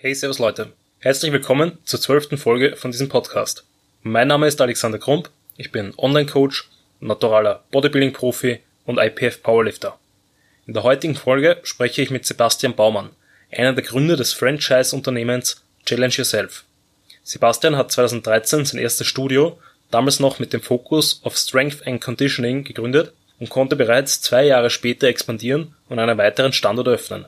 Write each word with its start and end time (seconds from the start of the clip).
Hey, 0.00 0.14
servus 0.14 0.38
Leute. 0.38 0.70
Herzlich 1.00 1.32
willkommen 1.32 1.78
zur 1.84 2.00
zwölften 2.00 2.38
Folge 2.38 2.76
von 2.76 2.92
diesem 2.92 3.08
Podcast. 3.08 3.64
Mein 4.04 4.28
Name 4.28 4.46
ist 4.46 4.60
Alexander 4.60 5.00
Krump, 5.00 5.28
ich 5.56 5.72
bin 5.72 5.92
Online-Coach, 5.96 6.68
naturaler 7.00 7.64
Bodybuilding-Profi 7.72 8.60
und 8.86 8.98
IPF 8.98 9.42
Powerlifter. 9.42 9.98
In 10.68 10.74
der 10.74 10.84
heutigen 10.84 11.16
Folge 11.16 11.58
spreche 11.64 12.00
ich 12.00 12.10
mit 12.10 12.24
Sebastian 12.24 12.76
Baumann, 12.76 13.10
einer 13.50 13.72
der 13.72 13.82
Gründer 13.82 14.16
des 14.16 14.32
Franchise-Unternehmens 14.34 15.64
Challenge 15.84 16.14
Yourself. 16.14 16.62
Sebastian 17.24 17.74
hat 17.74 17.90
2013 17.90 18.66
sein 18.66 18.80
erstes 18.80 19.08
Studio, 19.08 19.58
damals 19.90 20.20
noch 20.20 20.38
mit 20.38 20.52
dem 20.52 20.60
Fokus 20.60 21.20
auf 21.24 21.36
Strength 21.36 21.88
and 21.88 22.00
Conditioning, 22.00 22.62
gegründet 22.62 23.12
und 23.40 23.50
konnte 23.50 23.74
bereits 23.74 24.20
zwei 24.20 24.44
Jahre 24.44 24.70
später 24.70 25.08
expandieren 25.08 25.74
und 25.88 25.98
einen 25.98 26.18
weiteren 26.18 26.52
Standort 26.52 26.86
öffnen. 26.86 27.26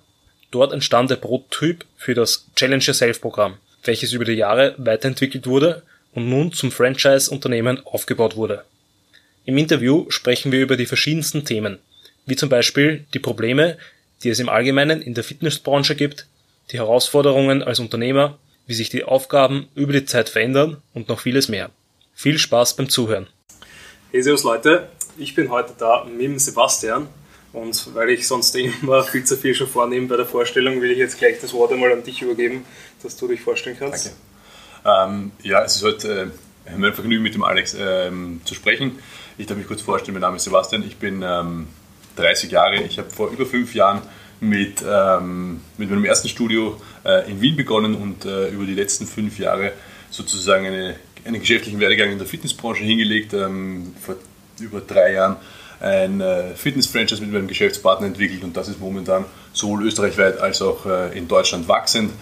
Dort 0.50 0.72
entstand 0.72 1.10
der 1.10 1.16
Prototyp 1.16 1.84
für 1.96 2.14
das 2.14 2.46
Challenge 2.56 2.82
Yourself 2.82 3.20
Programm, 3.20 3.58
welches 3.84 4.12
über 4.12 4.24
die 4.24 4.32
Jahre 4.32 4.74
weiterentwickelt 4.78 5.46
wurde 5.46 5.82
und 6.12 6.28
nun 6.28 6.52
zum 6.52 6.72
Franchise-Unternehmen 6.72 7.80
aufgebaut 7.86 8.36
wurde. 8.36 8.64
Im 9.44 9.56
Interview 9.56 10.06
sprechen 10.10 10.50
wir 10.50 10.60
über 10.60 10.76
die 10.76 10.86
verschiedensten 10.86 11.44
Themen, 11.44 11.78
wie 12.26 12.36
zum 12.36 12.48
Beispiel 12.48 13.04
die 13.14 13.20
Probleme, 13.20 13.78
die 14.22 14.28
es 14.28 14.40
im 14.40 14.48
Allgemeinen 14.48 15.00
in 15.02 15.14
der 15.14 15.24
Fitnessbranche 15.24 15.94
gibt, 15.94 16.26
die 16.72 16.78
Herausforderungen 16.78 17.62
als 17.62 17.78
Unternehmer, 17.78 18.38
wie 18.66 18.74
sich 18.74 18.90
die 18.90 19.04
Aufgaben 19.04 19.68
über 19.74 19.92
die 19.92 20.04
Zeit 20.04 20.28
verändern 20.28 20.82
und 20.94 21.08
noch 21.08 21.20
vieles 21.20 21.48
mehr. 21.48 21.70
Viel 22.14 22.38
Spaß 22.38 22.76
beim 22.76 22.88
Zuhören. 22.88 23.28
Hey, 24.10 24.22
servus 24.22 24.42
Leute, 24.42 24.88
ich 25.16 25.34
bin 25.34 25.50
heute 25.50 25.74
da 25.78 26.04
mit 26.04 26.40
Sebastian 26.40 27.08
und 27.52 27.94
weil 27.94 28.10
ich 28.10 28.26
sonst 28.26 28.54
immer 28.54 29.02
viel 29.04 29.24
zu 29.24 29.36
viel 29.36 29.54
schon 29.54 29.66
vornehme 29.66 30.06
bei 30.06 30.16
der 30.16 30.26
Vorstellung, 30.26 30.80
will 30.80 30.90
ich 30.90 30.98
jetzt 30.98 31.18
gleich 31.18 31.40
das 31.40 31.52
Wort 31.52 31.72
einmal 31.72 31.92
an 31.92 32.02
dich 32.02 32.22
übergeben, 32.22 32.64
dass 33.02 33.16
du 33.16 33.28
dich 33.28 33.40
vorstellen 33.40 33.76
kannst. 33.78 34.14
Danke. 34.84 35.12
Ähm, 35.12 35.32
ja, 35.42 35.64
es 35.64 35.76
ist 35.76 35.82
heute 35.82 36.32
äh, 36.66 36.70
ein 36.70 36.94
Vergnügen 36.94 37.22
mit 37.22 37.34
dem 37.34 37.42
Alex 37.42 37.76
ähm, 37.78 38.40
zu 38.44 38.54
sprechen. 38.54 38.98
Ich 39.36 39.46
darf 39.46 39.56
mich 39.56 39.66
kurz 39.66 39.82
vorstellen, 39.82 40.14
mein 40.14 40.22
Name 40.22 40.36
ist 40.36 40.44
Sebastian, 40.44 40.84
ich 40.86 40.96
bin 40.96 41.22
ähm, 41.22 41.68
30 42.16 42.50
Jahre, 42.50 42.82
ich 42.82 42.98
habe 42.98 43.10
vor 43.10 43.30
über 43.30 43.46
fünf 43.46 43.74
Jahren 43.74 44.02
mit, 44.40 44.82
ähm, 44.86 45.60
mit 45.76 45.90
meinem 45.90 46.04
ersten 46.04 46.28
Studio 46.28 46.80
äh, 47.04 47.30
in 47.30 47.40
Wien 47.40 47.56
begonnen 47.56 47.94
und 47.94 48.24
äh, 48.24 48.48
über 48.48 48.64
die 48.64 48.74
letzten 48.74 49.06
fünf 49.06 49.38
Jahre 49.38 49.72
sozusagen 50.10 50.66
eine, 50.66 50.96
einen 51.24 51.40
geschäftlichen 51.40 51.78
Werdegang 51.78 52.10
in 52.10 52.18
der 52.18 52.26
Fitnessbranche 52.26 52.84
hingelegt. 52.84 53.34
Ähm, 53.34 53.94
vor 54.00 54.16
über 54.60 54.80
drei 54.80 55.14
Jahren 55.14 55.36
ein 55.80 56.20
äh, 56.20 56.54
Fitness-Franchise 56.54 57.22
mit 57.22 57.32
meinem 57.32 57.48
Geschäftspartner 57.48 58.06
entwickelt 58.06 58.44
und 58.44 58.56
das 58.56 58.68
ist 58.68 58.80
momentan 58.80 59.24
sowohl 59.52 59.86
österreichweit 59.86 60.38
als 60.38 60.60
auch 60.60 60.84
äh, 60.86 61.16
in 61.16 61.26
Deutschland 61.26 61.68
wachsend. 61.68 62.12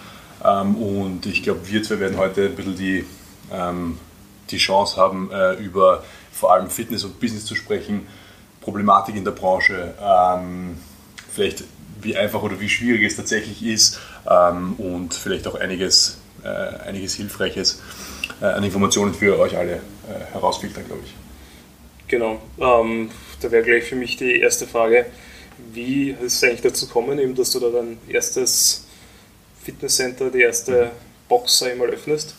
Ähm, 0.44 0.76
und 0.76 1.26
ich 1.26 1.42
glaube, 1.42 1.60
wir 1.68 1.82
zwei 1.82 1.98
werden 1.98 2.16
heute 2.16 2.46
ein 2.46 2.54
bisschen 2.54 2.76
die, 2.76 3.04
ähm, 3.52 3.98
die 4.50 4.58
Chance 4.58 4.96
haben, 4.96 5.30
äh, 5.32 5.54
über 5.54 6.04
vor 6.32 6.52
allem 6.52 6.70
Fitness 6.70 7.02
und 7.02 7.18
Business 7.18 7.44
zu 7.44 7.56
sprechen, 7.56 8.06
Problematik 8.60 9.16
in 9.16 9.24
der 9.24 9.32
Branche, 9.32 9.94
ähm, 10.00 10.78
vielleicht 11.28 11.64
wie 12.00 12.16
einfach 12.16 12.42
oder 12.42 12.60
wie 12.60 12.68
schwierig 12.68 13.02
es 13.02 13.16
tatsächlich 13.16 13.64
ist 13.64 13.98
und 14.76 15.14
vielleicht 15.14 15.48
auch 15.48 15.56
einiges, 15.56 16.18
einiges 16.84 17.14
Hilfreiches 17.14 17.80
an 18.40 18.62
Informationen 18.62 19.14
für 19.14 19.36
euch 19.38 19.56
alle 19.56 19.80
herausfiltern, 20.32 20.84
glaube 20.86 21.02
ich. 21.04 21.27
Genau. 22.08 22.40
Ähm, 22.58 23.10
da 23.40 23.50
wäre 23.50 23.62
gleich 23.62 23.84
für 23.84 23.96
mich 23.96 24.16
die 24.16 24.40
erste 24.40 24.66
Frage. 24.66 25.06
Wie 25.72 26.10
ist 26.10 26.36
es 26.36 26.44
eigentlich 26.44 26.62
dazu 26.62 26.86
gekommen, 26.86 27.18
eben, 27.18 27.34
dass 27.34 27.50
du 27.50 27.60
da 27.60 27.68
dein 27.68 27.98
erstes 28.08 28.86
Fitnesscenter, 29.62 30.30
die 30.30 30.40
erste 30.40 30.90
Box 31.28 31.62
einmal 31.62 31.88
öffnest? 31.88 32.34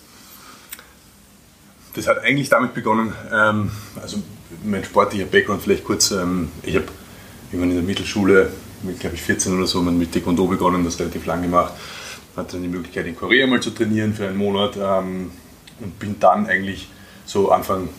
Das 1.93 2.07
hat 2.07 2.19
eigentlich 2.19 2.49
damit 2.49 2.73
begonnen, 2.73 3.13
ähm, 3.31 3.71
also 4.01 4.17
mein 4.63 4.83
sportlicher 4.83 5.25
Background 5.25 5.61
vielleicht 5.61 5.83
kurz. 5.83 6.11
Ähm, 6.11 6.51
ich 6.63 6.75
habe 6.75 6.85
irgendwann 7.51 7.71
in 7.71 7.75
der 7.77 7.85
Mittelschule, 7.85 8.51
mit 8.83 8.99
glaube 8.99 9.15
ich 9.15 9.21
14 9.21 9.55
oder 9.55 9.67
so, 9.67 9.81
mit 9.81 10.11
Taekwondo 10.11 10.47
begonnen, 10.47 10.83
das 10.85 10.99
relativ 10.99 11.25
lang 11.25 11.41
gemacht. 11.41 11.73
Hatte 12.35 12.53
dann 12.53 12.63
die 12.63 12.69
Möglichkeit 12.69 13.05
in 13.05 13.15
Korea 13.15 13.47
mal 13.47 13.59
zu 13.59 13.71
trainieren 13.71 14.13
für 14.13 14.27
einen 14.27 14.37
Monat 14.37 14.77
ähm, 14.77 15.31
und 15.79 15.99
bin 15.99 16.19
dann 16.19 16.47
eigentlich 16.47 16.89
so 17.25 17.51
Anfang 17.51 17.89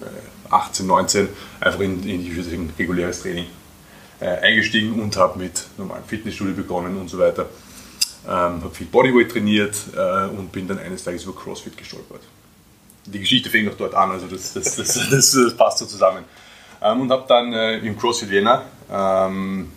äh, 0.00 0.04
18, 0.50 0.86
19 0.86 1.28
einfach 1.60 1.80
in, 1.80 2.02
in 2.04 2.42
sagen, 2.42 2.72
reguläres 2.78 3.22
Training 3.22 3.46
äh, 4.20 4.26
eingestiegen 4.26 5.00
und 5.00 5.16
habe 5.16 5.38
mit 5.38 5.66
normalen 5.78 6.04
Fitnessstudio 6.04 6.54
begonnen 6.54 6.98
und 6.98 7.08
so 7.08 7.18
weiter. 7.18 7.46
Ähm, 8.26 8.62
habe 8.62 8.70
viel 8.72 8.86
Bodyweight 8.86 9.30
trainiert 9.30 9.76
äh, 9.96 10.26
und 10.26 10.52
bin 10.52 10.68
dann 10.68 10.78
eines 10.78 11.04
Tages 11.04 11.24
über 11.24 11.34
CrossFit 11.34 11.76
gestolpert. 11.76 12.20
Die 13.06 13.18
Geschichte 13.18 13.48
fängt 13.48 13.66
noch 13.66 13.76
dort 13.76 13.94
an, 13.94 14.10
also 14.10 14.26
das, 14.26 14.52
das, 14.52 14.76
das, 14.76 15.10
das, 15.10 15.56
passt 15.56 15.78
so 15.78 15.86
zusammen. 15.86 16.24
Ähm, 16.82 17.00
und 17.00 17.10
habe 17.10 17.24
dann 17.26 17.52
äh, 17.52 17.78
im 17.78 17.98
CrossFit 17.98 18.30
Vienna 18.30 18.64
ähm, 18.92 19.70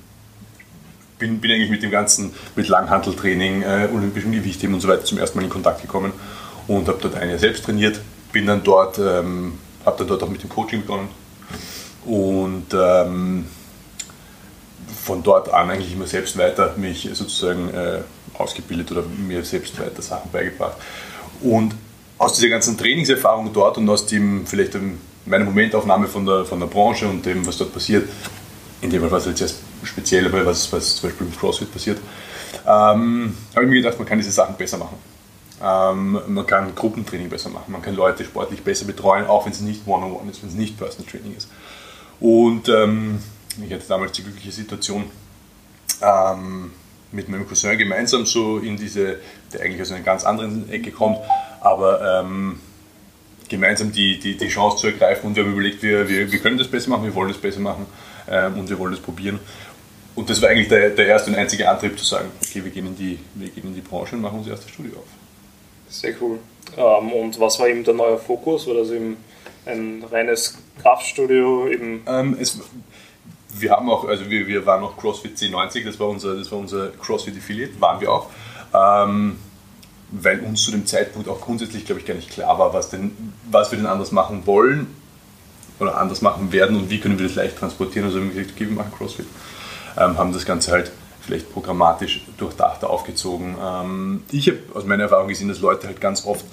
bin, 1.18 1.40
bin 1.40 1.52
eigentlich 1.52 1.70
mit 1.70 1.84
dem 1.84 1.92
ganzen, 1.92 2.34
mit 2.56 2.68
Langhanteltraining, 2.68 3.62
äh, 3.62 3.88
olympischen 3.94 4.34
Gewichtheben 4.34 4.76
und 4.76 4.82
so 4.82 4.90
weiter 4.90 5.06
zum 5.06 5.18
ersten 5.18 5.38
Mal 5.38 5.46
in 5.46 5.50
Kontakt 5.50 5.82
gekommen 5.82 6.12
und 6.68 6.88
habe 6.88 7.00
dort 7.02 7.16
ein 7.16 7.30
Jahr 7.30 7.40
selbst 7.40 7.64
trainiert. 7.64 8.02
Bin 8.34 8.46
dann 8.46 8.64
dort 8.64 9.00
ähm, 9.00 9.60
habe 9.86 9.98
dann 9.98 10.08
dort 10.08 10.24
auch 10.24 10.30
mit 10.30 10.42
dem 10.42 10.50
Coaching 10.50 10.82
begonnen 10.82 11.10
und 12.06 12.68
ähm, 12.74 13.46
von 15.04 15.24
dort 15.24 15.54
an 15.54 15.70
eigentlich 15.70 15.94
immer 15.94 16.08
selbst 16.08 16.38
weiter 16.38 16.74
mich 16.78 17.10
sozusagen 17.14 17.70
äh, 17.74 18.00
ausgebildet 18.38 18.92
oder 18.92 19.04
mir 19.04 19.44
selbst 19.44 19.80
weiter 19.80 20.02
Sachen 20.02 20.32
beigebracht. 20.32 20.78
Und 21.42 21.76
aus 22.18 22.36
dieser 22.36 22.50
ganzen 22.50 22.78
Trainingserfahrung 22.78 23.52
dort 23.54 23.78
und 23.78 23.90
aus 23.90 24.06
dem 24.06 24.46
vielleicht 24.48 24.78
meiner 25.26 25.46
Momentaufnahme 25.46 26.08
von 26.08 26.26
der, 26.26 26.46
von 26.46 26.60
der 26.60 26.68
Branche 26.68 27.08
und 27.08 27.26
dem, 27.26 27.46
was 27.46 27.58
dort 27.58 27.74
passiert, 27.74 28.08
in 28.82 28.90
dem 28.90 29.02
Fall 29.02 29.12
war 29.12 29.20
es 29.20 29.26
jetzt 29.26 29.40
sehr 29.40 29.50
speziell, 29.84 30.26
aber 30.28 30.46
was, 30.46 30.72
was 30.72 30.98
zum 30.98 31.10
Beispiel 31.10 31.28
im 31.28 31.36
CrossFit 31.36 31.72
passiert, 31.72 32.00
ähm, 32.66 33.36
habe 33.56 33.66
ich 33.66 33.70
mir 33.70 33.82
gedacht, 33.82 33.98
man 33.98 34.08
kann 34.08 34.18
diese 34.18 34.32
Sachen 34.32 34.56
besser 34.56 34.78
machen. 34.78 34.98
Ähm, 35.64 36.20
man 36.28 36.46
kann 36.46 36.76
Gruppentraining 36.76 37.30
besser 37.30 37.50
machen, 37.50 37.72
man 37.72 37.82
kann 37.82 37.96
Leute 37.96 38.26
sportlich 38.26 38.62
besser 38.64 38.86
betreuen, 38.86 39.26
auch 39.26 39.46
wenn 39.46 39.54
es 39.54 39.62
nicht 39.62 39.88
One-on-One 39.88 40.20
-on 40.20 40.26
-one 40.26 40.30
ist, 40.30 40.42
wenn 40.42 40.50
es 40.50 40.56
nicht 40.56 40.78
Personal 40.78 41.10
Training 41.10 41.36
ist. 41.38 41.50
Und 42.20 42.68
ähm, 42.68 43.20
ich 43.66 43.74
hatte 43.74 43.88
damals 43.88 44.12
die 44.12 44.24
glückliche 44.24 44.52
Situation, 44.52 45.06
ähm, 46.02 46.72
mit 47.14 47.30
meinem 47.30 47.48
Cousin 47.48 47.78
gemeinsam 47.78 48.26
so 48.26 48.58
in 48.58 48.76
diese, 48.76 49.20
der 49.54 49.62
eigentlich 49.62 49.82
aus 49.82 49.92
einer 49.92 50.04
ganz 50.04 50.26
anderen 50.26 50.70
Ecke 50.70 50.92
kommt, 50.92 51.20
aber 51.62 52.22
ähm, 52.22 52.60
gemeinsam 53.48 53.92
die, 53.92 54.20
die, 54.20 54.36
die 54.36 54.48
Chance 54.48 54.78
zu 54.78 54.88
ergreifen 54.88 55.28
und 55.28 55.36
wir 55.36 55.44
haben 55.44 55.54
überlegt, 55.54 55.82
wir, 55.84 56.10
wir, 56.10 56.32
wir 56.32 56.40
können 56.40 56.58
das 56.58 56.68
besser 56.68 56.90
machen, 56.90 57.06
wir 57.06 57.16
wollen 57.16 57.30
das 57.30 57.38
besser 57.38 57.60
machen 57.60 57.86
ähm, 58.28 58.58
und 58.58 58.70
wir 58.70 58.78
wollen 58.80 58.92
das 58.92 59.02
probieren. 59.02 59.40
Und 60.16 60.30
das 60.30 60.42
war 60.42 60.50
eigentlich 60.50 60.68
der, 60.68 60.90
der 60.90 61.08
erste 61.08 61.32
und 61.32 61.38
einzige 61.38 61.70
Antrieb 61.70 61.98
zu 61.98 62.06
sagen, 62.06 62.30
okay, 62.42 62.64
wir 62.64 62.72
gehen, 62.72 62.88
in 62.88 62.96
die, 62.96 63.20
wir 63.36 63.50
gehen 63.50 63.64
in 63.66 63.76
die 63.76 63.82
Branche 63.82 64.16
und 64.16 64.22
machen 64.22 64.40
unser 64.40 64.52
erstes 64.52 64.72
Studio 64.72 64.98
auf. 64.98 65.23
Sehr 65.90 66.14
cool. 66.22 66.40
Ähm, 66.78 67.12
und 67.12 67.40
was 67.40 67.60
war 67.60 67.68
eben 67.68 67.84
der 67.84 67.94
neue 67.94 68.18
Fokus? 68.18 68.68
War 68.68 68.76
das 68.76 68.90
eben 68.92 69.18
ein 69.66 70.04
reines 70.10 70.58
Kraftstudio? 70.82 71.68
Eben? 71.68 72.04
Ähm, 72.08 72.38
es, 72.40 72.60
wir 73.58 73.72
haben 73.72 73.90
auch, 73.90 74.06
also 74.06 74.30
wir, 74.30 74.48
wir 74.48 74.66
waren 74.66 74.84
auch 74.84 74.98
CrossFit 74.98 75.38
C90, 75.38 75.86
das 75.86 76.00
war 76.00 76.10
unser, 76.10 76.36
das 76.36 76.52
war 76.52 76.60
unser 76.60 76.90
CrossFit 76.90 77.38
Affiliate, 77.38 77.80
waren 77.80 78.02
wir 78.02 78.12
auch. 78.12 78.30
Ähm, 78.74 79.38
weil 80.12 80.42
uns 80.42 80.64
zu 80.64 80.72
dem 80.72 80.86
Zeitpunkt 80.86 81.28
auch 81.28 81.42
grundsätzlich, 81.42 81.86
glaube 81.86 82.02
ich, 82.02 82.08
gar 82.08 82.14
nicht 82.14 82.30
klar 82.30 82.60
war, 82.60 82.74
was, 82.74 82.90
denn, 82.90 83.34
was 83.50 83.72
wir 83.72 83.78
denn 83.78 83.88
anders 83.88 84.12
machen 84.12 84.46
wollen 84.46 84.88
oder 85.80 85.98
anders 85.98 86.22
machen 86.22 86.52
werden 86.52 86.78
und 86.78 86.90
wie 86.90 87.00
können 87.00 87.18
wir 87.18 87.26
das 87.28 87.36
leicht 87.36 87.58
transportieren. 87.58 88.06
Also 88.06 88.20
haben 88.20 88.28
wir 88.28 88.36
gesagt, 88.36 88.56
okay, 88.56 88.68
wir 88.68 88.76
machen 88.76 88.92
CrossFit. 88.96 89.26
Ähm, 89.98 90.18
haben 90.18 90.32
das 90.34 90.46
Ganze 90.46 90.72
halt 90.72 90.92
vielleicht 91.26 91.52
programmatisch 91.52 92.26
durchdachter 92.38 92.90
aufgezogen. 92.90 93.56
Ähm, 93.62 94.24
ich 94.32 94.48
habe 94.48 94.60
aus 94.74 94.86
meiner 94.86 95.04
Erfahrung 95.04 95.28
gesehen, 95.28 95.48
dass 95.48 95.60
Leute 95.60 95.88
halt 95.88 96.02
ganz 96.02 96.26
oft 96.26 96.46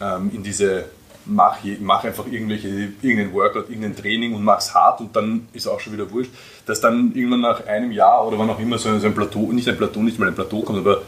ähm, 0.00 0.30
in 0.34 0.42
diese 0.42 0.84
mach, 1.28 1.58
mach 1.80 2.04
einfach 2.04 2.26
irgendwelche, 2.26 2.68
irgendeinen 3.02 3.32
Workout, 3.32 3.68
irgendein 3.68 3.96
Training 3.96 4.34
und 4.34 4.42
mach's 4.42 4.74
hart 4.74 5.00
und 5.00 5.14
dann 5.14 5.46
ist 5.52 5.66
auch 5.66 5.80
schon 5.80 5.92
wieder 5.92 6.10
wurscht, 6.10 6.30
dass 6.66 6.80
dann 6.80 7.12
irgendwann 7.14 7.42
nach 7.42 7.66
einem 7.66 7.92
Jahr 7.92 8.26
oder 8.26 8.38
wann 8.38 8.50
auch 8.50 8.58
immer 8.58 8.78
so 8.78 8.88
ein, 8.88 9.00
so 9.00 9.06
ein 9.06 9.14
Plateau, 9.14 9.52
nicht 9.52 9.68
ein 9.68 9.76
Plateau, 9.76 10.00
nicht 10.00 10.18
mal 10.18 10.28
ein 10.28 10.34
Plateau 10.34 10.62
kommt, 10.62 10.78
aber 10.78 11.02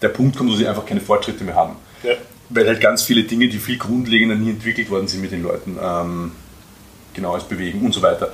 der 0.00 0.08
Punkt 0.08 0.36
kommt, 0.36 0.50
wo 0.50 0.54
sie 0.54 0.66
einfach 0.66 0.86
keine 0.86 1.00
Fortschritte 1.00 1.44
mehr 1.44 1.54
haben. 1.54 1.76
Ja. 2.02 2.12
Weil 2.50 2.66
halt 2.66 2.80
ganz 2.80 3.02
viele 3.02 3.24
Dinge, 3.24 3.48
die 3.48 3.58
viel 3.58 3.78
grundlegender 3.78 4.36
nie 4.36 4.50
entwickelt 4.50 4.90
worden 4.90 5.08
sind 5.08 5.22
mit 5.22 5.32
den 5.32 5.42
Leuten, 5.42 5.78
ähm, 5.82 6.32
genau 7.14 7.34
als 7.34 7.44
Bewegen 7.44 7.84
und 7.84 7.92
so 7.92 8.02
weiter. 8.02 8.32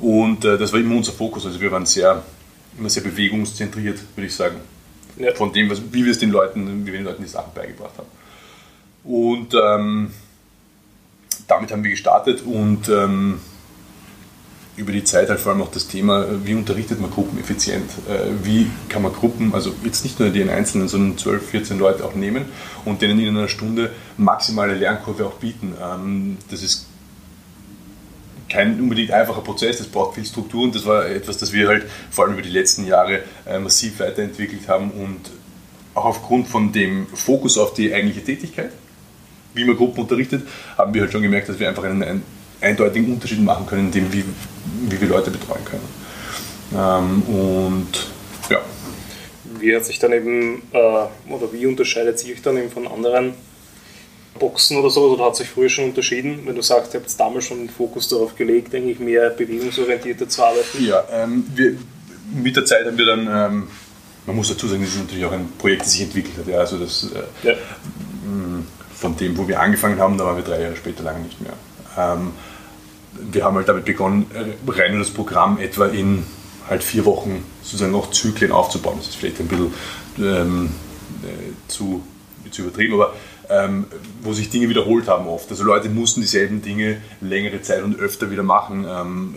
Und 0.00 0.44
äh, 0.44 0.58
das 0.58 0.72
war 0.72 0.80
immer 0.80 0.96
unser 0.96 1.12
Fokus. 1.12 1.46
Also 1.46 1.60
wir 1.60 1.72
waren 1.72 1.86
sehr 1.86 2.22
immer 2.78 2.90
sehr 2.90 3.02
bewegungszentriert, 3.02 3.98
würde 4.14 4.26
ich 4.26 4.34
sagen. 4.34 4.56
Ja. 5.16 5.34
Von 5.34 5.52
dem, 5.52 5.68
was, 5.68 5.82
wie 5.92 6.04
wir 6.04 6.12
es 6.12 6.18
den 6.18 6.30
Leuten, 6.30 6.86
wie 6.86 6.92
wir 6.92 6.98
den 6.98 7.04
Leuten 7.04 7.22
die 7.22 7.28
Sachen 7.28 7.52
beigebracht 7.54 7.94
haben. 7.98 8.08
Und 9.04 9.54
ähm, 9.54 10.10
damit 11.46 11.72
haben 11.72 11.82
wir 11.82 11.90
gestartet 11.90 12.42
und 12.42 12.88
ähm, 12.88 13.40
über 14.76 14.92
die 14.92 15.02
Zeit 15.02 15.28
halt 15.28 15.40
vor 15.40 15.52
allem 15.52 15.62
auch 15.62 15.70
das 15.70 15.88
Thema, 15.88 16.26
wie 16.44 16.54
unterrichtet 16.54 17.00
man 17.00 17.10
Gruppen 17.10 17.38
effizient? 17.38 17.90
Äh, 18.08 18.44
wie 18.44 18.70
kann 18.88 19.02
man 19.02 19.12
Gruppen, 19.12 19.52
also 19.54 19.74
jetzt 19.84 20.04
nicht 20.04 20.20
nur 20.20 20.30
den 20.30 20.48
Einzelnen, 20.48 20.88
sondern 20.88 21.18
12, 21.18 21.50
14 21.50 21.78
Leute 21.78 22.04
auch 22.04 22.14
nehmen 22.14 22.44
und 22.84 23.02
denen 23.02 23.18
in 23.18 23.36
einer 23.36 23.48
Stunde 23.48 23.90
maximale 24.16 24.74
Lernkurve 24.74 25.26
auch 25.26 25.34
bieten. 25.34 25.74
Ähm, 25.82 26.36
das 26.50 26.62
ist 26.62 26.86
kein 28.48 28.80
unbedingt 28.80 29.10
einfacher 29.10 29.42
Prozess, 29.42 29.78
das 29.78 29.86
braucht 29.86 30.14
viel 30.14 30.24
Struktur 30.24 30.64
und 30.64 30.74
das 30.74 30.86
war 30.86 31.06
etwas, 31.06 31.38
das 31.38 31.52
wir 31.52 31.68
halt 31.68 31.86
vor 32.10 32.24
allem 32.24 32.34
über 32.34 32.42
die 32.42 32.50
letzten 32.50 32.86
Jahre 32.86 33.20
äh, 33.46 33.58
massiv 33.58 34.00
weiterentwickelt 34.00 34.68
haben 34.68 34.90
und 34.90 35.20
auch 35.94 36.06
aufgrund 36.06 36.48
von 36.48 36.72
dem 36.72 37.06
Fokus 37.08 37.58
auf 37.58 37.74
die 37.74 37.92
eigentliche 37.92 38.24
Tätigkeit, 38.24 38.70
wie 39.54 39.64
man 39.64 39.76
Gruppen 39.76 40.00
unterrichtet, 40.00 40.46
haben 40.76 40.94
wir 40.94 41.02
halt 41.02 41.12
schon 41.12 41.22
gemerkt, 41.22 41.48
dass 41.48 41.58
wir 41.58 41.68
einfach 41.68 41.84
einen, 41.84 42.02
einen 42.02 42.22
eindeutigen 42.60 43.12
Unterschied 43.12 43.42
machen 43.42 43.66
können, 43.66 43.86
in 43.86 43.92
dem, 43.92 44.12
wie, 44.12 44.24
wie 44.88 45.00
wir 45.00 45.08
Leute 45.08 45.30
betreuen 45.30 45.64
können. 45.64 45.88
Ähm, 46.74 47.22
und 47.22 48.06
ja. 48.50 48.60
Wie 49.58 49.74
hat 49.74 49.84
sich 49.84 49.98
dann 49.98 50.12
eben, 50.12 50.62
äh, 50.72 50.78
oder 50.78 51.52
wie 51.52 51.66
unterscheidet 51.66 52.18
sich 52.18 52.40
dann 52.42 52.56
eben 52.56 52.70
von 52.70 52.86
anderen 52.86 53.34
Boxen 54.38 54.76
oder 54.78 54.90
so, 54.90 55.02
oder 55.02 55.26
hat 55.26 55.36
sich 55.36 55.48
früher 55.48 55.68
schon 55.68 55.86
unterschieden, 55.86 56.40
wenn 56.44 56.54
du 56.54 56.62
sagst, 56.62 56.94
ihr 56.94 57.00
habt 57.00 57.20
damals 57.20 57.44
schon 57.44 57.58
den 57.58 57.70
Fokus 57.70 58.08
darauf 58.08 58.36
gelegt, 58.36 58.74
eigentlich 58.74 58.98
mehr 58.98 59.30
bewegungsorientierter 59.30 60.28
zu 60.28 60.42
arbeiten? 60.42 60.84
Ja, 60.84 61.04
ähm, 61.12 61.44
wir, 61.54 61.76
mit 62.34 62.56
der 62.56 62.64
Zeit 62.64 62.86
haben 62.86 62.98
wir 62.98 63.06
dann, 63.06 63.20
ähm, 63.20 63.68
man 64.26 64.36
muss 64.36 64.48
dazu 64.48 64.68
sagen, 64.68 64.82
das 64.82 64.94
ist 64.94 65.00
natürlich 65.00 65.24
auch 65.24 65.32
ein 65.32 65.48
Projekt, 65.58 65.82
das 65.82 65.92
sich 65.92 66.02
entwickelt 66.02 66.38
hat. 66.38 66.46
Ja, 66.46 66.58
also 66.58 66.78
das, 66.78 67.10
äh, 67.12 67.48
ja. 67.48 67.54
Von 68.94 69.16
dem, 69.16 69.38
wo 69.38 69.46
wir 69.46 69.60
angefangen 69.60 69.98
haben, 69.98 70.18
da 70.18 70.24
waren 70.24 70.36
wir 70.36 70.44
drei 70.44 70.60
Jahre 70.60 70.76
später 70.76 71.04
lange 71.04 71.20
nicht 71.20 71.40
mehr. 71.40 71.52
Ähm, 71.96 72.32
wir 73.32 73.44
haben 73.44 73.56
halt 73.56 73.68
damit 73.68 73.84
begonnen, 73.84 74.26
äh, 74.34 74.70
rein 74.70 74.98
das 74.98 75.10
Programm 75.10 75.58
etwa 75.58 75.86
in 75.86 76.24
halt 76.68 76.82
vier 76.82 77.04
Wochen 77.04 77.44
sozusagen 77.62 77.94
auch 77.94 78.10
Zyklen 78.10 78.52
aufzubauen. 78.52 78.96
Das 78.98 79.08
ist 79.08 79.16
vielleicht 79.16 79.40
ein 79.40 79.48
bisschen 79.48 79.72
ähm, 80.18 80.70
äh, 81.22 81.68
zu, 81.68 82.02
zu 82.50 82.62
übertrieben, 82.62 82.94
aber 82.94 83.14
ähm, 83.50 83.86
wo 84.22 84.32
sich 84.32 84.50
Dinge 84.50 84.68
wiederholt 84.68 85.08
haben 85.08 85.26
oft. 85.26 85.50
Also 85.50 85.64
Leute 85.64 85.88
mussten 85.88 86.20
dieselben 86.20 86.62
Dinge 86.62 86.98
längere 87.20 87.62
Zeit 87.62 87.82
und 87.82 87.98
öfter 87.98 88.30
wieder 88.30 88.42
machen, 88.42 88.86
ähm, 88.88 89.34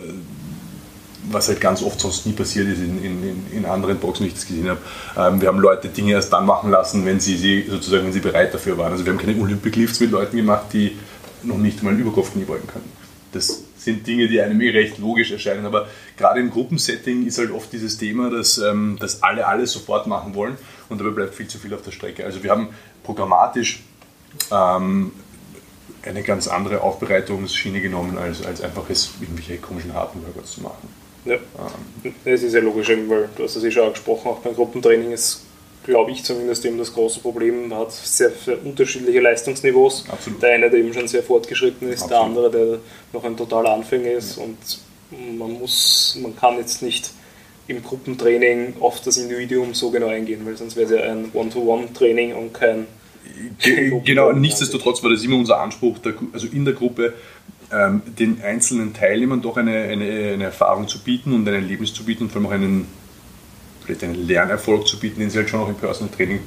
was 1.30 1.48
halt 1.48 1.60
ganz 1.60 1.82
oft 1.82 2.00
sonst 2.00 2.26
nie 2.26 2.32
passiert 2.32 2.68
ist 2.68 2.78
in, 2.78 3.02
in, 3.02 3.46
in 3.52 3.64
anderen 3.64 3.98
Boxen, 3.98 4.24
wie 4.24 4.28
ich 4.28 4.34
das 4.34 4.46
gesehen 4.46 4.68
habe. 4.68 4.80
Ähm, 5.16 5.40
wir 5.40 5.48
haben 5.48 5.60
Leute 5.60 5.88
Dinge 5.88 6.12
erst 6.12 6.32
dann 6.32 6.46
machen 6.46 6.70
lassen, 6.70 7.06
wenn 7.06 7.20
sie, 7.20 7.36
sie 7.36 7.66
sozusagen 7.68 8.04
wenn 8.04 8.12
sie 8.12 8.20
bereit 8.20 8.52
dafür 8.52 8.76
waren. 8.76 8.92
Also 8.92 9.04
wir 9.04 9.12
haben 9.12 9.20
keine 9.20 9.40
Olympic 9.40 9.78
Lifts 9.78 10.00
mit 10.00 10.10
Leuten 10.10 10.36
gemacht, 10.36 10.66
die 10.72 10.96
noch 11.42 11.58
nicht 11.58 11.82
mal 11.82 11.90
einen 11.90 12.00
Überkopfknie 12.00 12.44
beugen 12.44 12.66
können. 12.66 12.90
Das 13.32 13.64
sind 13.78 14.06
Dinge, 14.06 14.28
die 14.28 14.40
einem 14.40 14.60
eh 14.60 14.70
recht 14.70 14.98
logisch 14.98 15.32
erscheinen, 15.32 15.64
aber 15.64 15.88
gerade 16.16 16.40
im 16.40 16.50
Gruppensetting 16.50 17.26
ist 17.26 17.38
halt 17.38 17.50
oft 17.50 17.72
dieses 17.72 17.98
Thema, 17.98 18.30
dass, 18.30 18.58
ähm, 18.58 18.96
dass 19.00 19.22
alle 19.22 19.46
alles 19.46 19.72
sofort 19.72 20.06
machen 20.06 20.34
wollen 20.34 20.56
und 20.88 21.00
dabei 21.00 21.10
bleibt 21.10 21.34
viel 21.34 21.48
zu 21.48 21.58
viel 21.58 21.72
auf 21.74 21.82
der 21.82 21.92
Strecke. 21.92 22.24
Also 22.24 22.42
wir 22.42 22.50
haben 22.50 22.68
programmatisch 23.02 23.82
ähm, 24.50 25.12
eine 26.02 26.22
ganz 26.22 26.48
andere 26.48 26.80
Aufbereitungsschiene 26.82 27.80
genommen, 27.80 28.18
als, 28.18 28.44
als 28.44 28.60
einfach 28.60 28.88
es 28.90 29.10
irgendwelche 29.20 29.58
komischen 29.58 29.94
harten 29.94 30.24
Workouts 30.26 30.54
zu 30.54 30.62
machen. 30.62 30.88
Ja, 31.24 31.34
ähm. 31.34 32.14
das 32.24 32.42
ist 32.42 32.52
ja 32.52 32.60
logisch, 32.60 32.88
weil 32.88 33.28
du 33.36 33.44
hast 33.44 33.56
es 33.56 33.62
eh 33.62 33.70
schon 33.70 33.84
angesprochen, 33.86 34.28
auch 34.28 34.38
beim 34.40 34.54
Gruppentraining 34.54 35.12
ist 35.12 35.42
glaube 35.84 36.10
ich 36.10 36.24
zumindest, 36.24 36.64
eben 36.64 36.78
das 36.78 36.92
große 36.92 37.20
Problem. 37.20 37.68
Man 37.68 37.78
hat 37.80 37.92
sehr, 37.92 38.30
sehr 38.30 38.64
unterschiedliche 38.64 39.20
Leistungsniveaus. 39.20 40.04
Absolut. 40.08 40.42
Der 40.42 40.50
eine, 40.50 40.70
der 40.70 40.80
eben 40.80 40.92
schon 40.92 41.08
sehr 41.08 41.22
fortgeschritten 41.22 41.88
ist, 41.88 42.04
Absolut. 42.04 42.10
der 42.10 42.20
andere, 42.20 42.50
der 42.50 42.78
noch 43.12 43.24
ein 43.24 43.36
totaler 43.36 43.72
Anfänger 43.72 44.12
ist. 44.12 44.36
Ja. 44.36 44.44
Und 44.44 45.38
man 45.38 45.52
muss, 45.52 46.18
man 46.20 46.36
kann 46.36 46.56
jetzt 46.58 46.82
nicht 46.82 47.10
im 47.68 47.82
Gruppentraining 47.82 48.74
auf 48.80 49.00
das 49.00 49.16
Individuum 49.16 49.74
so 49.74 49.90
genau 49.90 50.08
eingehen, 50.08 50.44
weil 50.44 50.56
sonst 50.56 50.76
wäre 50.76 50.94
es 50.94 51.00
ja 51.00 51.10
ein 51.10 51.30
One-to-One-Training 51.32 52.34
und 52.34 52.52
kein. 52.52 52.86
Genau, 54.04 54.32
nichtsdestotrotz 54.32 55.02
war 55.02 55.10
das 55.10 55.22
immer 55.22 55.36
unser 55.36 55.60
Anspruch, 55.60 55.98
also 56.32 56.46
in 56.46 56.64
der 56.64 56.74
Gruppe 56.74 57.14
ähm, 57.72 58.02
den 58.18 58.42
einzelnen 58.42 58.92
Teilnehmern 58.92 59.40
doch 59.40 59.56
eine, 59.56 59.82
eine, 59.84 60.32
eine 60.34 60.44
Erfahrung 60.44 60.88
zu 60.88 60.98
bieten 61.02 61.32
und 61.32 61.48
ein 61.48 61.54
Erlebnis 61.54 61.94
zu 61.94 62.04
bieten 62.04 62.24
und 62.24 62.30
vor 62.30 62.40
allem 62.40 62.48
auch 62.48 62.52
einen 62.52 62.86
vielleicht 63.84 64.04
einen 64.04 64.26
Lernerfolg 64.26 64.86
zu 64.86 64.98
bieten, 64.98 65.20
den 65.20 65.30
sie 65.30 65.38
halt 65.38 65.50
schon 65.50 65.60
auch 65.60 65.68
im 65.68 65.74
Personal 65.74 66.14
Training 66.14 66.40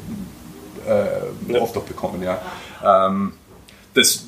äh, 0.87 1.53
ja. 1.53 1.61
oft 1.61 1.75
auch 1.77 1.83
bekommen. 1.83 2.23
Ja. 2.23 2.41
Ähm, 2.83 3.33
das, 3.93 4.27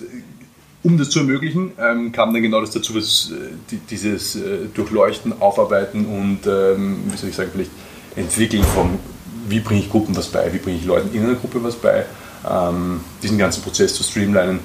um 0.83 0.97
das 0.97 1.09
zu 1.09 1.19
ermöglichen, 1.19 1.71
ähm, 1.79 2.11
kam 2.11 2.33
dann 2.33 2.41
genau 2.41 2.61
das 2.61 2.71
dazu, 2.71 2.93
dass 2.93 3.31
äh, 3.31 3.49
die, 3.71 3.77
dieses 3.77 4.35
äh, 4.35 4.65
Durchleuchten, 4.73 5.39
Aufarbeiten 5.41 6.05
und, 6.05 6.47
ähm, 6.47 7.03
wie 7.11 7.17
soll 7.17 7.29
ich 7.29 7.35
sagen, 7.35 7.51
vielleicht 7.53 7.71
Entwickeln 8.15 8.63
von, 8.63 8.99
wie 9.47 9.59
bringe 9.59 9.81
ich 9.81 9.89
Gruppen 9.89 10.15
was 10.15 10.27
bei, 10.27 10.51
wie 10.53 10.57
bringe 10.57 10.77
ich 10.77 10.85
Leuten 10.85 11.15
in 11.15 11.23
einer 11.23 11.35
Gruppe 11.35 11.63
was 11.63 11.75
bei, 11.75 12.05
ähm, 12.49 13.01
diesen 13.21 13.37
ganzen 13.37 13.63
Prozess 13.63 13.93
zu 13.93 14.03
streamlinen. 14.03 14.59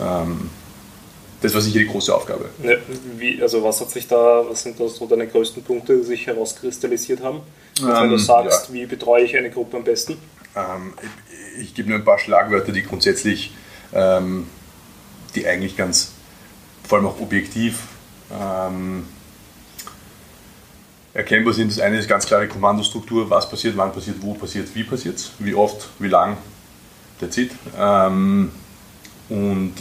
Ähm, 0.00 0.50
das 1.40 1.54
war 1.54 1.60
sicher 1.60 1.78
die 1.78 1.86
große 1.86 2.14
Aufgabe. 2.14 2.50
Ja, 2.62 2.76
wie, 3.16 3.40
also 3.40 3.64
was 3.64 3.80
hat 3.80 3.90
sich 3.90 4.06
da, 4.06 4.44
was 4.48 4.62
sind 4.62 4.78
da 4.78 4.88
so 4.88 5.06
deine 5.06 5.26
größten 5.26 5.62
Punkte, 5.62 5.96
die 5.96 6.04
sich 6.04 6.26
herauskristallisiert 6.26 7.22
haben? 7.22 7.40
Also 7.80 7.88
wenn 7.88 8.10
du 8.10 8.16
ähm, 8.16 8.18
sagst, 8.18 8.68
ja. 8.68 8.74
wie 8.74 8.86
betreue 8.86 9.24
ich 9.24 9.36
eine 9.36 9.50
Gruppe 9.50 9.78
am 9.78 9.84
besten? 9.84 10.18
Ähm, 10.54 10.92
ich, 11.56 11.62
ich 11.62 11.74
gebe 11.74 11.88
nur 11.88 11.98
ein 11.98 12.04
paar 12.04 12.18
Schlagwörter, 12.18 12.72
die 12.72 12.82
grundsätzlich, 12.82 13.54
ähm, 13.94 14.46
die 15.34 15.46
eigentlich 15.46 15.76
ganz, 15.76 16.12
vor 16.86 16.98
allem 16.98 17.06
auch 17.06 17.20
objektiv 17.20 17.78
erkennbar 21.14 21.52
sind. 21.52 21.72
Das 21.72 21.80
eine 21.80 21.98
ist 21.98 22.08
ganz 22.08 22.26
klare 22.26 22.46
Kommandostruktur, 22.46 23.28
was 23.28 23.50
passiert, 23.50 23.76
wann 23.76 23.92
passiert, 23.92 24.18
wo 24.20 24.34
passiert, 24.34 24.72
wie 24.74 24.84
passiert 24.84 25.16
es, 25.16 25.32
wie 25.40 25.52
oft, 25.52 25.88
wie 25.98 26.06
lang, 26.06 26.36
der 27.20 27.28
it. 27.36 27.52
Ähm, 27.78 28.50
und 29.28 29.74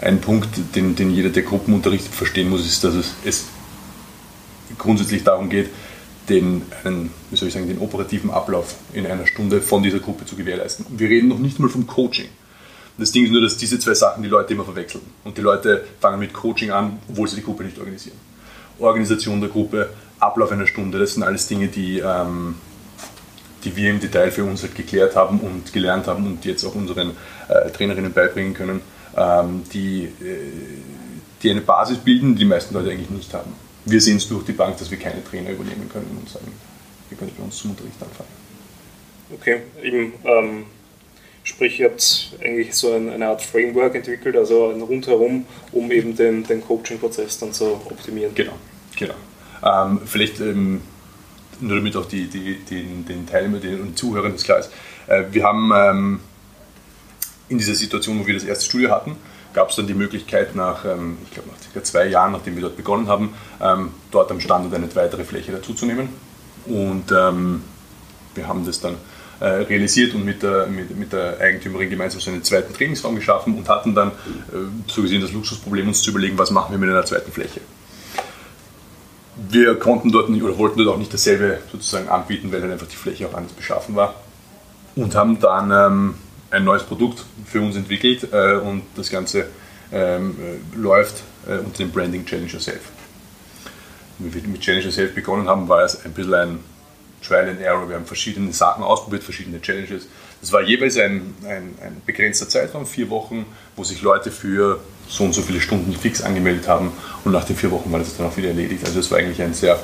ein 0.00 0.20
Punkt, 0.20 0.48
den, 0.74 0.94
den 0.96 1.10
jeder, 1.10 1.30
der 1.30 1.42
Gruppen 1.42 1.74
unterrichtet, 1.74 2.14
verstehen 2.14 2.48
muss, 2.48 2.66
ist, 2.66 2.84
dass 2.84 2.94
es, 2.94 3.14
es 3.24 3.46
grundsätzlich 4.78 5.24
darum 5.24 5.48
geht, 5.48 5.70
den, 6.28 6.62
einen, 6.84 7.10
wie 7.30 7.36
soll 7.36 7.48
ich 7.48 7.54
sagen, 7.54 7.68
den 7.68 7.78
operativen 7.78 8.30
Ablauf 8.30 8.76
in 8.92 9.06
einer 9.06 9.26
Stunde 9.26 9.60
von 9.60 9.82
dieser 9.82 9.98
Gruppe 9.98 10.24
zu 10.24 10.36
gewährleisten. 10.36 10.86
Wir 10.90 11.08
reden 11.08 11.28
noch 11.28 11.38
nicht 11.38 11.58
mal 11.58 11.68
vom 11.68 11.86
Coaching. 11.86 12.28
Das 12.96 13.12
Ding 13.12 13.24
ist 13.24 13.32
nur, 13.32 13.42
dass 13.42 13.56
diese 13.56 13.78
zwei 13.78 13.94
Sachen 13.94 14.22
die 14.22 14.28
Leute 14.28 14.54
immer 14.54 14.64
verwechseln. 14.64 15.02
Und 15.24 15.36
die 15.36 15.42
Leute 15.42 15.84
fangen 16.00 16.20
mit 16.20 16.32
Coaching 16.32 16.70
an, 16.70 16.98
obwohl 17.08 17.28
sie 17.28 17.36
die 17.36 17.42
Gruppe 17.42 17.64
nicht 17.64 17.78
organisieren. 17.78 18.16
Organisation 18.78 19.40
der 19.40 19.50
Gruppe, 19.50 19.90
Ablauf 20.18 20.50
einer 20.52 20.66
Stunde, 20.66 20.98
das 20.98 21.14
sind 21.14 21.22
alles 21.22 21.46
Dinge, 21.46 21.68
die, 21.68 21.98
ähm, 21.98 22.54
die 23.64 23.76
wir 23.76 23.90
im 23.90 24.00
Detail 24.00 24.30
für 24.30 24.44
uns 24.44 24.62
halt 24.62 24.74
geklärt 24.74 25.16
haben 25.16 25.40
und 25.40 25.72
gelernt 25.72 26.06
haben 26.06 26.26
und 26.26 26.44
jetzt 26.44 26.64
auch 26.64 26.74
unseren 26.74 27.12
äh, 27.48 27.70
Trainerinnen 27.70 28.12
beibringen 28.12 28.54
können 28.54 28.80
ähm, 29.16 29.62
die, 29.72 30.04
äh, 30.04 30.10
die 31.42 31.50
eine 31.50 31.60
Basis 31.60 31.98
bilden, 31.98 32.34
die 32.34 32.40
die 32.40 32.44
meisten 32.44 32.74
Leute 32.74 32.90
eigentlich 32.90 33.10
nicht 33.10 33.32
haben. 33.34 33.52
Wir 33.84 34.00
sehen 34.00 34.16
es 34.16 34.28
durch 34.28 34.44
die 34.44 34.52
Bank, 34.52 34.78
dass 34.78 34.90
wir 34.90 34.98
keine 34.98 35.22
Trainer 35.24 35.50
übernehmen 35.50 35.88
können 35.92 36.16
und 36.18 36.28
sagen, 36.28 36.46
ihr 37.10 37.16
könnt 37.16 37.36
bei 37.36 37.42
uns 37.42 37.56
zum 37.56 37.70
Unterricht 37.70 37.96
anfangen. 38.00 38.30
Okay, 39.32 39.60
eben, 39.82 40.14
ähm, 40.24 40.64
sprich, 41.42 41.80
ihr 41.80 41.90
habt 41.90 42.32
eigentlich 42.42 42.74
so 42.74 42.92
eine 42.92 43.26
Art 43.26 43.42
Framework 43.42 43.94
entwickelt, 43.94 44.36
also 44.36 44.70
ein 44.70 44.80
Rundherum, 44.80 45.46
um 45.72 45.90
eben 45.90 46.16
den, 46.16 46.44
den 46.44 46.62
Coaching-Prozess 46.62 47.38
dann 47.38 47.52
zu 47.52 47.74
optimieren. 47.74 48.34
Genau, 48.34 48.54
genau. 48.96 49.14
Ähm, 49.62 50.00
vielleicht 50.04 50.40
ähm, 50.40 50.82
nur 51.60 51.76
damit 51.76 51.96
auch 51.96 52.06
die, 52.06 52.26
die, 52.26 52.56
den, 52.64 53.04
den 53.06 53.26
Teilnehmern 53.26 53.60
den 53.60 53.96
Zuhörern 53.96 54.32
das 54.32 54.44
klar 54.44 54.58
ist. 54.58 54.70
Äh, 55.06 55.24
wir 55.30 55.44
haben 55.44 55.72
ähm, 55.74 56.20
in 57.48 57.58
dieser 57.58 57.74
Situation, 57.74 58.20
wo 58.20 58.26
wir 58.26 58.34
das 58.34 58.44
erste 58.44 58.64
Studio 58.64 58.90
hatten, 58.90 59.16
gab 59.52 59.70
es 59.70 59.76
dann 59.76 59.86
die 59.86 59.94
Möglichkeit, 59.94 60.54
nach, 60.54 60.84
ähm, 60.84 61.18
ich 61.24 61.30
glaube, 61.30 61.48
nach 61.50 61.60
circa 61.60 61.82
zwei 61.84 62.06
Jahren, 62.06 62.32
nachdem 62.32 62.56
wir 62.56 62.62
dort 62.62 62.76
begonnen 62.76 63.08
haben, 63.08 63.34
ähm, 63.60 63.90
dort 64.10 64.30
am 64.30 64.40
Standort 64.40 64.74
eine 64.74 64.94
weitere 64.94 65.24
Fläche 65.24 65.52
dazuzunehmen. 65.52 66.08
Und 66.66 67.12
ähm, 67.12 67.62
wir 68.34 68.48
haben 68.48 68.66
das 68.66 68.80
dann 68.80 68.96
äh, 69.40 69.46
realisiert 69.46 70.14
und 70.14 70.24
mit 70.24 70.42
der, 70.42 70.66
mit, 70.66 70.96
mit 70.96 71.12
der 71.12 71.38
Eigentümerin 71.40 71.90
gemeinsam 71.90 72.20
so 72.20 72.30
einen 72.30 72.42
zweiten 72.42 72.72
Trainingsraum 72.74 73.16
geschaffen 73.16 73.56
und 73.56 73.68
hatten 73.68 73.94
dann 73.94 74.08
äh, 74.08 74.12
so 74.86 75.02
gesehen 75.02 75.20
das 75.20 75.32
Luxusproblem, 75.32 75.88
uns 75.88 76.02
zu 76.02 76.10
überlegen, 76.10 76.38
was 76.38 76.50
machen 76.50 76.72
wir 76.72 76.78
mit 76.78 76.90
einer 76.90 77.04
zweiten 77.04 77.30
Fläche. 77.30 77.60
Wir 79.48 79.78
konnten 79.78 80.12
dort 80.12 80.28
nicht 80.28 80.42
oder 80.42 80.56
wollten 80.58 80.78
dort 80.78 80.94
auch 80.94 80.98
nicht 80.98 81.12
dasselbe 81.12 81.58
sozusagen 81.70 82.08
anbieten, 82.08 82.52
weil 82.52 82.60
dann 82.60 82.72
einfach 82.72 82.86
die 82.86 82.96
Fläche 82.96 83.28
auch 83.28 83.34
anders 83.34 83.52
beschaffen 83.52 83.96
war. 83.96 84.14
Und 84.96 85.14
haben 85.14 85.40
dann 85.40 85.70
ähm, 85.70 86.14
ein 86.50 86.64
neues 86.64 86.84
Produkt 86.84 87.24
für 87.44 87.60
uns 87.60 87.76
entwickelt 87.76 88.28
äh, 88.32 88.54
und 88.54 88.82
das 88.96 89.10
Ganze 89.10 89.46
ähm, 89.92 90.36
äh, 90.40 90.76
läuft 90.78 91.22
äh, 91.46 91.58
unter 91.58 91.78
dem 91.78 91.90
Branding 91.90 92.24
Challenger 92.24 92.60
Self. 92.60 92.90
Wie 94.18 94.32
wir 94.32 94.42
mit 94.48 94.60
Challenger 94.60 94.92
Self 94.92 95.14
begonnen 95.14 95.48
haben, 95.48 95.68
war 95.68 95.82
es 95.82 96.04
ein 96.04 96.12
bisschen 96.12 96.34
ein 96.34 96.58
Trial 97.26 97.48
and 97.48 97.60
Error. 97.60 97.88
Wir 97.88 97.96
haben 97.96 98.06
verschiedene 98.06 98.52
Sachen 98.52 98.84
ausprobiert, 98.84 99.24
verschiedene 99.24 99.60
Challenges. 99.60 100.06
Das 100.44 100.52
war 100.52 100.60
jeweils 100.60 100.98
ein, 100.98 101.34
ein, 101.44 101.74
ein 101.80 102.02
begrenzter 102.04 102.46
Zeitraum, 102.46 102.84
vier 102.84 103.08
Wochen, 103.08 103.46
wo 103.76 103.82
sich 103.82 104.02
Leute 104.02 104.30
für 104.30 104.78
so 105.08 105.24
und 105.24 105.32
so 105.32 105.40
viele 105.40 105.58
Stunden 105.58 105.94
fix 105.94 106.20
angemeldet 106.20 106.68
haben 106.68 106.92
und 107.24 107.32
nach 107.32 107.44
den 107.44 107.56
vier 107.56 107.70
Wochen 107.70 107.90
war 107.90 107.98
das 107.98 108.14
dann 108.18 108.26
auch 108.26 108.36
wieder 108.36 108.48
erledigt. 108.48 108.84
Also 108.84 109.00
es 109.00 109.10
war 109.10 109.16
eigentlich 109.16 109.40
ein 109.40 109.54
sehr, 109.54 109.82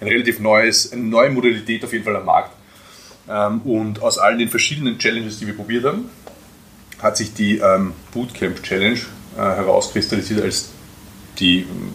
ein 0.00 0.08
relativ 0.08 0.40
neues, 0.40 0.90
eine 0.90 1.02
neue 1.02 1.28
Modalität 1.28 1.84
auf 1.84 1.92
jeden 1.92 2.06
Fall 2.06 2.16
am 2.16 2.24
Markt. 2.24 2.56
Ähm, 3.28 3.60
und 3.60 4.00
aus 4.00 4.16
allen 4.16 4.38
den 4.38 4.48
verschiedenen 4.48 4.98
Challenges, 4.98 5.38
die 5.38 5.46
wir 5.46 5.54
probiert 5.54 5.84
haben, 5.84 6.08
hat 7.02 7.18
sich 7.18 7.34
die 7.34 7.58
ähm, 7.58 7.92
Bootcamp 8.14 8.62
Challenge 8.62 9.00
äh, 9.36 9.40
herauskristallisiert 9.40 10.40
als 10.42 10.70
die 11.38 11.58
ähm, 11.58 11.92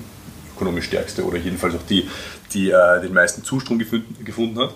ökonomisch 0.55 0.85
stärkste 0.85 1.25
oder 1.25 1.39
jedenfalls 1.39 1.73
auch 1.73 1.87
die, 1.89 2.07
die 2.53 2.69
äh, 2.69 3.01
den 3.01 3.15
meisten 3.15 3.43
Zustrom 3.43 3.79
gefunden 3.79 4.59
hat. 4.59 4.75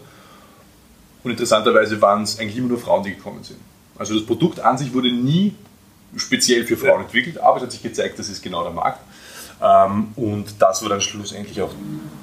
Und 1.24 1.32
interessanterweise 1.32 2.02
waren 2.02 2.24
es 2.24 2.40
eigentlich 2.40 2.58
immer 2.58 2.70
nur 2.70 2.80
Frauen, 2.80 3.04
die 3.04 3.16
gekommen 3.16 3.44
sind. 3.44 3.60
Also 3.98 4.14
das 4.14 4.26
Produkt 4.26 4.60
an 4.60 4.78
sich 4.78 4.94
wurde 4.94 5.12
nie 5.12 5.54
speziell 6.16 6.66
für 6.66 6.78
Frauen 6.78 7.02
entwickelt, 7.02 7.38
aber 7.38 7.58
es 7.58 7.64
hat 7.64 7.72
sich 7.72 7.84
gezeigt, 7.84 8.18
das 8.18 8.30
ist 8.30 8.42
genau 8.42 8.64
der 8.64 8.72
Markt. 8.72 9.00
Ähm, 9.62 10.08
und 10.16 10.46
das 10.60 10.82
war 10.82 10.90
dann 10.90 11.02
schlussendlich 11.02 11.62
auch 11.62 11.72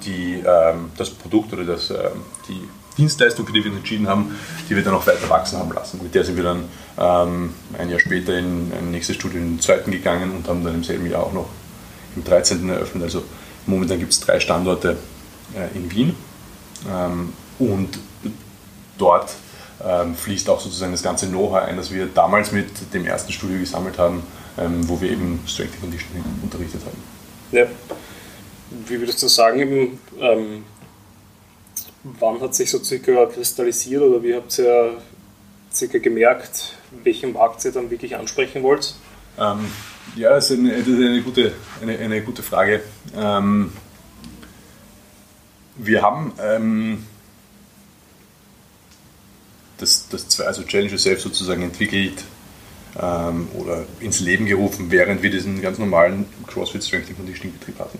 die, 0.04 0.42
ähm, 0.44 0.90
das 0.96 1.10
Produkt 1.10 1.52
oder 1.52 1.64
das, 1.64 1.90
ähm, 1.90 2.22
die 2.48 2.60
Dienstleistung, 2.96 3.46
für 3.46 3.52
die 3.52 3.62
wir 3.62 3.70
uns 3.70 3.80
entschieden 3.80 4.08
haben, 4.08 4.34
die 4.68 4.74
wir 4.74 4.82
dann 4.82 4.94
auch 4.94 5.06
weiter 5.06 5.28
wachsen 5.28 5.58
haben 5.58 5.70
lassen. 5.72 6.00
Mit 6.02 6.14
der 6.14 6.24
sind 6.24 6.36
wir 6.36 6.44
dann 6.44 6.64
ein 6.96 7.90
Jahr 7.90 8.00
später 8.00 8.38
in 8.38 8.72
ein 8.72 8.90
nächstes 8.90 9.16
Studio, 9.16 9.38
in 9.38 9.56
den 9.56 9.60
zweiten 9.60 9.90
gegangen 9.90 10.30
und 10.30 10.48
haben 10.48 10.64
dann 10.64 10.76
im 10.76 10.82
selben 10.82 11.10
Jahr 11.10 11.24
auch 11.24 11.32
noch 11.34 11.46
im 12.16 12.24
13. 12.24 12.66
eröffnet. 12.70 13.04
Also 13.04 13.22
momentan 13.66 13.98
gibt 13.98 14.12
es 14.12 14.20
drei 14.20 14.40
Standorte 14.40 14.96
äh, 15.54 15.76
in 15.76 15.90
Wien 15.90 16.14
und 17.58 17.98
dort 18.98 19.34
ähm, 19.84 20.14
fließt 20.14 20.48
auch 20.48 20.60
sozusagen 20.60 20.92
das 20.92 21.02
ganze 21.02 21.26
Know-how 21.28 21.62
ein, 21.62 21.76
das 21.76 21.92
wir 21.92 22.06
damals 22.06 22.52
mit 22.52 22.94
dem 22.94 23.06
ersten 23.06 23.32
Studio 23.32 23.58
gesammelt 23.58 23.98
haben, 23.98 24.22
ähm, 24.58 24.88
wo 24.88 25.00
wir 25.00 25.10
eben 25.10 25.40
Strength 25.46 25.74
and 25.74 25.80
Conditioning 25.82 26.24
unterrichtet 26.42 26.80
haben. 26.84 27.02
Ja. 27.52 27.66
Wie 28.86 28.98
würdest 28.98 29.22
du 29.22 29.28
sagen, 29.28 29.60
eben, 29.60 30.00
ähm, 30.18 30.64
wann 32.02 32.40
hat 32.40 32.54
sich 32.54 32.70
so 32.70 32.82
circa 32.82 33.26
kristallisiert 33.26 34.02
oder 34.02 34.22
wie 34.22 34.34
habt 34.34 34.58
ihr 34.58 34.96
circa 35.72 35.98
gemerkt, 35.98 36.74
welchen 37.04 37.32
Markt 37.32 37.64
ihr 37.64 37.72
dann 37.72 37.90
wirklich 37.90 38.16
ansprechen 38.16 38.62
wollt? 38.62 38.94
Ähm, 39.38 39.66
ja, 40.16 40.30
das 40.30 40.50
ist, 40.50 40.58
eine, 40.58 40.70
das 40.70 40.88
ist 40.88 40.96
eine, 40.96 41.22
gute, 41.22 41.52
eine, 41.82 41.98
eine 41.98 42.22
gute 42.22 42.42
Frage. 42.42 42.82
Ähm, 43.14 43.72
wir 45.76 46.02
haben 46.02 46.32
ähm, 46.40 47.06
das, 49.78 50.08
das 50.08 50.40
also 50.40 50.62
Challenge 50.62 50.90
Yourself 50.90 51.20
sozusagen 51.20 51.62
entwickelt 51.62 52.24
ähm, 53.00 53.48
oder 53.54 53.84
ins 54.00 54.20
Leben 54.20 54.46
gerufen, 54.46 54.90
während 54.90 55.22
wir 55.22 55.30
diesen 55.30 55.60
ganz 55.60 55.78
normalen 55.78 56.26
CrossFit 56.46 56.84
Strength 56.84 57.08
and 57.08 57.16
Conditioning 57.18 57.58
Betrieb 57.58 57.78
hatten. 57.78 57.98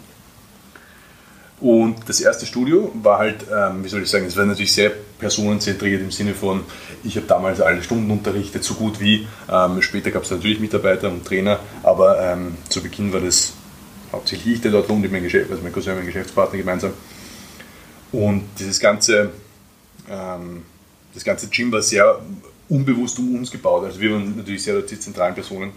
Und 1.58 1.96
das 2.06 2.20
erste 2.20 2.44
Studio 2.44 2.92
war 3.02 3.18
halt, 3.18 3.46
ähm, 3.50 3.82
wie 3.82 3.88
soll 3.88 4.02
ich 4.02 4.10
sagen, 4.10 4.26
es 4.26 4.36
war 4.36 4.44
natürlich 4.44 4.72
sehr 4.72 4.92
personenzentriert 5.18 6.02
im 6.02 6.10
Sinne 6.10 6.34
von, 6.34 6.64
ich 7.02 7.16
habe 7.16 7.26
damals 7.26 7.62
alle 7.62 7.82
Stunden 7.82 8.10
unterrichtet, 8.10 8.62
so 8.62 8.74
gut 8.74 9.00
wie. 9.00 9.26
Ähm, 9.50 9.80
später 9.80 10.10
gab 10.10 10.24
es 10.24 10.30
natürlich 10.30 10.60
Mitarbeiter 10.60 11.08
und 11.08 11.24
Trainer, 11.24 11.58
aber 11.82 12.20
ähm, 12.20 12.58
zu 12.68 12.82
Beginn 12.82 13.10
war 13.12 13.20
das 13.20 13.54
hauptsächlich 14.12 14.56
ich, 14.56 14.60
der 14.60 14.70
dort 14.70 14.88
wohnt, 14.90 15.10
mein 15.10 15.22
Geschäft, 15.22 15.50
also 15.50 15.62
mein 15.62 15.72
Cousin, 15.72 15.94
mein 15.94 16.06
Geschäftspartner 16.06 16.58
gemeinsam. 16.58 16.92
Und 18.12 18.44
dieses 18.58 18.78
ganze, 18.78 19.30
ähm, 20.10 20.62
das 21.16 21.24
ganze 21.24 21.48
Gym 21.48 21.72
war 21.72 21.80
sehr 21.80 22.20
unbewusst 22.68 23.18
um 23.18 23.36
uns 23.36 23.50
gebaut. 23.50 23.84
Also 23.84 23.98
wir 23.98 24.12
waren 24.12 24.36
natürlich 24.36 24.62
sehr 24.62 24.80
die 24.82 25.00
zentralen 25.00 25.34
Personen. 25.34 25.72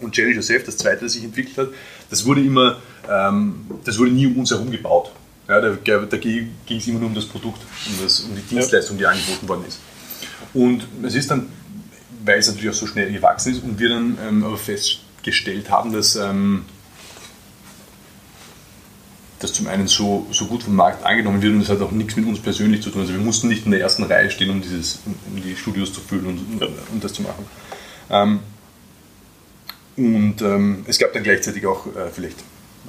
Und 0.00 0.12
Challenge 0.12 0.34
Yourself, 0.34 0.64
das 0.64 0.78
zweite, 0.78 1.04
das 1.04 1.12
sich 1.12 1.24
entwickelt 1.24 1.58
hat, 1.58 1.68
das 2.08 2.24
wurde 2.24 2.40
immer, 2.42 2.80
ähm, 3.08 3.66
das 3.84 3.98
wurde 3.98 4.10
nie 4.12 4.26
um 4.26 4.38
uns 4.38 4.50
herum 4.50 4.70
gebaut. 4.70 5.12
Ja, 5.46 5.60
da, 5.60 5.70
da 5.74 6.16
ging 6.16 6.48
es 6.70 6.86
immer 6.86 7.00
nur 7.00 7.08
um 7.08 7.14
das 7.14 7.26
Produkt, 7.26 7.60
um, 7.86 8.02
das, 8.02 8.20
um 8.20 8.34
die 8.34 8.40
Dienstleistung, 8.40 8.96
die 8.96 9.04
angeboten 9.04 9.46
worden 9.46 9.64
ist. 9.68 9.78
Und 10.54 10.86
es 11.02 11.14
ist 11.14 11.30
dann, 11.30 11.48
weil 12.24 12.38
es 12.38 12.48
natürlich 12.48 12.70
auch 12.70 12.74
so 12.80 12.86
schnell 12.86 13.12
gewachsen 13.12 13.52
ist 13.52 13.62
und 13.62 13.78
wir 13.78 13.90
dann 13.90 14.16
ähm, 14.26 14.42
aber 14.42 14.56
festgestellt 14.56 15.68
haben, 15.68 15.92
dass 15.92 16.16
ähm, 16.16 16.64
das 19.44 19.52
zum 19.52 19.66
einen 19.68 19.86
so, 19.86 20.26
so 20.30 20.46
gut 20.46 20.62
vom 20.62 20.74
Markt 20.74 21.04
angenommen 21.04 21.42
wird 21.42 21.54
und 21.54 21.60
es 21.60 21.68
hat 21.68 21.80
auch 21.80 21.90
nichts 21.90 22.16
mit 22.16 22.26
uns 22.26 22.40
persönlich 22.40 22.82
zu 22.82 22.90
tun. 22.90 23.02
Also 23.02 23.12
wir 23.12 23.20
mussten 23.20 23.48
nicht 23.48 23.64
in 23.66 23.70
der 23.70 23.80
ersten 23.80 24.02
Reihe 24.04 24.30
stehen, 24.30 24.50
um, 24.50 24.60
dieses, 24.60 25.00
um 25.06 25.40
die 25.40 25.54
Studios 25.54 25.92
zu 25.92 26.00
füllen 26.00 26.26
und, 26.26 26.38
und, 26.38 26.62
und 26.92 27.04
das 27.04 27.12
zu 27.12 27.22
machen. 27.22 27.44
Ähm, 28.10 28.40
und 29.96 30.42
ähm, 30.42 30.84
es 30.88 30.98
gab 30.98 31.12
dann 31.12 31.22
gleichzeitig 31.22 31.64
auch 31.66 31.86
äh, 31.86 32.10
vielleicht 32.12 32.40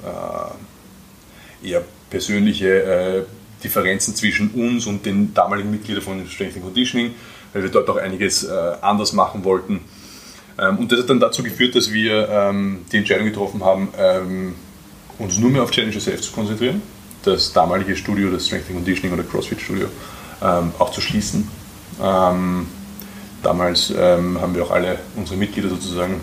äh, 0.02 1.68
eher 1.68 1.84
persönliche 2.10 2.82
äh, 2.82 3.22
Differenzen 3.62 4.14
zwischen 4.14 4.50
uns 4.50 4.86
und 4.86 5.06
den 5.06 5.32
damaligen 5.34 5.70
Mitgliedern 5.70 6.02
von 6.02 6.26
Strength 6.26 6.56
and 6.56 6.64
Conditioning, 6.64 7.14
weil 7.52 7.62
wir 7.62 7.70
dort 7.70 7.88
auch 7.88 7.96
einiges 7.96 8.44
äh, 8.44 8.52
anders 8.80 9.12
machen 9.12 9.44
wollten. 9.44 9.80
Ähm, 10.58 10.78
und 10.78 10.90
das 10.90 11.00
hat 11.00 11.10
dann 11.10 11.20
dazu 11.20 11.42
geführt, 11.42 11.74
dass 11.74 11.92
wir 11.92 12.28
ähm, 12.28 12.84
die 12.90 12.96
Entscheidung 12.96 13.26
getroffen 13.26 13.62
haben, 13.64 13.88
ähm, 13.98 14.54
uns 15.18 15.38
nur 15.38 15.50
mehr 15.50 15.62
auf 15.62 15.70
Challenge 15.70 15.92
Yourself 15.92 16.20
zu 16.20 16.32
konzentrieren, 16.32 16.82
das 17.22 17.52
damalige 17.52 17.96
Studio, 17.96 18.30
das 18.30 18.46
Strength 18.46 18.66
and 18.68 18.76
Conditioning 18.76 19.12
oder 19.12 19.22
CrossFit 19.22 19.60
Studio, 19.60 19.88
ähm, 20.42 20.72
auch 20.78 20.90
zu 20.90 21.00
schließen. 21.00 21.48
Ähm, 22.02 22.66
damals 23.42 23.92
ähm, 23.96 24.40
haben 24.40 24.54
wir 24.54 24.64
auch 24.64 24.70
alle 24.70 24.98
unsere 25.16 25.36
Mitglieder 25.36 25.68
sozusagen 25.68 26.20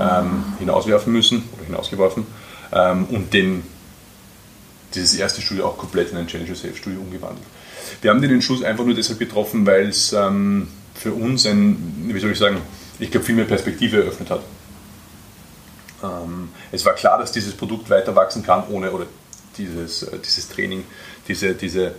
ähm, 0.00 0.44
hinauswerfen 0.58 1.12
müssen 1.12 1.44
oder 1.54 1.66
hinausgeworfen 1.66 2.26
ähm, 2.72 3.04
und 3.06 3.32
den, 3.32 3.62
dieses 4.94 5.14
erste 5.14 5.40
Studio 5.40 5.66
auch 5.66 5.78
komplett 5.78 6.10
in 6.12 6.18
ein 6.18 6.26
Challenge 6.26 6.48
Yourself 6.48 6.76
Studio 6.76 7.00
umgewandelt. 7.00 7.46
Wir 8.02 8.10
haben 8.10 8.20
den 8.20 8.32
Entschluss 8.32 8.62
einfach 8.62 8.84
nur 8.84 8.94
deshalb 8.94 9.18
getroffen, 9.18 9.64
weil 9.66 9.88
es 9.88 10.12
ähm, 10.12 10.68
für 10.94 11.12
uns 11.12 11.46
ein, 11.46 12.10
wie 12.12 12.18
soll 12.18 12.32
ich 12.32 12.38
sagen, 12.38 12.58
ich 12.98 13.10
glaube, 13.10 13.26
viel 13.26 13.34
mehr 13.34 13.44
Perspektive 13.44 13.98
eröffnet 13.98 14.30
hat. 14.30 14.40
Ähm, 16.06 16.50
es 16.72 16.84
war 16.84 16.94
klar, 16.94 17.18
dass 17.18 17.32
dieses 17.32 17.54
Produkt 17.54 17.90
weiter 17.90 18.14
wachsen 18.14 18.42
kann, 18.42 18.64
ohne 18.68 18.90
oder 18.90 19.06
dieses, 19.56 20.02
äh, 20.04 20.18
dieses 20.18 20.48
Training, 20.48 20.84
diese, 21.28 21.54
diese, 21.54 21.94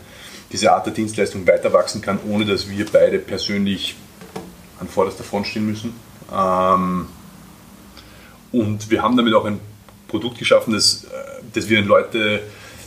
diese 0.51 0.71
Art 0.71 0.85
der 0.85 0.93
Dienstleistung 0.93 1.45
weiter 1.47 1.73
wachsen 1.73 2.01
kann, 2.01 2.19
ohne 2.29 2.45
dass 2.45 2.69
wir 2.69 2.85
beide 2.91 3.19
persönlich 3.19 3.95
an 4.79 4.87
vorderster 4.87 5.23
Front 5.23 5.47
stehen 5.47 5.65
müssen. 5.65 5.93
Ähm, 6.31 7.07
und 8.51 8.89
wir 8.89 9.01
haben 9.01 9.17
damit 9.17 9.33
auch 9.33 9.45
ein 9.45 9.59
Produkt 10.07 10.37
geschaffen, 10.37 10.73
das, 10.73 11.05
äh, 11.05 11.07
das 11.53 11.67
wir 11.67 11.79
an 11.79 11.85
Leute 11.85 12.41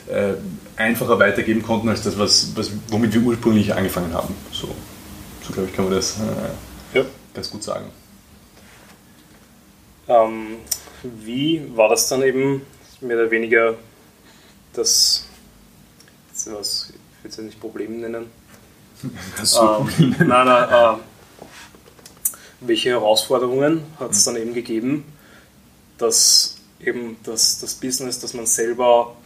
äh, 0.08 0.34
einfacher 0.76 1.18
weitergeben 1.18 1.62
konnten 1.62 1.88
als 1.88 2.02
das, 2.02 2.18
was, 2.18 2.52
was, 2.54 2.70
womit 2.88 3.12
wir 3.12 3.20
ursprünglich 3.20 3.74
angefangen 3.74 4.14
haben. 4.14 4.34
So, 4.52 4.68
so 5.42 5.52
glaube 5.52 5.68
ich, 5.68 5.76
kann 5.76 5.84
man 5.84 5.94
das 5.94 6.16
ja. 6.94 7.02
ganz 7.34 7.50
gut 7.50 7.62
sagen. 7.62 7.86
Ähm, 10.08 10.56
wie 11.02 11.62
war 11.74 11.88
das 11.88 12.08
dann 12.08 12.22
eben 12.22 12.62
mehr 13.00 13.16
oder 13.16 13.30
weniger 13.30 13.74
das, 14.72 15.26
was 16.46 16.92
ich 17.20 17.24
will 17.24 17.30
es 17.30 17.36
ja 17.36 17.42
nicht 17.42 17.60
Problem 17.60 18.00
nennen. 18.00 18.26
ähm, 19.02 20.14
nein, 20.18 20.46
nein, 20.46 20.68
äh, 20.70 20.98
welche 22.60 22.90
Herausforderungen 22.90 23.82
hat 23.98 24.12
es 24.12 24.24
dann 24.24 24.36
eben 24.36 24.54
gegeben, 24.54 25.04
dass 25.98 26.56
eben 26.80 27.16
das, 27.24 27.60
das 27.60 27.74
Business, 27.74 28.20
das 28.20 28.34
man 28.34 28.46
selber 28.46 29.16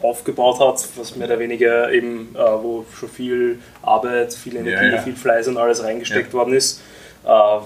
aufgebaut 0.00 0.58
hat, 0.58 0.84
was 0.96 1.14
mehr 1.14 1.28
oder 1.28 1.38
weniger 1.38 1.92
eben, 1.92 2.34
äh, 2.34 2.38
wo 2.38 2.84
schon 2.92 3.08
viel 3.08 3.60
Arbeit, 3.82 4.34
viel 4.34 4.56
Energie, 4.56 4.86
ja, 4.86 4.96
ja. 4.96 5.02
viel 5.02 5.14
Fleiß 5.14 5.46
und 5.48 5.58
alles 5.58 5.82
reingesteckt 5.82 6.32
ja. 6.32 6.32
worden 6.32 6.54
ist, 6.54 6.80
äh, 7.24 7.58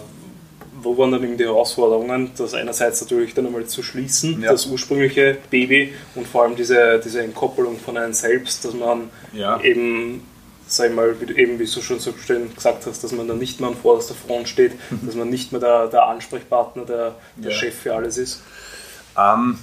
wo 0.83 0.97
waren 0.99 1.12
dann 1.12 1.25
eben 1.25 1.37
die 1.37 1.45
Herausforderungen, 1.45 2.30
das 2.37 2.54
einerseits 2.54 3.00
natürlich 3.00 3.35
dann 3.35 3.47
einmal 3.47 3.66
zu 3.66 3.83
schließen, 3.83 4.42
ja. 4.42 4.52
das 4.52 4.66
ursprüngliche 4.66 5.38
Baby 5.50 5.95
und 6.14 6.26
vor 6.26 6.42
allem 6.42 6.56
diese, 6.56 7.00
diese 7.04 7.23
Entkoppelung 7.23 7.78
von 7.78 7.97
einem 7.97 8.12
selbst, 8.12 8.64
dass 8.64 8.75
man 8.75 9.11
ja. 9.33 9.61
eben, 9.61 10.23
sag 10.66 10.90
ich 10.90 10.97
mal, 10.97 11.16
wie, 11.21 11.40
eben 11.40 11.59
wie 11.59 11.64
du 11.64 11.80
schon 11.80 11.99
so 11.99 12.12
schön 12.16 12.54
gesagt 12.54 12.87
hast, 12.87 13.02
dass 13.02 13.12
man 13.12 13.26
dann 13.28 13.38
nicht 13.38 13.61
mehr 13.61 13.71
an 13.71 13.76
vorderster 13.76 14.14
Front 14.14 14.49
steht, 14.49 14.73
mhm. 14.90 15.06
dass 15.06 15.14
man 15.14 15.30
nicht 15.30 15.52
mehr 15.52 15.61
der, 15.61 15.88
der 15.88 16.06
Ansprechpartner, 16.06 16.85
der, 16.85 17.14
der 17.37 17.50
ja. 17.50 17.56
Chef 17.56 17.75
für 17.75 17.95
alles 17.95 18.18
ist. 18.18 18.42
Ähm, 19.16 19.59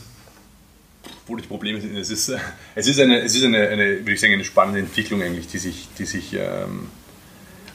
wo 1.28 1.36
die 1.36 1.44
Probleme 1.44 1.80
sind, 1.80 1.96
es 1.96 2.10
ist, 2.10 2.34
es 2.76 2.88
ist, 2.88 3.00
eine, 3.00 3.22
es 3.22 3.36
ist 3.36 3.44
eine, 3.44 3.68
eine, 3.68 4.00
würde 4.00 4.14
ich 4.14 4.20
sagen, 4.20 4.34
eine 4.34 4.44
spannende 4.44 4.80
Entwicklung 4.80 5.22
eigentlich, 5.22 5.48
die 5.48 5.58
sich, 5.58 5.90
die 5.98 6.06
sich 6.06 6.34
ähm, 6.34 6.90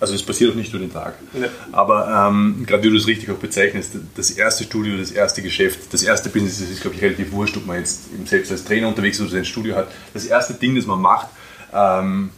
also 0.00 0.14
es 0.14 0.22
passiert 0.22 0.52
auch 0.52 0.54
nicht 0.54 0.72
nur 0.72 0.80
den 0.80 0.92
Tag. 0.92 1.14
Ja. 1.34 1.48
Aber 1.72 2.28
ähm, 2.30 2.64
gerade 2.66 2.82
wie 2.84 2.90
du 2.90 2.96
es 2.96 3.06
richtig 3.06 3.30
auch 3.30 3.36
bezeichnest, 3.36 3.92
das 4.14 4.30
erste 4.30 4.64
Studio, 4.64 4.96
das 4.96 5.10
erste 5.10 5.42
Geschäft, 5.42 5.92
das 5.92 6.02
erste 6.02 6.28
Business, 6.28 6.60
ist, 6.60 6.80
glaube 6.80 6.96
ich, 6.96 7.02
relativ 7.02 7.32
wurscht, 7.32 7.56
ob 7.56 7.66
man 7.66 7.78
jetzt 7.78 8.04
selbst 8.26 8.52
als 8.52 8.64
Trainer 8.64 8.88
unterwegs 8.88 9.18
ist 9.18 9.22
oder 9.22 9.32
sein 9.32 9.44
Studio 9.44 9.74
hat. 9.74 9.88
Das 10.14 10.24
erste 10.24 10.54
Ding, 10.54 10.76
das 10.76 10.86
man 10.86 11.00
macht, 11.00 11.28
ähm, 11.72 12.30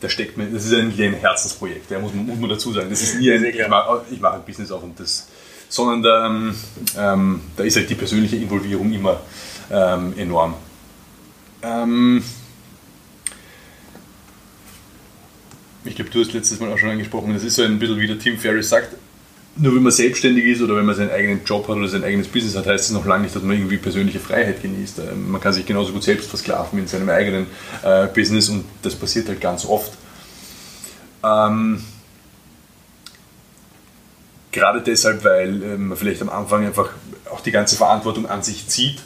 da 0.00 0.08
steckt 0.08 0.36
mir, 0.36 0.46
das 0.46 0.66
ist 0.66 0.74
eigentlich 0.74 1.00
ein 1.06 1.14
Herzensprojekt, 1.14 1.90
ja, 1.90 1.98
muss, 1.98 2.12
man, 2.12 2.26
muss 2.26 2.38
man 2.38 2.50
dazu 2.50 2.72
sagen. 2.72 2.90
Das 2.90 3.02
ist 3.02 3.18
nie 3.18 3.32
ein, 3.32 3.44
ich 3.44 3.68
mache 3.68 4.02
mach 4.20 4.34
ein 4.34 4.42
Business 4.44 4.70
auf 4.70 4.82
und 4.82 4.98
das, 4.98 5.28
sondern 5.68 6.02
da, 6.02 6.26
ähm, 6.26 6.54
ähm, 6.98 7.40
da 7.56 7.64
ist 7.64 7.76
halt 7.76 7.88
die 7.88 7.94
persönliche 7.94 8.36
Involvierung 8.36 8.92
immer 8.92 9.20
ähm, 9.70 10.12
enorm. 10.18 10.54
Ähm, 11.62 12.22
ich 15.84 15.96
glaube, 15.96 16.10
du 16.10 16.20
hast 16.20 16.32
letztes 16.32 16.60
Mal 16.60 16.72
auch 16.72 16.78
schon 16.78 16.90
angesprochen, 16.90 17.32
das 17.34 17.44
ist 17.44 17.56
so 17.56 17.62
ein 17.62 17.78
bisschen 17.78 17.98
wie 17.98 18.06
der 18.06 18.18
Tim 18.18 18.38
Ferriss 18.38 18.68
sagt, 18.68 18.96
nur 19.56 19.74
wenn 19.74 19.82
man 19.82 19.92
selbstständig 19.92 20.44
ist 20.46 20.62
oder 20.62 20.76
wenn 20.76 20.86
man 20.86 20.94
seinen 20.94 21.10
eigenen 21.10 21.44
Job 21.44 21.68
hat 21.68 21.76
oder 21.76 21.88
sein 21.88 22.04
eigenes 22.04 22.28
Business 22.28 22.56
hat, 22.56 22.66
heißt 22.66 22.86
das 22.86 22.90
noch 22.92 23.04
lange 23.04 23.24
nicht, 23.24 23.36
dass 23.36 23.42
man 23.42 23.56
irgendwie 23.56 23.76
persönliche 23.76 24.18
Freiheit 24.18 24.62
genießt. 24.62 25.00
Ähm, 25.00 25.30
man 25.30 25.40
kann 25.40 25.52
sich 25.52 25.66
genauso 25.66 25.92
gut 25.92 26.02
selbst 26.02 26.30
versklaven 26.30 26.78
in 26.78 26.86
seinem 26.86 27.10
eigenen 27.10 27.46
äh, 27.82 28.06
Business 28.06 28.48
und 28.48 28.64
das 28.82 28.94
passiert 28.94 29.28
halt 29.28 29.40
ganz 29.40 29.66
oft. 29.66 29.92
Ähm, 31.22 31.82
gerade 34.52 34.80
deshalb, 34.80 35.22
weil 35.24 35.62
äh, 35.62 35.76
man 35.76 35.98
vielleicht 35.98 36.22
am 36.22 36.30
Anfang 36.30 36.64
einfach 36.64 36.90
auch 37.30 37.40
die 37.40 37.50
ganze 37.50 37.76
Verantwortung 37.76 38.26
an 38.26 38.42
sich 38.42 38.68
zieht 38.68 39.02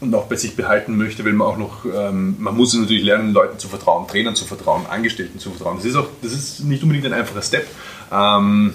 und 0.00 0.14
auch 0.14 0.26
bei 0.26 0.36
sich 0.36 0.56
behalten 0.56 0.96
möchte, 0.96 1.24
weil 1.24 1.34
man 1.34 1.46
auch 1.46 1.58
noch, 1.58 1.84
ähm, 1.84 2.36
man 2.38 2.56
muss 2.56 2.74
natürlich 2.74 3.04
lernen, 3.04 3.32
Leuten 3.32 3.58
zu 3.58 3.68
vertrauen, 3.68 4.08
Trainern 4.08 4.34
zu 4.34 4.46
vertrauen, 4.46 4.86
Angestellten 4.86 5.38
zu 5.38 5.50
vertrauen. 5.50 5.76
Das 5.76 5.84
ist 5.84 5.96
auch, 5.96 6.08
das 6.22 6.32
ist 6.32 6.60
nicht 6.60 6.82
unbedingt 6.82 7.06
ein 7.06 7.12
einfacher 7.12 7.42
Step. 7.42 7.66
Ähm, 8.10 8.72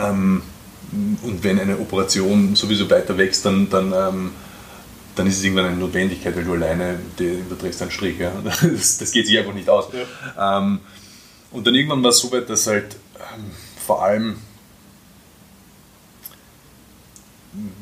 ähm, 0.00 0.42
und 1.22 1.44
wenn 1.44 1.58
eine 1.58 1.78
Operation 1.78 2.54
sowieso 2.54 2.88
weiter 2.88 3.18
wächst, 3.18 3.44
dann, 3.44 3.68
dann, 3.68 3.92
ähm, 3.92 4.30
dann 5.16 5.26
ist 5.26 5.38
es 5.38 5.44
irgendwann 5.44 5.66
eine 5.66 5.76
Notwendigkeit, 5.76 6.34
weil 6.36 6.44
du 6.44 6.52
alleine 6.52 6.98
überträgst 7.18 7.82
einen 7.82 7.90
Strich. 7.90 8.18
Ja? 8.18 8.32
Das, 8.62 8.98
das, 8.98 9.10
geht 9.10 9.26
sich 9.26 9.36
einfach 9.36 9.54
nicht 9.54 9.68
aus. 9.68 9.88
Ja. 9.92 10.58
Ähm, 10.58 10.80
und 11.50 11.66
dann 11.66 11.74
irgendwann 11.74 12.02
war 12.02 12.10
es 12.10 12.18
so 12.18 12.30
weit, 12.30 12.48
dass 12.48 12.66
halt 12.66 12.96
ähm, 13.16 13.50
vor 13.84 14.02
allem, 14.02 14.36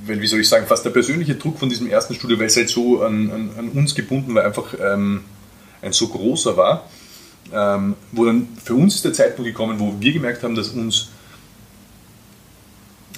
wenn, 0.05 0.21
wie 0.21 0.27
soll 0.27 0.41
ich 0.41 0.49
sagen, 0.49 0.67
fast 0.67 0.85
der 0.85 0.91
persönliche 0.91 1.35
Druck 1.35 1.59
von 1.59 1.69
diesem 1.69 1.89
ersten 1.89 2.15
Studio, 2.15 2.39
weil 2.39 2.47
es 2.47 2.57
halt 2.57 2.69
so 2.69 3.03
an, 3.03 3.31
an, 3.31 3.51
an 3.59 3.69
uns 3.71 3.95
gebunden 3.95 4.35
war, 4.35 4.45
einfach 4.45 4.75
ähm, 4.81 5.25
ein 5.83 5.93
so 5.93 6.09
großer 6.09 6.57
war, 6.57 6.89
ähm, 7.53 7.95
wo 8.13 8.25
dann 8.25 8.49
für 8.63 8.75
uns 8.75 8.97
ist 8.97 9.05
der 9.05 9.13
Zeitpunkt 9.13 9.49
gekommen, 9.51 9.79
wo 9.79 9.95
wir 9.99 10.13
gemerkt 10.13 10.43
haben, 10.43 10.55
dass 10.55 10.69
uns 10.69 11.11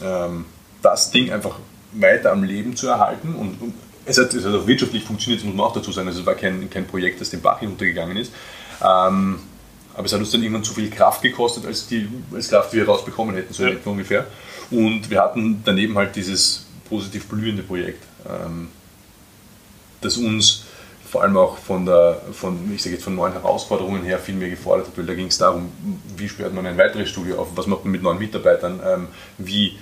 ähm, 0.03 0.45
das 0.83 1.11
Ding 1.11 1.31
einfach 1.33 1.59
weiter 1.93 2.33
am 2.33 2.45
Leben 2.45 2.77
zu 2.77 2.89
erhalten. 2.89 3.35
Und, 3.35 3.61
und 3.61 3.75
es, 4.05 4.19
hat, 4.19 4.33
es, 4.35 4.45
hat, 4.45 4.55
auch 4.55 4.67
wirtschaftlich 4.67 5.05
funktioniert, 5.05 5.41
das 5.41 5.47
muss 5.47 5.57
man 5.57 5.67
auch 5.67 5.73
dazu 5.73 5.93
sagen. 5.93 6.09
Also 6.09 6.21
es 6.21 6.27
war 6.27 6.35
kein, 6.35 6.69
kein 6.71 6.87
Projekt, 6.87 7.21
das 7.21 7.31
den 7.31 7.41
Bach 7.41 7.61
hinuntergegangen 7.61 8.17
ist. 8.17 8.33
Ähm, 8.83 9.39
aber 9.95 10.07
es 10.07 10.13
hat 10.13 10.21
uns 10.21 10.31
dann 10.31 10.43
irgendwann 10.43 10.65
zu 10.65 10.75
viel 10.75 10.91
Kraft 10.91 11.23
gekostet, 11.23 11.67
als 11.67 11.89
die 11.89 12.09
als 12.33 12.49
Kraft, 12.49 12.73
die 12.73 12.77
wir 12.77 12.87
rausbekommen 12.87 13.35
hätten, 13.35 13.53
so 13.53 13.65
ja. 13.65 13.75
ungefähr. 13.85 14.27
Und 14.71 15.11
wir 15.11 15.23
hatten 15.23 15.63
daneben 15.65 15.97
halt 15.97 16.17
dieses 16.17 16.67
positiv 16.89 17.27
blühende 17.27 17.63
Projekt, 17.63 18.05
ähm, 18.29 18.69
das 20.01 20.17
uns 20.17 20.65
vor 21.09 21.23
allem 21.23 21.37
auch 21.39 21.57
von, 21.57 21.87
der, 21.87 22.21
von, 22.33 22.71
ich 22.75 22.83
sage 22.83 22.97
jetzt 22.97 23.05
von 23.05 23.15
neuen 23.15 23.33
Herausforderungen 23.33 24.03
her 24.03 24.19
viel 24.19 24.35
mehr 24.35 24.51
gefordert 24.51 24.89
hat, 24.89 24.99
weil 24.99 25.07
da 25.07 25.15
ging 25.15 25.29
es 25.29 25.39
darum, 25.39 25.73
wie 26.17 26.29
sperrt 26.29 26.53
man 26.53 26.67
ein 26.67 26.77
weiteres 26.77 27.09
Studio 27.09 27.41
auf, 27.41 27.49
was 27.55 27.67
macht 27.67 27.85
man 27.85 27.93
mit 27.93 28.03
neuen 28.03 28.19
Mitarbeitern, 28.19 28.81
ähm, 28.85 29.09
wie, 29.39 29.79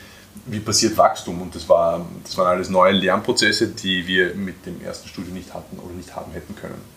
wie 0.47 0.61
passiert 0.61 0.97
Wachstum 0.97 1.43
und 1.43 1.55
das, 1.55 1.69
war, 1.69 2.07
das 2.23 2.37
waren 2.39 2.47
alles 2.47 2.71
neue 2.71 2.93
Lernprozesse, 2.93 3.69
die 3.69 4.07
wir 4.07 4.35
mit 4.35 4.67
dem 4.67 4.81
ersten 4.81 5.09
Studio 5.09 5.35
nicht 5.35 5.53
hatten 5.53 5.79
oder 5.79 5.95
nicht 5.95 6.15
haben 6.15 6.31
hätten 6.33 6.55
können. 6.55 6.96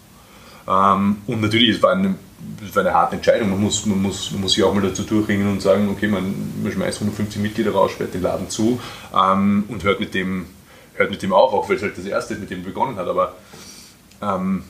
Ähm, 0.68 1.18
und 1.28 1.42
natürlich, 1.42 1.78
es 1.78 1.84
war, 1.84 1.94
eine, 1.94 2.16
es 2.68 2.75
war 2.75 2.84
eine 2.84 2.94
harte 2.94 3.16
Entscheidung, 3.16 3.50
man 3.50 3.62
muss, 3.62 3.86
man, 3.86 4.01
muss, 4.01 4.32
man 4.32 4.42
muss 4.42 4.54
sich 4.54 4.63
auch 4.63 4.74
mal 4.74 4.82
dazu 4.82 5.04
durchringen 5.04 5.50
und 5.51 5.62
sagen, 5.62 5.89
okay, 5.89 6.08
man, 6.08 6.34
man 6.62 6.72
schmeißt 6.72 6.98
150 6.98 7.42
Mitglieder 7.42 7.72
raus, 7.72 7.92
sperrt 7.92 8.13
den 8.13 8.22
Laden 8.22 8.50
zu 8.50 8.80
ähm, 9.16 9.66
und 9.68 9.84
hört 9.84 10.00
mit, 10.00 10.13
dem, 10.13 10.46
hört 10.96 11.12
mit 11.12 11.22
dem 11.22 11.34
auf, 11.34 11.54
auch 11.54 11.70
weil 11.70 11.78
es 11.78 11.82
halt 11.82 11.98
das 11.98 12.06
erste 12.06 12.36
mit 12.36 12.50
dem 12.50 12.63
begonnen 12.63 12.98
hat, 12.98 13.08
aber 13.08 13.36
ähm, 14.22 14.63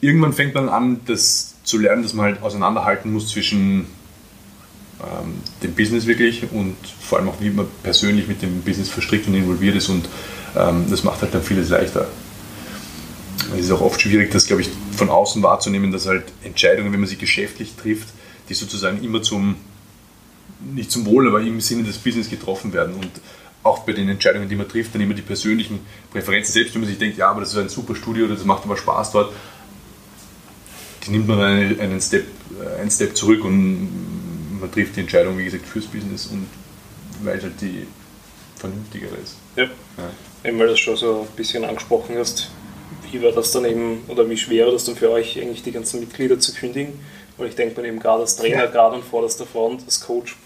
irgendwann 0.00 0.32
fängt 0.32 0.54
man 0.54 0.68
an, 0.68 1.00
das 1.06 1.56
zu 1.64 1.78
lernen, 1.78 2.02
dass 2.02 2.14
man 2.14 2.26
halt 2.26 2.42
auseinanderhalten 2.42 3.12
muss 3.12 3.28
zwischen 3.28 3.86
ähm, 5.00 5.34
dem 5.62 5.74
Business 5.74 6.06
wirklich 6.06 6.50
und 6.50 6.76
vor 7.00 7.18
allem 7.18 7.28
auch, 7.28 7.40
wie 7.40 7.50
man 7.50 7.66
persönlich 7.82 8.26
mit 8.26 8.42
dem 8.42 8.62
Business 8.62 8.88
verstrickt 8.88 9.28
und 9.28 9.34
involviert 9.34 9.76
ist. 9.76 9.88
Und 9.88 10.08
ähm, 10.56 10.86
das 10.90 11.04
macht 11.04 11.22
halt 11.22 11.34
dann 11.34 11.42
vieles 11.42 11.68
leichter. 11.68 12.06
Es 13.54 13.66
ist 13.66 13.70
auch 13.70 13.80
oft 13.80 14.00
schwierig, 14.00 14.30
das, 14.30 14.46
glaube 14.46 14.62
ich, 14.62 14.68
von 14.96 15.08
außen 15.08 15.42
wahrzunehmen, 15.42 15.92
dass 15.92 16.06
halt 16.06 16.24
Entscheidungen, 16.42 16.92
wenn 16.92 17.00
man 17.00 17.08
sie 17.08 17.16
geschäftlich 17.16 17.74
trifft, 17.74 18.08
die 18.48 18.54
sozusagen 18.54 19.02
immer 19.02 19.22
zum, 19.22 19.56
nicht 20.60 20.90
zum 20.90 21.06
Wohl, 21.06 21.28
aber 21.28 21.40
im 21.40 21.60
Sinne 21.60 21.84
des 21.84 21.98
Business 21.98 22.28
getroffen 22.28 22.72
werden. 22.72 22.94
Und 22.94 23.10
auch 23.62 23.80
bei 23.80 23.92
den 23.92 24.08
Entscheidungen, 24.08 24.48
die 24.48 24.56
man 24.56 24.68
trifft, 24.68 24.94
dann 24.94 25.02
immer 25.02 25.14
die 25.14 25.22
persönlichen 25.22 25.80
Präferenzen, 26.10 26.52
selbst 26.52 26.74
wenn 26.74 26.82
man 26.82 26.90
sich 26.90 26.98
denkt, 26.98 27.18
ja, 27.18 27.30
aber 27.30 27.40
das 27.40 27.50
ist 27.50 27.58
ein 27.58 27.68
super 27.68 27.94
Studio, 27.94 28.26
das 28.26 28.44
macht 28.44 28.64
aber 28.64 28.76
Spaß 28.76 29.12
dort, 29.12 29.32
die 31.06 31.10
nimmt 31.10 31.28
man 31.28 31.40
einen, 31.40 31.80
einen, 31.80 32.00
Step, 32.00 32.26
äh, 32.60 32.80
einen 32.80 32.90
Step 32.90 33.16
zurück 33.16 33.44
und 33.44 34.60
man 34.60 34.70
trifft 34.70 34.96
die 34.96 35.00
Entscheidung, 35.00 35.38
wie 35.38 35.44
gesagt, 35.44 35.66
fürs 35.66 35.86
Business 35.86 36.26
und 36.26 36.46
weil 37.22 37.40
halt 37.42 37.60
die 37.60 37.86
vernünftigere 38.56 39.16
ist. 39.16 39.36
Ja, 39.56 39.64
ja. 39.64 39.70
Eben 40.44 40.58
weil 40.58 40.66
du 40.66 40.72
das 40.72 40.80
schon 40.80 40.96
so 40.96 41.26
ein 41.28 41.36
bisschen 41.36 41.64
angesprochen 41.64 42.16
hast, 42.18 42.50
wie 43.12 43.22
war 43.22 43.32
das 43.32 43.52
dann 43.52 43.64
eben, 43.64 44.04
oder 44.08 44.28
wie 44.28 44.36
schwer 44.36 44.66
war 44.66 44.72
das 44.72 44.84
dann 44.84 44.96
für 44.96 45.10
euch, 45.10 45.40
eigentlich 45.40 45.62
die 45.62 45.72
ganzen 45.72 46.00
Mitglieder 46.00 46.38
zu 46.38 46.54
kündigen? 46.54 46.98
Weil 47.36 47.48
ich 47.48 47.54
denke 47.54 47.80
mir 47.80 47.88
eben 47.88 48.00
gerade 48.00 48.22
als 48.22 48.36
Trainer, 48.36 48.66
gerade 48.66 48.96
an 48.96 49.02
vorderster 49.02 49.46
Front, 49.46 49.82
als 49.86 50.00
Coach 50.00 50.36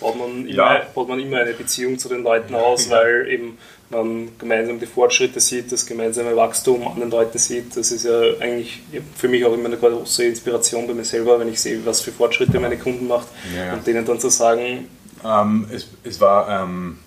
baut 0.00 0.18
man, 0.18 0.46
immer, 0.46 0.78
ja. 0.78 0.86
baut 0.94 1.08
man 1.08 1.20
immer 1.20 1.38
eine 1.38 1.52
Beziehung 1.52 1.98
zu 1.98 2.08
den 2.08 2.22
Leuten 2.22 2.54
aus, 2.54 2.90
weil 2.90 3.28
eben 3.28 3.58
man 3.90 4.30
gemeinsam 4.38 4.80
die 4.80 4.86
Fortschritte 4.86 5.40
sieht, 5.40 5.70
das 5.70 5.86
gemeinsame 5.86 6.34
Wachstum 6.36 6.86
an 6.86 7.00
den 7.00 7.10
Leuten 7.10 7.38
sieht. 7.38 7.76
Das 7.76 7.92
ist 7.92 8.04
ja 8.04 8.20
eigentlich 8.40 8.82
für 9.16 9.28
mich 9.28 9.44
auch 9.44 9.54
immer 9.54 9.66
eine 9.66 9.76
große 9.76 10.24
Inspiration 10.24 10.86
bei 10.86 10.94
mir 10.94 11.04
selber, 11.04 11.38
wenn 11.38 11.48
ich 11.48 11.60
sehe, 11.60 11.84
was 11.86 12.00
für 12.00 12.12
Fortschritte 12.12 12.58
meine 12.58 12.76
Kunden 12.76 13.06
macht 13.06 13.28
ja. 13.56 13.74
und 13.74 13.86
denen 13.86 14.04
dann 14.04 14.18
zu 14.18 14.28
sagen. 14.28 14.88
Ähm, 15.24 15.66
es, 15.72 15.88
es 16.04 16.20
war, 16.20 16.62
ähm, 16.62 16.98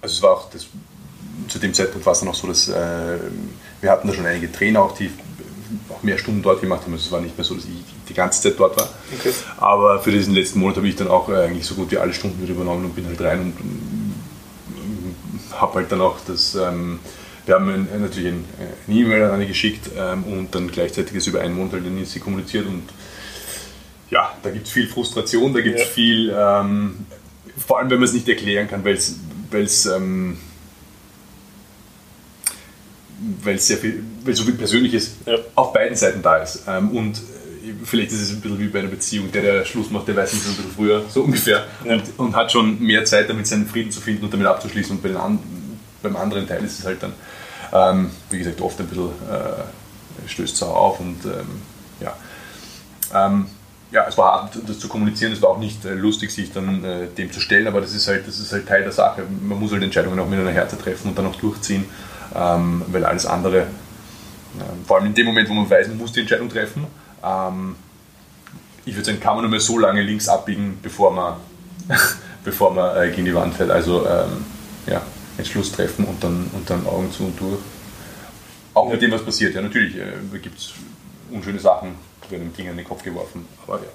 also 0.00 0.14
es 0.14 0.22
war 0.22 0.30
auch 0.30 0.50
das, 0.50 0.66
zu 1.48 1.58
dem 1.58 1.74
Zeitpunkt 1.74 2.06
war 2.06 2.12
es 2.12 2.20
dann 2.20 2.28
auch 2.28 2.34
so, 2.34 2.46
dass 2.46 2.68
äh, 2.68 3.18
wir 3.80 3.90
hatten 3.90 4.08
da 4.08 4.14
schon 4.14 4.26
einige 4.26 4.50
Trainer 4.50 4.82
auch, 4.82 4.96
die 4.96 5.10
auch 5.88 6.02
mehr 6.02 6.18
Stunden 6.18 6.42
dort 6.42 6.60
gemacht 6.60 6.82
haben. 6.82 6.92
Also 6.92 7.06
es 7.06 7.12
war 7.12 7.20
nicht 7.20 7.36
mehr 7.36 7.44
so, 7.44 7.54
dass 7.54 7.64
ich 7.64 7.70
die 8.08 8.14
ganze 8.14 8.42
Zeit 8.42 8.54
dort 8.58 8.76
war. 8.76 8.88
Okay. 9.18 9.32
Aber 9.56 10.00
für 10.00 10.10
diesen 10.10 10.34
letzten 10.34 10.60
Monat 10.60 10.76
habe 10.76 10.88
ich 10.88 10.96
dann 10.96 11.08
auch 11.08 11.28
eigentlich 11.28 11.66
so 11.66 11.74
gut 11.74 11.90
wie 11.90 11.98
alle 11.98 12.12
Stunden 12.12 12.42
wieder 12.42 12.52
übernommen 12.52 12.84
und 12.84 12.94
bin 12.94 13.06
halt 13.06 13.20
rein 13.20 13.40
und 13.40 13.54
habe 15.60 15.74
halt 15.74 15.92
dann 15.92 16.00
auch 16.00 16.18
das. 16.26 16.54
Ähm, 16.54 16.98
wir 17.44 17.54
haben 17.54 17.68
ein, 17.68 17.88
natürlich 18.00 18.32
ein, 18.32 18.44
eine 18.88 18.96
E-Mail 18.96 19.22
an 19.22 19.30
eine 19.32 19.46
geschickt 19.46 19.90
ähm, 19.96 20.24
und 20.24 20.54
dann 20.54 20.68
gleichzeitig 20.70 21.14
ist 21.14 21.28
über 21.28 21.40
einen 21.40 21.54
Monat 21.54 21.74
halt 21.74 21.86
in 21.86 22.04
sie 22.04 22.18
kommuniziert 22.18 22.66
und 22.66 22.82
ja, 24.10 24.32
da 24.42 24.50
gibt 24.50 24.66
es 24.66 24.72
viel 24.72 24.88
Frustration, 24.88 25.54
da 25.54 25.60
gibt 25.60 25.76
es 25.76 25.82
ja. 25.82 25.88
viel, 25.88 26.34
ähm, 26.36 27.06
vor 27.56 27.78
allem 27.78 27.90
wenn 27.90 27.98
man 27.98 28.08
es 28.08 28.14
nicht 28.14 28.28
erklären 28.28 28.68
kann, 28.68 28.84
weil 28.84 28.94
es 28.94 29.86
ähm, 29.86 30.38
weil 33.42 33.58
sehr 33.58 33.78
viel, 33.78 34.02
weil 34.24 34.34
so 34.34 34.44
viel 34.44 34.54
Persönliches 34.54 35.16
ja. 35.24 35.36
auf 35.54 35.72
beiden 35.72 35.96
Seiten 35.96 36.22
da 36.22 36.36
ist. 36.36 36.62
Ähm, 36.68 36.90
und 36.90 37.16
äh, 37.16 37.72
vielleicht 37.84 38.12
ist 38.12 38.22
es 38.22 38.30
ein 38.30 38.40
bisschen 38.40 38.58
wie 38.58 38.68
bei 38.68 38.80
einer 38.80 38.88
Beziehung, 38.88 39.30
der, 39.32 39.42
der 39.42 39.64
Schluss 39.64 39.90
macht, 39.90 40.08
der 40.08 40.16
weiß 40.16 40.32
nicht 40.32 40.44
so 40.44 40.50
ein 40.50 40.56
bisschen 40.56 40.72
früher, 40.72 41.02
so 41.08 41.22
ungefähr, 41.22 41.64
ja. 41.84 41.94
und, 41.94 42.18
und, 42.18 42.36
hat 42.36 42.52
schon 42.52 42.80
mehr 42.80 43.04
Zeit 43.04 43.28
damit, 43.28 43.46
seinen 43.46 43.66
Frieden 43.66 43.90
zu 43.90 44.00
finden 44.00 44.24
und 44.24 44.32
damit 44.32 44.46
abzuschließen. 44.46 44.96
Und 44.96 45.02
bei 45.02 45.14
an, 45.18 45.38
beim 46.02 46.16
anderen 46.16 46.46
Teil 46.46 46.64
ist 46.64 46.78
es 46.78 46.84
halt 46.84 47.02
dann, 47.02 47.12
ähm, 47.72 48.10
wie 48.30 48.38
gesagt, 48.38 48.60
oft 48.60 48.78
ein 48.80 48.86
bisschen 48.86 49.08
äh, 49.08 50.28
stößt 50.28 50.56
sauer 50.56 50.76
auf 50.76 51.00
und 51.00 51.24
ähm, 51.24 51.62
ja. 52.00 52.16
Ähm, 53.14 53.46
ja, 53.92 54.04
es 54.08 54.18
war 54.18 54.42
hart, 54.42 54.58
das 54.66 54.80
zu 54.80 54.88
kommunizieren, 54.88 55.32
es 55.32 55.40
war 55.40 55.50
auch 55.50 55.58
nicht 55.58 55.84
äh, 55.84 55.94
lustig, 55.94 56.30
sich 56.32 56.52
dann 56.52 56.84
äh, 56.84 57.06
dem 57.06 57.30
zu 57.30 57.40
stellen, 57.40 57.68
aber 57.68 57.80
das 57.80 57.94
ist, 57.94 58.08
halt, 58.08 58.26
das 58.26 58.38
ist 58.40 58.52
halt 58.52 58.66
Teil 58.66 58.82
der 58.82 58.92
Sache. 58.92 59.22
Man 59.40 59.60
muss 59.60 59.72
halt 59.72 59.82
Entscheidungen 59.82 60.18
auch 60.18 60.28
mit 60.28 60.40
einer 60.40 60.50
Härte 60.50 60.76
treffen 60.76 61.08
und 61.08 61.18
dann 61.18 61.26
auch 61.26 61.36
durchziehen 61.36 61.84
ähm, 62.34 62.82
weil 62.88 63.04
alles 63.04 63.26
andere, 63.26 63.60
äh, 63.60 63.66
vor 64.86 64.96
allem 64.96 65.06
in 65.06 65.14
dem 65.14 65.26
Moment, 65.26 65.48
wo 65.48 65.54
man 65.54 65.68
weiß, 65.68 65.88
man 65.88 65.98
muss 65.98 66.12
die 66.12 66.20
Entscheidung 66.20 66.48
treffen, 66.48 66.86
ähm, 67.24 67.76
ich 68.84 68.94
würde 68.94 69.06
sagen, 69.06 69.20
kann 69.20 69.34
man 69.34 69.42
nur 69.42 69.50
mehr 69.50 69.60
so 69.60 69.78
lange 69.78 70.00
links 70.02 70.28
abbiegen, 70.28 70.78
bevor 70.80 71.12
man, 71.12 71.36
bevor 72.44 72.72
man 72.72 72.96
äh, 72.96 73.10
gegen 73.10 73.24
die 73.24 73.34
Wand 73.34 73.54
fällt. 73.54 73.70
Also 73.70 74.06
ähm, 74.06 74.44
ja, 74.86 75.02
Entschluss 75.36 75.72
treffen 75.72 76.04
und 76.04 76.22
dann, 76.22 76.48
und 76.52 76.70
dann 76.70 76.86
Augen 76.86 77.10
zu 77.10 77.24
und 77.24 77.38
durch. 77.38 77.58
Auch 78.74 78.88
mit 78.88 79.02
dem, 79.02 79.10
was 79.10 79.24
passiert. 79.24 79.54
Ja, 79.54 79.62
natürlich 79.62 79.96
äh, 79.96 80.38
gibt 80.40 80.58
es 80.58 80.72
unschöne 81.30 81.58
Sachen, 81.58 81.96
werden 82.30 82.52
Dinge 82.54 82.70
in 82.70 82.76
den 82.76 82.86
Kopf 82.86 83.02
geworfen, 83.02 83.46
aber 83.66 83.78
ja. 83.78 83.88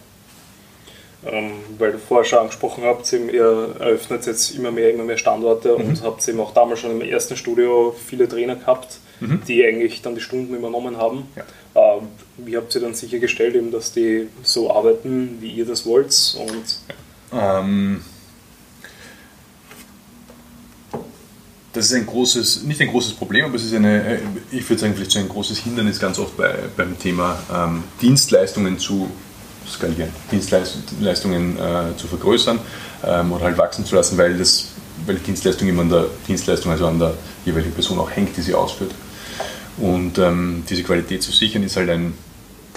Ähm, 1.23 1.51
weil 1.77 1.91
du 1.91 1.99
vorher 1.99 2.25
schon 2.25 2.39
angesprochen 2.39 2.83
habt, 2.83 3.11
ihr 3.13 3.75
eröffnet 3.79 4.25
jetzt 4.25 4.55
immer 4.55 4.71
mehr, 4.71 4.91
immer 4.91 5.03
mehr 5.03 5.17
Standorte 5.17 5.77
mhm. 5.77 5.85
und 5.85 6.01
habt 6.01 6.27
eben 6.27 6.39
auch 6.39 6.51
damals 6.51 6.79
schon 6.79 6.91
im 6.91 7.01
ersten 7.01 7.37
Studio 7.37 7.95
viele 8.07 8.27
Trainer 8.27 8.55
gehabt, 8.55 8.97
mhm. 9.19 9.39
die 9.47 9.63
eigentlich 9.63 10.01
dann 10.01 10.15
die 10.15 10.21
Stunden 10.21 10.55
übernommen 10.55 10.97
haben. 10.97 11.27
Ja. 11.35 11.97
Äh, 11.97 12.01
wie 12.37 12.57
habt 12.57 12.73
ihr 12.73 12.81
dann 12.81 12.95
sichergestellt, 12.95 13.53
eben, 13.53 13.71
dass 13.71 13.93
die 13.93 14.29
so 14.41 14.73
arbeiten, 14.73 15.37
wie 15.41 15.51
ihr 15.51 15.65
das 15.65 15.85
wollt? 15.85 16.35
Und 16.39 16.79
ähm, 17.39 18.01
das 21.73 21.85
ist 21.85 21.93
ein 21.93 22.07
großes, 22.07 22.63
nicht 22.63 22.81
ein 22.81 22.89
großes 22.89 23.13
Problem, 23.13 23.45
aber 23.45 23.55
es 23.55 23.63
ist 23.63 23.75
eine, 23.75 24.15
äh, 24.15 24.19
ich 24.51 24.67
würde 24.67 24.81
sagen, 24.81 24.95
vielleicht 24.95 25.11
so 25.11 25.19
ein 25.19 25.29
großes 25.29 25.59
Hindernis 25.59 25.99
ganz 25.99 26.17
oft 26.17 26.35
bei, 26.35 26.55
beim 26.75 26.97
Thema 26.97 27.39
ähm, 27.53 27.83
Dienstleistungen 28.01 28.79
zu 28.79 29.09
skalieren, 29.71 30.09
Dienstleistungen 30.31 31.57
äh, 31.57 31.97
zu 31.97 32.07
vergrößern 32.07 32.59
ähm, 33.05 33.31
oder 33.31 33.45
halt 33.45 33.57
wachsen 33.57 33.85
zu 33.85 33.95
lassen, 33.95 34.17
weil, 34.17 34.37
das, 34.37 34.69
weil 35.05 35.15
die 35.15 35.23
Dienstleistung 35.23 35.67
immer 35.67 35.81
an 35.81 35.89
der 35.89 36.05
Dienstleistung, 36.27 36.71
also 36.71 36.87
an 36.87 36.99
der 36.99 37.13
jeweiligen 37.45 37.73
Person 37.73 37.99
auch 37.99 38.09
hängt, 38.09 38.35
die 38.37 38.41
sie 38.41 38.53
ausführt. 38.53 38.91
Und 39.77 40.17
ähm, 40.17 40.63
diese 40.69 40.83
Qualität 40.83 41.23
zu 41.23 41.31
sichern 41.31 41.63
ist 41.63 41.75
halt 41.75 41.89
ein, 41.89 42.13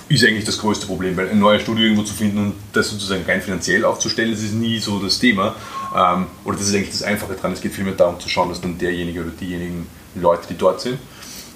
ist 0.08 0.24
eigentlich 0.24 0.44
das 0.44 0.58
größte 0.58 0.86
Problem, 0.86 1.16
weil 1.16 1.28
ein 1.28 1.38
neues 1.38 1.62
Studio 1.62 1.84
irgendwo 1.84 2.02
zu 2.02 2.14
finden 2.14 2.38
und 2.38 2.54
das 2.72 2.90
sozusagen 2.90 3.24
rein 3.24 3.42
finanziell 3.42 3.84
aufzustellen, 3.84 4.30
das 4.30 4.42
ist 4.42 4.54
nie 4.54 4.78
so 4.78 4.98
das 4.98 5.18
Thema. 5.18 5.54
Ähm, 5.94 6.26
oder 6.44 6.56
das 6.56 6.68
ist 6.68 6.74
eigentlich 6.74 6.90
das 6.90 7.02
Einfache 7.02 7.34
dran. 7.34 7.52
Es 7.52 7.60
geht 7.60 7.72
vielmehr 7.72 7.94
darum 7.94 8.20
zu 8.20 8.28
schauen, 8.28 8.48
dass 8.48 8.60
dann 8.60 8.78
derjenige 8.78 9.20
oder 9.20 9.30
diejenigen 9.30 9.86
Leute, 10.14 10.46
die 10.48 10.56
dort 10.56 10.80
sind, 10.80 10.98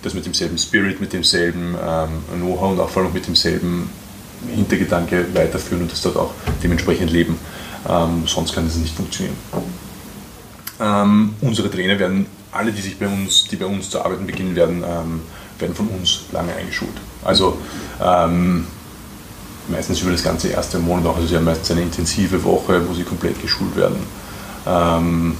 das 0.02 0.14
mit 0.14 0.24
demselben 0.26 0.58
Spirit, 0.58 1.00
mit 1.00 1.12
demselben 1.12 1.76
ähm, 1.80 2.08
Know-how 2.36 2.72
und 2.72 2.80
auch 2.80 2.90
vor 2.90 3.02
allem 3.02 3.12
mit 3.12 3.26
demselben 3.26 3.90
Hintergedanke 4.54 5.26
weiterführen 5.34 5.82
und 5.82 5.92
das 5.92 6.02
dort 6.02 6.16
auch 6.16 6.32
dementsprechend 6.62 7.10
leben. 7.10 7.38
Ähm, 7.88 8.24
sonst 8.26 8.54
kann 8.54 8.66
das 8.66 8.76
nicht 8.76 8.94
funktionieren. 8.94 9.36
Ähm, 10.80 11.34
unsere 11.40 11.70
Trainer 11.70 11.98
werden, 11.98 12.26
alle, 12.52 12.72
die, 12.72 12.82
sich 12.82 12.98
bei 12.98 13.06
uns, 13.06 13.44
die 13.44 13.56
bei 13.56 13.66
uns 13.66 13.90
zu 13.90 14.00
arbeiten 14.00 14.26
beginnen 14.26 14.54
werden, 14.54 14.84
ähm, 14.84 15.20
werden 15.58 15.74
von 15.74 15.88
uns 15.88 16.24
lange 16.32 16.54
eingeschult. 16.54 16.94
Also 17.24 17.58
ähm, 18.02 18.66
meistens 19.68 20.00
über 20.00 20.12
das 20.12 20.22
ganze 20.22 20.48
erste 20.48 20.78
Monat 20.78 21.06
auch. 21.06 21.16
Also 21.16 21.28
sie 21.28 21.36
haben 21.36 21.44
meistens 21.44 21.70
eine 21.72 21.82
intensive 21.82 22.42
Woche, 22.44 22.88
wo 22.88 22.94
sie 22.94 23.02
komplett 23.02 23.40
geschult 23.40 23.76
werden. 23.76 23.98
Ähm, 24.66 25.36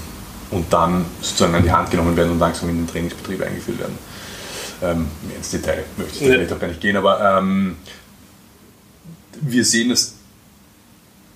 und 0.51 0.73
dann 0.73 1.05
sozusagen 1.21 1.55
an 1.55 1.63
die 1.63 1.71
Hand 1.71 1.91
genommen 1.91 2.17
werden 2.17 2.33
und 2.33 2.39
langsam 2.39 2.71
in 2.71 2.77
den 2.79 2.87
Trainingsbetrieb 2.87 3.43
eingeführt 3.43 3.81
werden. 3.81 3.99
Ähm, 4.81 5.07
mehr 5.27 5.37
ins 5.37 5.51
Detail 5.51 5.85
möchte 5.97 6.19
ich 6.19 6.31
vielleicht 6.31 6.53
auch 6.53 6.61
gar 6.61 6.69
nicht 6.69 6.81
gehen, 6.81 6.97
aber 6.97 7.39
ähm, 7.39 7.77
wir 9.40 9.64
sehen, 9.64 9.90
dass, 9.90 10.14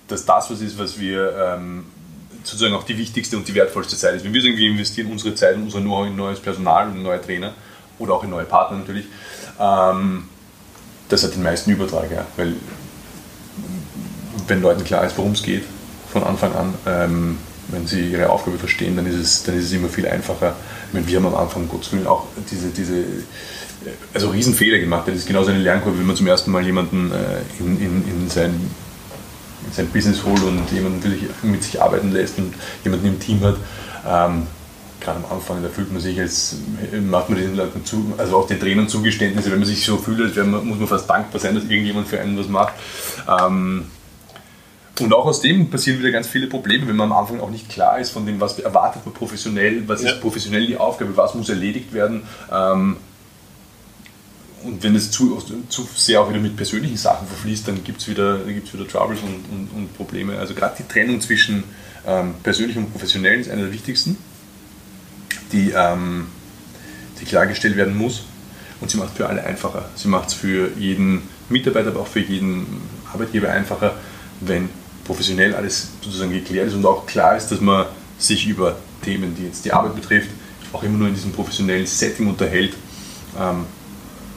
dass 0.07 0.25
das 0.25 0.49
was 0.49 0.61
ist, 0.61 0.77
was 0.77 0.99
wir 0.99 1.35
ähm, 1.37 1.85
sozusagen 2.43 2.75
auch 2.75 2.83
die 2.83 2.97
wichtigste 2.97 3.37
und 3.37 3.47
die 3.47 3.55
wertvollste 3.55 3.95
Zeit 3.97 4.15
ist. 4.15 4.25
Wenn 4.25 4.33
wir 4.33 4.41
sagen, 4.41 4.57
investieren 4.57 5.11
unsere 5.11 5.33
Zeit 5.35 5.55
und 5.55 5.63
unser 5.63 5.81
Know-how 5.81 6.07
in 6.07 6.15
neues 6.15 6.39
Personal 6.39 6.87
und 6.87 7.01
neue 7.01 7.21
Trainer 7.21 7.53
oder 7.99 8.13
auch 8.13 8.23
in 8.23 8.29
neue 8.29 8.45
Partner 8.45 8.77
natürlich, 8.77 9.05
ähm, 9.59 10.29
das 11.09 11.23
hat 11.23 11.35
den 11.35 11.43
meisten 11.43 11.71
Übertrag, 11.71 12.11
ja, 12.11 12.25
weil 12.37 12.55
wenn 14.47 14.61
Leuten 14.61 14.83
klar 14.83 15.05
ist, 15.05 15.17
worum 15.17 15.33
es 15.33 15.43
geht 15.43 15.63
von 16.11 16.23
Anfang 16.23 16.53
an, 16.53 16.73
ähm, 16.85 17.37
wenn 17.69 17.87
sie 17.87 18.11
ihre 18.11 18.29
Aufgabe 18.29 18.57
verstehen, 18.57 18.95
dann 18.95 19.05
ist 19.05 19.15
es, 19.15 19.43
dann 19.43 19.57
ist 19.57 19.65
es 19.65 19.71
immer 19.71 19.89
viel 19.89 20.07
einfacher. 20.07 20.55
Meine, 20.91 21.07
wir 21.07 21.17
haben 21.17 21.27
am 21.27 21.35
Anfang, 21.35 21.67
Gottes 21.69 21.91
Willen, 21.93 22.07
auch 22.07 22.27
diese, 22.51 22.69
diese 22.69 23.03
also 24.13 24.29
Riesenfehler 24.29 24.79
gemacht. 24.79 25.07
Das 25.07 25.15
ist 25.15 25.27
genauso 25.27 25.51
eine 25.51 25.59
Lernkurve, 25.59 25.99
wenn 25.99 26.05
man 26.05 26.15
zum 26.15 26.27
ersten 26.27 26.51
Mal 26.51 26.65
jemanden 26.65 27.11
äh, 27.11 27.41
in, 27.59 27.79
in, 27.79 28.07
in, 28.07 28.29
sein, 28.29 28.51
in 29.65 29.73
sein 29.73 29.87
Business 29.87 30.23
holt 30.23 30.43
und 30.43 30.71
jemanden 30.71 31.03
wirklich 31.03 31.29
mit 31.41 31.63
sich 31.63 31.81
arbeiten 31.81 32.11
lässt 32.11 32.37
und 32.37 32.53
jemanden 32.83 33.07
im 33.07 33.19
Team 33.19 33.41
hat. 33.41 33.55
Ähm, 34.07 34.47
gerade 34.99 35.19
am 35.19 35.37
Anfang, 35.37 35.61
da 35.61 35.69
fühlt 35.69 35.91
man 35.91 36.01
sich 36.01 36.19
als, 36.19 36.57
macht 37.01 37.29
man 37.29 37.37
den 37.37 37.55
Leuten 37.55 37.83
zu, 37.85 38.13
also 38.17 38.37
auch 38.37 38.47
den 38.47 38.59
Trainern 38.59 38.87
Zugeständnisse, 38.87 39.51
wenn 39.51 39.59
man 39.59 39.67
sich 39.67 39.85
so 39.85 39.97
fühlt, 39.97 40.21
als 40.21 40.35
man, 40.35 40.65
muss 40.65 40.79
man 40.79 40.87
fast 40.87 41.09
dankbar 41.09 41.39
sein, 41.39 41.55
dass 41.55 41.65
irgendjemand 41.65 42.07
für 42.07 42.19
einen 42.19 42.37
was 42.37 42.47
macht. 42.47 42.73
Ähm, 43.27 43.85
und 44.99 45.11
auch 45.11 45.25
aus 45.25 45.41
dem 45.41 45.69
passieren 45.69 45.99
wieder 45.99 46.11
ganz 46.11 46.27
viele 46.27 46.47
Probleme, 46.47 46.87
wenn 46.87 46.95
man 46.95 47.11
am 47.11 47.17
Anfang 47.17 47.39
auch 47.39 47.49
nicht 47.49 47.67
klar 47.67 47.99
ist 47.99 48.11
von 48.11 48.25
dem, 48.25 48.39
was 48.39 48.59
erwartet 48.59 49.03
man 49.05 49.13
professionell, 49.13 49.87
was 49.87 50.03
ja. 50.03 50.11
ist 50.11 50.21
professionell 50.21 50.67
die 50.67 50.77
Aufgabe, 50.77 51.17
was 51.17 51.33
muss 51.33 51.49
erledigt 51.49 51.93
werden. 51.93 52.23
Ähm, 52.51 52.97
und 54.63 54.83
wenn 54.83 54.95
es 54.95 55.11
zu, 55.11 55.41
zu 55.69 55.87
sehr 55.95 56.21
auch 56.21 56.29
wieder 56.29 56.39
mit 56.39 56.55
persönlichen 56.55 56.97
Sachen 56.97 57.27
verfließt, 57.27 57.67
dann 57.67 57.83
gibt 57.83 58.01
es 58.01 58.07
wieder, 58.07 58.45
wieder 58.47 58.87
Troubles 58.87 59.19
und, 59.21 59.45
und, 59.51 59.69
und 59.75 59.95
Probleme. 59.95 60.37
Also 60.37 60.53
gerade 60.53 60.75
die 60.79 60.87
Trennung 60.87 61.19
zwischen 61.21 61.63
ähm, 62.05 62.35
persönlich 62.43 62.77
und 62.77 62.91
professionell 62.91 63.39
ist 63.39 63.49
einer 63.49 63.63
der 63.63 63.73
wichtigsten, 63.73 64.17
die, 65.51 65.71
ähm, 65.75 66.27
die 67.19 67.25
klargestellt 67.25 67.75
werden 67.75 67.97
muss. 67.97 68.25
Und 68.79 68.89
sie 68.89 68.97
macht 68.97 69.11
es 69.11 69.17
für 69.17 69.27
alle 69.27 69.43
einfacher. 69.43 69.89
Sie 69.95 70.07
macht 70.07 70.29
es 70.29 70.33
für 70.33 70.71
jeden 70.77 71.21
Mitarbeiter, 71.49 71.89
aber 71.89 72.01
auch 72.01 72.07
für 72.07 72.19
jeden 72.19 72.81
Arbeitgeber 73.11 73.49
einfacher, 73.49 73.95
wenn 74.41 74.69
professionell 75.05 75.53
alles 75.55 75.89
sozusagen 76.01 76.31
geklärt 76.31 76.67
ist 76.67 76.73
und 76.73 76.85
auch 76.85 77.05
klar 77.05 77.37
ist, 77.37 77.47
dass 77.49 77.61
man 77.61 77.85
sich 78.17 78.47
über 78.47 78.77
Themen, 79.03 79.35
die 79.35 79.45
jetzt 79.45 79.65
die 79.65 79.73
Arbeit 79.73 79.95
betrifft, 79.95 80.29
auch 80.71 80.83
immer 80.83 80.97
nur 80.97 81.07
in 81.07 81.13
diesem 81.13 81.31
professionellen 81.31 81.85
Setting 81.85 82.27
unterhält. 82.27 82.73
Ähm, 83.39 83.65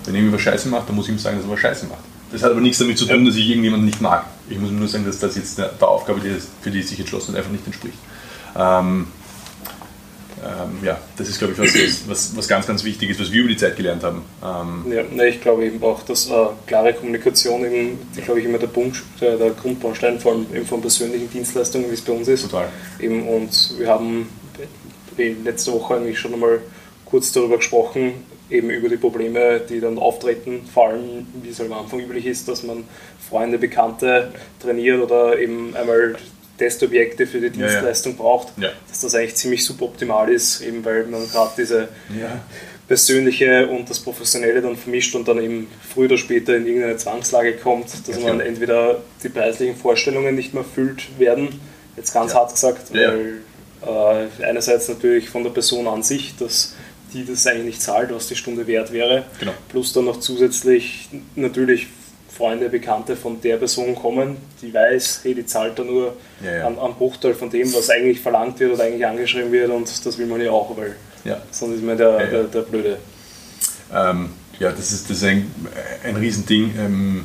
wenn 0.06 0.14
jemand 0.14 0.34
was 0.34 0.42
Scheiße 0.42 0.68
macht, 0.68 0.88
dann 0.88 0.96
muss 0.96 1.06
ich 1.06 1.12
ihm 1.12 1.18
sagen, 1.18 1.36
dass 1.36 1.46
er 1.46 1.50
was 1.50 1.60
Scheiße 1.60 1.86
macht. 1.86 2.04
Das 2.32 2.42
hat 2.42 2.50
aber 2.50 2.60
nichts 2.60 2.78
damit 2.78 2.98
zu 2.98 3.06
tun, 3.06 3.24
dass 3.24 3.36
ich 3.36 3.48
irgendjemanden 3.48 3.86
nicht 3.86 4.00
mag. 4.00 4.26
Ich 4.48 4.58
muss 4.58 4.70
nur 4.70 4.88
sagen, 4.88 5.04
dass 5.04 5.18
das 5.18 5.36
jetzt 5.36 5.58
der, 5.58 5.68
der 5.68 5.88
Aufgabe, 5.88 6.20
für 6.60 6.70
die 6.70 6.80
es 6.80 6.88
sich 6.88 6.98
entschlossen 6.98 7.32
hat, 7.32 7.38
einfach 7.38 7.52
nicht 7.52 7.66
entspricht. 7.66 7.98
Ähm, 8.56 9.06
ähm, 10.44 10.84
ja, 10.84 10.98
das 11.16 11.28
ist, 11.28 11.38
glaube 11.38 11.54
ich, 11.54 11.58
was, 11.58 12.08
was, 12.08 12.36
was, 12.36 12.48
ganz, 12.48 12.66
ganz 12.66 12.84
wichtig 12.84 13.10
ist, 13.10 13.20
was 13.20 13.32
wir 13.32 13.40
über 13.40 13.48
die 13.48 13.56
Zeit 13.56 13.76
gelernt 13.76 14.04
haben. 14.04 14.22
Ähm 14.44 14.92
ja, 14.92 15.02
ne, 15.02 15.28
ich 15.28 15.40
glaube 15.40 15.64
eben 15.64 15.82
auch, 15.82 16.02
dass 16.02 16.28
äh, 16.28 16.32
klare 16.66 16.92
Kommunikation 16.92 17.64
eben, 17.64 17.98
glaube 18.24 18.40
ich, 18.40 18.46
immer 18.46 18.58
der, 18.58 18.66
Punkt, 18.66 19.02
der, 19.20 19.36
der 19.36 19.50
Grundbaustein 19.50 20.20
von, 20.20 20.46
eben 20.54 20.66
von 20.66 20.80
persönlichen 20.80 21.30
Dienstleistungen, 21.30 21.90
wie 21.90 21.94
es 21.94 22.02
bei 22.02 22.12
uns 22.12 22.28
ist. 22.28 22.42
Total. 22.42 22.68
Eben, 23.00 23.26
und 23.26 23.78
wir 23.78 23.88
haben 23.88 24.28
letzte 25.16 25.72
Woche 25.72 25.94
eigentlich 25.94 26.18
schon 26.18 26.34
einmal 26.34 26.60
kurz 27.06 27.32
darüber 27.32 27.56
gesprochen, 27.56 28.12
eben 28.50 28.70
über 28.70 28.88
die 28.88 28.96
Probleme, 28.96 29.60
die 29.60 29.80
dann 29.80 29.98
auftreten, 29.98 30.62
vor 30.72 30.88
allem, 30.88 31.26
wie 31.42 31.50
es 31.50 31.58
halt 31.58 31.70
am 31.70 31.78
Anfang 31.78 32.00
üblich 32.00 32.26
ist, 32.26 32.48
dass 32.48 32.62
man 32.62 32.84
Freunde, 33.28 33.58
Bekannte 33.58 34.32
trainiert 34.62 35.02
oder 35.02 35.38
eben 35.38 35.74
einmal 35.74 36.16
Testobjekte 36.58 37.26
für 37.26 37.40
die 37.40 37.50
Dienstleistung 37.50 38.12
ja, 38.12 38.18
ja. 38.18 38.22
braucht, 38.22 38.48
ja. 38.58 38.70
dass 38.88 39.00
das 39.00 39.14
eigentlich 39.14 39.34
ziemlich 39.34 39.64
suboptimal 39.64 40.32
ist, 40.32 40.60
eben 40.62 40.84
weil 40.84 41.04
man 41.06 41.28
gerade 41.28 41.50
diese 41.56 41.88
persönliche 42.88 43.66
und 43.66 43.90
das 43.90 43.98
Professionelle 43.98 44.62
dann 44.62 44.76
vermischt 44.76 45.14
und 45.14 45.26
dann 45.26 45.42
eben 45.42 45.68
früher 45.92 46.06
oder 46.06 46.18
später 46.18 46.56
in 46.56 46.66
irgendeine 46.66 46.96
Zwangslage 46.96 47.56
kommt, 47.56 47.88
dass 48.08 48.20
man 48.20 48.40
entweder 48.40 49.02
die 49.22 49.28
preislichen 49.28 49.76
Vorstellungen 49.76 50.34
nicht 50.34 50.54
mehr 50.54 50.62
erfüllt 50.62 51.18
werden, 51.18 51.60
jetzt 51.96 52.12
ganz 52.12 52.34
hart 52.34 52.52
gesagt, 52.52 52.94
weil 52.94 53.38
äh, 53.84 54.44
einerseits 54.44 54.88
natürlich 54.88 55.28
von 55.28 55.42
der 55.42 55.50
Person 55.50 55.88
an 55.88 56.02
sich, 56.02 56.36
dass 56.36 56.75
die 57.16 57.24
das 57.24 57.46
eigentlich 57.46 57.80
zahlt, 57.80 58.12
was 58.12 58.28
die 58.28 58.36
Stunde 58.36 58.66
wert 58.66 58.92
wäre, 58.92 59.24
genau. 59.38 59.52
plus 59.68 59.92
dann 59.92 60.04
noch 60.04 60.20
zusätzlich 60.20 61.08
natürlich 61.34 61.88
Freunde, 62.28 62.68
Bekannte 62.68 63.16
von 63.16 63.40
der 63.40 63.56
Person 63.56 63.94
kommen, 63.94 64.36
die 64.60 64.72
weiß, 64.72 65.20
hey, 65.22 65.34
die 65.34 65.46
zahlt 65.46 65.78
da 65.78 65.84
nur 65.84 66.16
ja, 66.44 66.58
ja. 66.58 66.66
Einen, 66.66 66.94
Bruchteil 66.94 67.34
von 67.34 67.48
dem, 67.48 67.72
was 67.72 67.88
eigentlich 67.88 68.20
verlangt 68.20 68.60
wird 68.60 68.74
oder 68.74 68.84
eigentlich 68.84 69.06
angeschrieben 69.06 69.50
wird 69.50 69.70
und 69.70 70.06
das 70.06 70.18
will 70.18 70.26
man 70.26 70.40
ja 70.40 70.50
auch, 70.50 70.76
weil 70.76 70.96
ja. 71.24 71.40
sonst 71.50 71.76
ist 71.76 71.84
man 71.84 71.96
der, 71.96 72.10
ja, 72.10 72.26
der, 72.26 72.44
der 72.44 72.60
Blöde. 72.60 72.98
Ähm, 73.94 74.30
ja, 74.58 74.70
das 74.70 74.92
ist, 74.92 75.08
das 75.08 75.16
ist 75.18 75.24
ein, 75.24 75.50
ein 76.04 76.16
Riesending. 76.16 76.74
Ähm, 76.78 77.24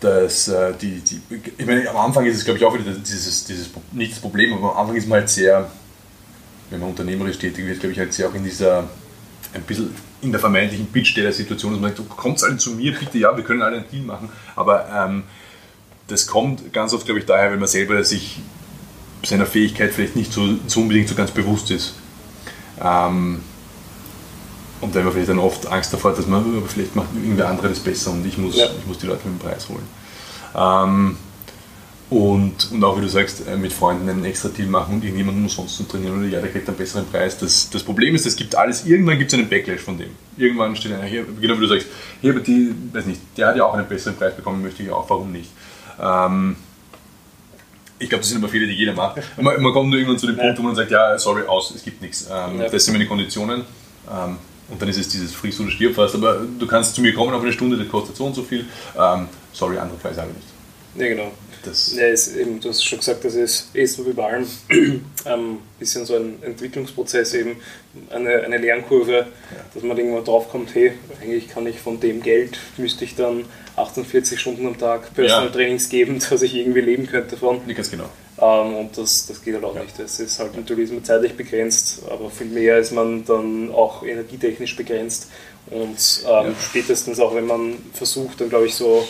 dass 0.00 0.48
äh, 0.48 0.72
die, 0.80 1.00
die, 1.00 1.20
ich 1.56 1.64
meine, 1.64 1.88
am 1.88 1.96
Anfang 1.96 2.26
ist 2.26 2.36
es, 2.36 2.44
glaube 2.44 2.58
ich, 2.58 2.64
auch 2.64 2.74
wieder 2.74 2.90
dieses, 2.90 3.44
dieses, 3.44 3.70
nicht 3.92 4.12
das 4.12 4.18
Problem, 4.18 4.52
aber 4.54 4.72
am 4.72 4.78
Anfang 4.78 4.96
ist 4.96 5.06
man 5.06 5.20
halt 5.20 5.28
sehr, 5.28 5.70
wenn 6.72 6.80
man 6.80 6.90
unternehmerisch 6.90 7.38
tätig 7.38 7.66
wird, 7.66 7.80
glaube 7.80 7.92
ich, 7.92 7.98
halt 7.98 8.12
sehr 8.12 8.28
auch 8.28 8.34
in 8.34 8.44
dieser, 8.44 8.88
ein 9.52 9.62
bisschen 9.62 9.94
in 10.22 10.32
der 10.32 10.40
vermeintlichen 10.40 10.86
Bittsteller-Situation, 10.86 11.72
dass 11.72 11.80
man 11.80 11.94
sagt, 11.94 12.08
kommt 12.16 12.42
alle 12.42 12.56
zu 12.56 12.70
mir, 12.70 12.98
bitte, 12.98 13.18
ja, 13.18 13.36
wir 13.36 13.44
können 13.44 13.60
alle 13.60 13.78
ein 13.78 13.88
Team 13.88 14.06
machen. 14.06 14.30
Aber 14.56 14.88
ähm, 14.88 15.24
das 16.08 16.26
kommt 16.26 16.72
ganz 16.72 16.94
oft, 16.94 17.04
glaube 17.04 17.20
ich, 17.20 17.26
daher, 17.26 17.52
wenn 17.52 17.58
man 17.58 17.68
selber 17.68 18.02
sich 18.04 18.40
seiner 19.22 19.46
Fähigkeit 19.46 19.92
vielleicht 19.92 20.16
nicht 20.16 20.32
so, 20.32 20.48
so 20.66 20.80
unbedingt 20.80 21.08
so 21.08 21.14
ganz 21.14 21.30
bewusst 21.30 21.70
ist. 21.70 21.94
Ähm, 22.82 23.40
und 24.80 24.94
wenn 24.94 25.04
man 25.04 25.12
vielleicht 25.12 25.28
dann 25.28 25.38
oft 25.38 25.66
Angst 25.66 25.92
davor 25.92 26.12
hat, 26.12 26.18
dass 26.18 26.26
man, 26.26 26.62
vielleicht 26.66 26.96
macht 26.96 27.08
irgendwer 27.14 27.48
andere 27.48 27.68
das 27.68 27.80
besser 27.80 28.12
und 28.12 28.26
ich 28.26 28.38
muss, 28.38 28.56
ja. 28.56 28.66
ich 28.78 28.86
muss 28.86 28.98
die 28.98 29.06
Leute 29.06 29.28
mit 29.28 29.40
dem 29.40 29.46
Preis 29.46 29.68
holen. 29.68 29.86
Ähm, 30.56 31.16
und, 32.12 32.70
und 32.70 32.84
auch 32.84 32.96
wie 32.98 33.00
du 33.00 33.08
sagst, 33.08 33.46
äh, 33.46 33.56
mit 33.56 33.72
Freunden 33.72 34.08
einen 34.08 34.24
extra 34.24 34.48
Deal 34.48 34.68
machen 34.68 34.96
und 34.96 35.04
irgendjemanden 35.04 35.42
umsonst 35.44 35.76
zu 35.76 35.84
trainieren 35.84 36.18
oder 36.18 36.28
ja, 36.28 36.40
der 36.40 36.50
kriegt 36.50 36.68
einen 36.68 36.76
besseren 36.76 37.06
Preis. 37.06 37.38
Das, 37.38 37.70
das 37.70 37.82
Problem 37.82 38.14
ist, 38.14 38.26
es 38.26 38.36
gibt 38.36 38.54
alles, 38.54 38.84
irgendwann 38.84 39.18
gibt 39.18 39.32
es 39.32 39.38
einen 39.38 39.48
Backlash 39.48 39.80
von 39.80 39.96
dem. 39.96 40.10
Irgendwann 40.36 40.76
steht 40.76 40.92
einer 40.92 41.04
hier, 41.04 41.24
genau 41.40 41.56
wie 41.56 41.60
du 41.60 41.66
sagst, 41.66 41.86
hier, 42.20 42.34
die, 42.38 42.74
weiß 42.92 43.06
nicht, 43.06 43.20
der 43.36 43.48
hat 43.48 43.56
ja 43.56 43.64
auch 43.64 43.74
einen 43.74 43.88
besseren 43.88 44.16
Preis 44.16 44.36
bekommen, 44.36 44.62
möchte 44.62 44.82
ich 44.82 44.90
auch, 44.90 45.08
warum 45.08 45.32
nicht? 45.32 45.50
Ähm, 46.00 46.56
ich 47.98 48.08
glaube, 48.08 48.22
das 48.22 48.30
sind 48.30 48.42
aber 48.42 48.50
viele, 48.50 48.66
die 48.66 48.74
jeder 48.74 48.92
macht. 48.92 49.22
Man, 49.40 49.62
man 49.62 49.72
kommt 49.72 49.88
nur 49.88 49.98
irgendwann 49.98 50.18
zu 50.18 50.26
dem 50.26 50.36
Punkt, 50.36 50.58
wo 50.58 50.62
man 50.62 50.74
sagt, 50.74 50.90
ja, 50.90 51.16
sorry, 51.18 51.42
aus, 51.46 51.72
es 51.74 51.82
gibt 51.82 52.02
nichts. 52.02 52.28
Ähm, 52.30 52.60
ja. 52.60 52.68
Das 52.68 52.84
sind 52.84 52.94
meine 52.94 53.06
Konditionen. 53.06 53.62
Ähm, 54.10 54.36
und 54.68 54.80
dann 54.80 54.88
ist 54.88 54.98
es 54.98 55.08
dieses 55.08 55.32
Friss 55.34 55.60
oder 55.60 55.70
stirb 55.70 55.94
fast, 55.94 56.14
aber 56.14 56.40
du 56.58 56.66
kannst 56.66 56.94
zu 56.94 57.00
mir 57.00 57.14
kommen 57.14 57.32
auf 57.32 57.42
eine 57.42 57.52
Stunde, 57.52 57.76
das 57.76 57.88
kostet 57.88 58.16
so 58.16 58.24
und 58.24 58.34
so 58.34 58.42
viel. 58.42 58.64
Ähm, 58.98 59.28
sorry, 59.52 59.78
andere 59.78 59.98
Preise 59.98 60.22
habe 60.22 60.30
ich 60.30 60.36
nicht. 60.36 60.48
Ja, 60.94 61.08
genau. 61.08 61.32
Das 61.64 61.94
ja, 61.94 62.06
ist 62.06 62.36
eben, 62.36 62.60
du 62.60 62.70
hast 62.70 62.84
schon 62.84 62.98
gesagt, 62.98 63.24
das 63.24 63.34
ist 63.34 63.74
eh 63.74 63.86
so 63.86 64.06
wie 64.06 64.12
bei 64.12 64.24
allem 64.24 64.46
ein 64.68 65.04
ähm, 65.26 65.58
bisschen 65.78 66.04
so 66.04 66.16
ein 66.16 66.42
Entwicklungsprozess, 66.42 67.34
eben 67.34 67.56
eine, 68.10 68.42
eine 68.42 68.58
Lernkurve, 68.58 69.12
ja. 69.12 69.26
dass 69.72 69.82
man 69.82 69.96
irgendwann 69.96 70.24
drauf 70.24 70.50
kommt, 70.50 70.74
hey, 70.74 70.92
eigentlich 71.20 71.48
kann 71.48 71.66
ich 71.66 71.78
von 71.78 72.00
dem 72.00 72.22
Geld, 72.22 72.58
müsste 72.76 73.04
ich 73.04 73.14
dann 73.14 73.44
48 73.76 74.38
Stunden 74.38 74.66
am 74.66 74.78
Tag 74.78 75.14
Personal 75.14 75.46
ja. 75.46 75.52
Trainings 75.52 75.88
geben, 75.88 76.20
dass 76.30 76.42
ich 76.42 76.54
irgendwie 76.54 76.80
leben 76.80 77.06
könnte 77.06 77.32
davon. 77.32 77.60
Nicht 77.66 77.76
ganz 77.76 77.90
genau. 77.90 78.08
Ähm, 78.40 78.74
und 78.74 78.98
das, 78.98 79.26
das 79.26 79.42
geht 79.42 79.54
halt 79.54 79.64
auch 79.64 79.74
ja. 79.74 79.82
nicht. 79.82 79.98
Das 79.98 80.18
ist 80.18 80.38
halt 80.38 80.56
natürlich 80.56 80.90
ist 80.90 81.06
zeitlich 81.06 81.34
begrenzt, 81.34 82.02
aber 82.10 82.30
viel 82.30 82.48
mehr 82.48 82.78
ist 82.78 82.92
man 82.92 83.24
dann 83.24 83.70
auch 83.72 84.02
energietechnisch 84.02 84.76
begrenzt. 84.76 85.28
Und 85.70 86.24
ähm, 86.28 86.54
spätestens 86.60 87.20
auch 87.20 87.34
wenn 87.34 87.46
man 87.46 87.76
versucht, 87.94 88.40
dann 88.40 88.48
glaube 88.48 88.66
ich 88.66 88.74
so 88.74 89.06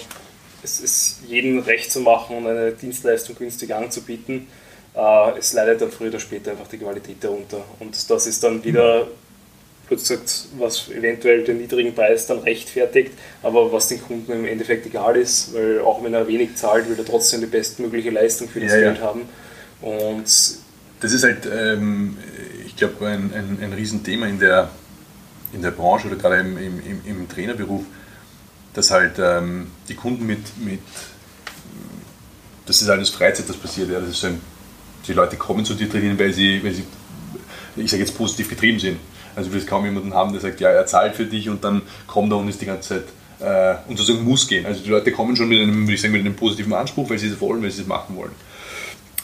es 0.62 0.80
ist 0.80 1.20
jedem 1.26 1.58
recht 1.60 1.90
zu 1.90 2.00
machen 2.00 2.36
und 2.36 2.46
eine 2.46 2.72
Dienstleistung 2.72 3.36
günstig 3.36 3.74
anzubieten. 3.74 4.46
Äh, 4.94 5.38
es 5.38 5.52
leidet 5.52 5.80
dann 5.80 5.90
früher 5.90 6.08
oder 6.08 6.20
später 6.20 6.52
einfach 6.52 6.68
die 6.68 6.78
Qualität 6.78 7.16
darunter. 7.20 7.64
Und 7.80 8.10
das 8.10 8.26
ist 8.26 8.42
dann 8.44 8.62
wieder, 8.64 9.08
kurz 9.88 10.08
gesagt, 10.08 10.46
was 10.58 10.88
eventuell 10.88 11.44
den 11.44 11.58
niedrigen 11.58 11.94
Preis 11.94 12.26
dann 12.26 12.38
rechtfertigt, 12.38 13.12
aber 13.42 13.72
was 13.72 13.88
den 13.88 14.02
Kunden 14.02 14.32
im 14.32 14.44
Endeffekt 14.46 14.86
egal 14.86 15.16
ist, 15.16 15.54
weil 15.54 15.80
auch 15.80 16.02
wenn 16.02 16.14
er 16.14 16.26
wenig 16.26 16.54
zahlt, 16.54 16.88
will 16.88 16.98
er 16.98 17.04
trotzdem 17.04 17.40
die 17.40 17.46
bestmögliche 17.46 18.10
Leistung 18.10 18.48
für 18.48 18.60
das 18.60 18.72
ja, 18.72 18.80
Geld 18.80 18.98
ja. 18.98 19.04
haben. 19.04 19.22
Und 19.80 20.24
das 20.24 21.12
ist 21.12 21.24
halt, 21.24 21.46
ähm, 21.52 22.16
ich 22.64 22.76
glaube, 22.76 23.06
ein, 23.06 23.32
ein, 23.34 23.58
ein 23.60 23.72
Riesenthema 23.72 24.26
in 24.26 24.38
der, 24.38 24.70
in 25.52 25.62
der 25.62 25.72
Branche 25.72 26.06
oder 26.06 26.16
gerade 26.16 26.40
im, 26.40 26.56
im, 26.56 27.00
im 27.04 27.28
Trainerberuf 27.28 27.82
dass 28.74 28.90
halt 28.90 29.18
ähm, 29.18 29.68
die 29.88 29.94
Kunden 29.94 30.26
mit, 30.26 30.40
mit, 30.58 30.80
das 32.66 32.82
ist 32.82 32.88
alles 32.88 33.10
Freizeit, 33.10 33.48
das 33.48 33.56
passiert. 33.56 33.90
Ja. 33.90 34.00
Das 34.00 34.10
ist 34.10 34.20
so 34.20 34.28
ein, 34.28 34.40
die 35.06 35.12
Leute 35.12 35.36
kommen 35.36 35.64
zu 35.64 35.74
dir 35.74 35.90
trainieren, 35.90 36.18
weil 36.18 36.32
sie, 36.32 36.62
weil 36.62 36.72
sie 36.72 36.84
ich 37.76 37.90
sage 37.90 38.02
jetzt 38.02 38.16
positiv 38.16 38.48
getrieben 38.48 38.78
sind. 38.78 38.98
Also 39.34 39.50
du 39.50 39.56
wirst 39.56 39.66
kaum 39.66 39.84
jemanden 39.84 40.12
haben, 40.14 40.32
der 40.32 40.40
sagt, 40.40 40.60
ja, 40.60 40.70
er 40.70 40.86
zahlt 40.86 41.14
für 41.14 41.24
dich 41.24 41.48
und 41.48 41.64
dann 41.64 41.82
kommt 42.06 42.32
er 42.32 42.38
und 42.38 42.48
ist 42.48 42.60
die 42.60 42.66
ganze 42.66 42.88
Zeit 42.88 43.04
äh, 43.40 43.76
und 43.88 43.96
sozusagen 43.96 44.24
muss 44.24 44.46
gehen. 44.46 44.66
Also 44.66 44.82
die 44.82 44.90
Leute 44.90 45.10
kommen 45.10 45.36
schon 45.36 45.48
mit 45.48 45.60
einem, 45.60 45.82
würde 45.82 45.94
ich 45.94 46.00
sagen, 46.00 46.12
mit 46.12 46.20
einem 46.20 46.36
positiven 46.36 46.72
Anspruch, 46.72 47.08
weil 47.08 47.18
sie 47.18 47.28
es 47.28 47.40
wollen, 47.40 47.62
weil 47.62 47.70
sie 47.70 47.82
es 47.82 47.86
machen 47.86 48.16
wollen. 48.16 48.32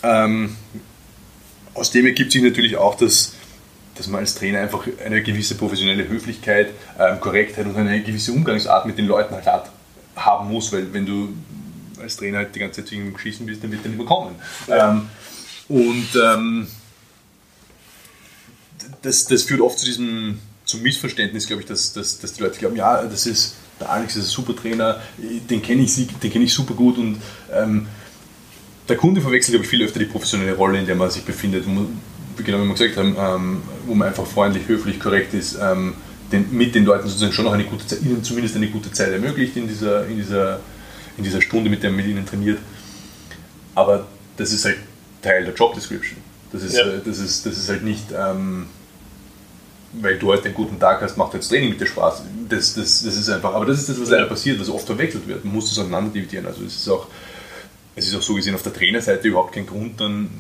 Ähm, 0.03 0.57
aus 1.75 1.91
dem 1.91 2.07
ergibt 2.07 2.33
sich 2.33 2.43
natürlich 2.43 2.77
auch, 2.77 2.97
dass 2.97 3.35
dass 3.99 4.07
man 4.07 4.21
als 4.21 4.35
Trainer 4.35 4.61
einfach 4.61 4.87
eine 5.05 5.23
gewisse 5.23 5.57
professionelle 5.57 6.09
Höflichkeit, 6.09 6.71
ähm, 6.99 7.21
Korrektheit 7.21 7.67
und 7.67 7.77
eine 7.77 8.03
gewisse 8.03 8.33
Umgangsart 8.33 8.87
mit 8.87 8.97
den 8.97 9.07
Leuten 9.07 9.35
halt 9.35 9.47
hat, 9.47 9.71
haben 10.17 10.49
muss, 10.49 10.73
weil 10.73 10.93
wenn 10.93 11.05
du 11.05 11.35
als 12.01 12.17
Trainer 12.17 12.39
halt 12.39 12.55
die 12.55 12.61
ganze 12.61 12.83
Zeit 12.83 12.93
irgendwie 12.93 13.13
geschissen 13.13 13.47
bist, 13.47 13.63
dann 13.63 13.73
wird 13.73 13.85
der 13.85 13.91
nicht 13.91 13.99
mehr 13.99 14.07
kommen. 14.07 14.35
Ähm, 14.69 15.09
und 15.69 16.09
ähm, 16.23 16.67
das, 19.03 19.27
das 19.27 19.43
führt 19.43 19.61
oft 19.61 19.79
zu 19.79 19.87
diesem 19.87 20.39
zum 20.65 20.83
Missverständnis, 20.83 21.47
glaube 21.47 21.63
ich, 21.63 21.69
dass, 21.69 21.95
dass, 21.95 22.19
dass 22.19 22.35
die 22.35 22.43
Leute 22.43 22.59
glauben, 22.59 22.77
ja, 22.77 23.03
das 23.03 23.27
ist, 23.27 23.55
der 23.81 23.91
Alex 23.91 24.17
ist 24.17 24.25
ein 24.25 24.29
super 24.29 24.55
Trainer, 24.55 25.01
den 25.17 25.63
kenne 25.63 25.83
ich, 25.83 25.97
kenn 26.21 26.43
ich 26.43 26.53
super 26.53 26.75
gut 26.75 26.99
und 26.99 27.17
ähm, 27.53 27.87
der 28.87 28.97
Kunde 28.97 29.21
verwechselt, 29.21 29.55
glaube 29.55 29.65
ich, 29.65 29.71
viel 29.71 29.83
öfter 29.83 29.99
die 29.99 30.05
professionelle 30.05 30.55
Rolle, 30.55 30.79
in 30.79 30.87
der 30.87 30.95
man 30.95 31.11
sich 31.11 31.25
befindet, 31.25 31.65
genau 32.45 32.59
wie 32.59 32.67
wir 32.67 32.75
gesagt 32.75 32.97
haben, 32.97 33.17
ähm, 33.19 33.63
wo 33.87 33.95
man 33.95 34.09
einfach 34.09 34.27
freundlich, 34.27 34.69
höflich, 34.69 35.01
korrekt 35.01 35.35
ist, 35.35 35.59
ähm, 35.61 35.95
den, 36.33 36.53
mit 36.53 36.75
den 36.75 36.85
Leuten 36.85 37.09
sozusagen 37.09 37.33
schon 37.33 37.45
noch 37.45 37.53
eine 37.53 37.65
gute 37.65 37.87
Zeit, 37.87 38.03
ihnen 38.03 38.23
zumindest 38.23 38.57
eine 38.57 38.69
gute 38.69 38.93
Zeit 38.93 39.13
ermöglicht 39.13 39.57
in 39.57 39.67
dieser, 39.67 40.07
in 40.07 40.17
dieser, 40.17 40.61
in 41.17 41.25
dieser 41.25 41.41
Stunde, 41.41 41.71
mit 41.71 41.83
der 41.83 41.91
man 41.91 41.99
mit 41.99 42.07
ihnen 42.07 42.27
trainiert. 42.27 42.59
Aber 43.75 44.07
das 44.37 44.53
ist 44.53 44.65
halt 44.65 44.79
Teil 45.23 45.45
der 45.45 45.55
Job 45.55 45.75
Description. 45.75 46.19
Das 46.53 46.63
ist, 46.63 46.77
ja. 46.77 46.85
äh, 46.87 47.01
das 47.05 47.19
ist, 47.19 47.47
das 47.47 47.59
ist 47.59 47.69
halt 47.69 47.83
nicht, 47.83 48.07
ähm, 48.17 48.67
weil 49.93 50.19
du 50.19 50.29
heute 50.29 50.47
einen 50.47 50.55
guten 50.55 50.79
Tag 50.79 51.01
hast, 51.01 51.17
macht 51.17 51.35
jetzt 51.35 51.49
Training 51.49 51.71
mit 51.71 51.81
dir 51.81 51.87
Spaß. 51.87 52.23
Das, 52.49 52.75
das, 52.75 53.03
das 53.03 53.17
ist 53.17 53.29
einfach, 53.31 53.55
aber 53.55 53.67
das 53.67 53.79
ist 53.81 53.89
das, 53.89 54.01
was 54.01 54.11
leider 54.11 54.27
passiert, 54.27 54.61
was 54.61 54.69
oft 54.69 54.87
verwechselt 54.87 55.27
wird. 55.27 55.45
Man 55.45 55.55
muss 55.55 55.69
das 55.69 55.79
auseinander 55.79 56.13
dividieren. 56.13 56.47
Also 56.47 56.65
es 56.65 56.77
ist 56.77 56.89
auch, 56.89 57.09
es 57.95 58.07
ist 58.07 58.15
auch 58.15 58.23
so 58.23 58.35
gesehen 58.35 58.55
auf 58.55 58.63
der 58.63 58.73
Trainerseite 58.73 59.29
überhaupt 59.29 59.55
kein 59.55 59.67
Grund, 59.67 60.01
dann 60.01 60.31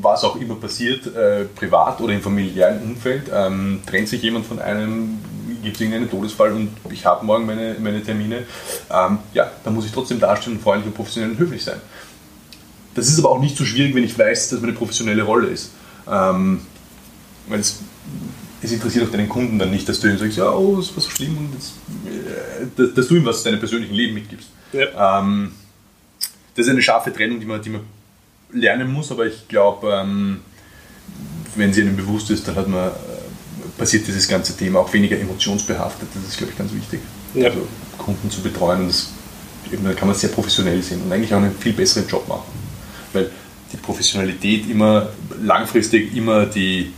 was 0.00 0.24
auch 0.24 0.36
immer 0.36 0.56
passiert, 0.56 1.06
äh, 1.14 1.44
privat 1.44 2.00
oder 2.00 2.12
im 2.12 2.20
familiären 2.20 2.82
Umfeld, 2.82 3.30
ähm, 3.32 3.80
trennt 3.86 4.08
sich 4.08 4.22
jemand 4.22 4.46
von 4.46 4.58
einem, 4.58 5.18
gibt 5.62 5.76
es 5.76 5.80
irgendeinen 5.80 6.10
Todesfall 6.10 6.52
und 6.52 6.70
ich 6.90 7.04
habe 7.04 7.24
morgen 7.24 7.46
meine, 7.46 7.76
meine 7.80 8.02
Termine, 8.02 8.44
ähm, 8.90 9.18
ja, 9.32 9.50
dann 9.64 9.74
muss 9.74 9.86
ich 9.86 9.92
trotzdem 9.92 10.20
darstellen, 10.20 10.60
freundlich 10.60 10.88
und 10.88 10.94
professionell 10.94 11.30
und 11.30 11.38
höflich 11.38 11.64
sein. 11.64 11.80
Das 12.94 13.08
ist 13.08 13.18
aber 13.18 13.30
auch 13.30 13.40
nicht 13.40 13.56
so 13.56 13.64
schwierig, 13.64 13.94
wenn 13.94 14.04
ich 14.04 14.18
weiß, 14.18 14.50
dass 14.50 14.60
meine 14.60 14.72
professionelle 14.72 15.22
Rolle 15.22 15.48
ist. 15.48 15.70
Ähm, 16.10 16.60
weil 17.48 17.60
es, 17.60 17.80
es 18.62 18.72
interessiert 18.72 19.06
auch 19.06 19.10
deinen 19.10 19.28
Kunden 19.28 19.58
dann 19.58 19.70
nicht, 19.70 19.88
dass 19.88 20.00
du 20.00 20.08
ihm 20.08 20.18
sagst, 20.18 20.38
ja, 20.38 20.50
oh, 20.50 20.78
ist 20.78 20.96
was 20.96 21.04
so 21.04 21.10
schlimm 21.10 21.36
und 21.36 21.52
jetzt, 21.54 21.74
äh, 22.06 22.66
dass, 22.74 22.94
dass, 22.94 23.08
du 23.08 23.16
ihm 23.16 23.26
was 23.26 23.36
aus 23.36 23.42
deinem 23.42 23.58
persönlichen 23.58 23.94
Leben 23.94 24.14
mitgibst. 24.14 24.48
Ja. 24.72 25.20
Ähm, 25.20 25.52
das 26.54 26.66
ist 26.66 26.72
eine 26.72 26.82
scharfe 26.82 27.12
Trennung, 27.12 27.38
die 27.38 27.46
man, 27.46 27.60
die 27.60 27.70
man 27.70 27.82
lernen 28.56 28.92
muss, 28.92 29.10
aber 29.10 29.26
ich 29.26 29.48
glaube, 29.48 29.92
ähm, 29.92 30.40
wenn 31.54 31.72
sie 31.72 31.82
einem 31.82 31.96
bewusst 31.96 32.30
ist, 32.30 32.46
dann 32.48 32.56
hat 32.56 32.68
man, 32.68 32.88
äh, 32.88 32.92
passiert 33.78 34.06
dieses 34.06 34.26
ganze 34.26 34.56
Thema 34.56 34.80
auch 34.80 34.92
weniger 34.92 35.18
emotionsbehaftet. 35.18 36.08
Das 36.14 36.24
ist, 36.24 36.38
glaube 36.38 36.52
ich, 36.52 36.58
ganz 36.58 36.72
wichtig. 36.72 37.00
Ja. 37.34 37.48
Also 37.48 37.66
Kunden 37.98 38.30
zu 38.30 38.40
betreuen 38.40 38.82
und 38.82 38.88
das, 38.88 39.10
eben, 39.72 39.84
da 39.84 39.92
kann 39.92 40.08
man 40.08 40.16
sehr 40.16 40.30
professionell 40.30 40.82
sehen 40.82 41.02
und 41.02 41.12
eigentlich 41.12 41.32
auch 41.32 41.38
einen 41.38 41.56
viel 41.56 41.72
besseren 41.72 42.08
Job 42.08 42.26
machen. 42.28 42.44
Weil 43.12 43.30
die 43.72 43.76
Professionalität 43.76 44.68
immer 44.70 45.08
langfristig 45.42 46.14
immer 46.16 46.46
die 46.46 46.92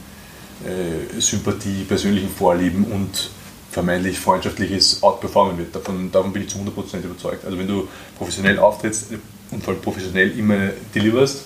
äh, 0.65 1.21
Sympathie, 1.21 1.85
persönlichen 1.85 2.29
Vorlieben 2.29 2.85
und 2.85 3.31
vermeintlich 3.71 4.19
freundschaftliches 4.19 5.03
outperformen 5.03 5.59
wird. 5.59 5.75
Davon, 5.75 6.11
davon 6.11 6.33
bin 6.33 6.43
ich 6.43 6.49
zu 6.49 6.59
100% 6.59 7.03
überzeugt. 7.03 7.45
Also 7.45 7.59
wenn 7.59 7.69
du 7.69 7.89
professionell 8.17 8.59
auftrittst, 8.59 9.13
und 9.51 9.67
allem 9.67 9.81
professionell 9.81 10.37
immer 10.39 10.71
deliverst, 10.95 11.45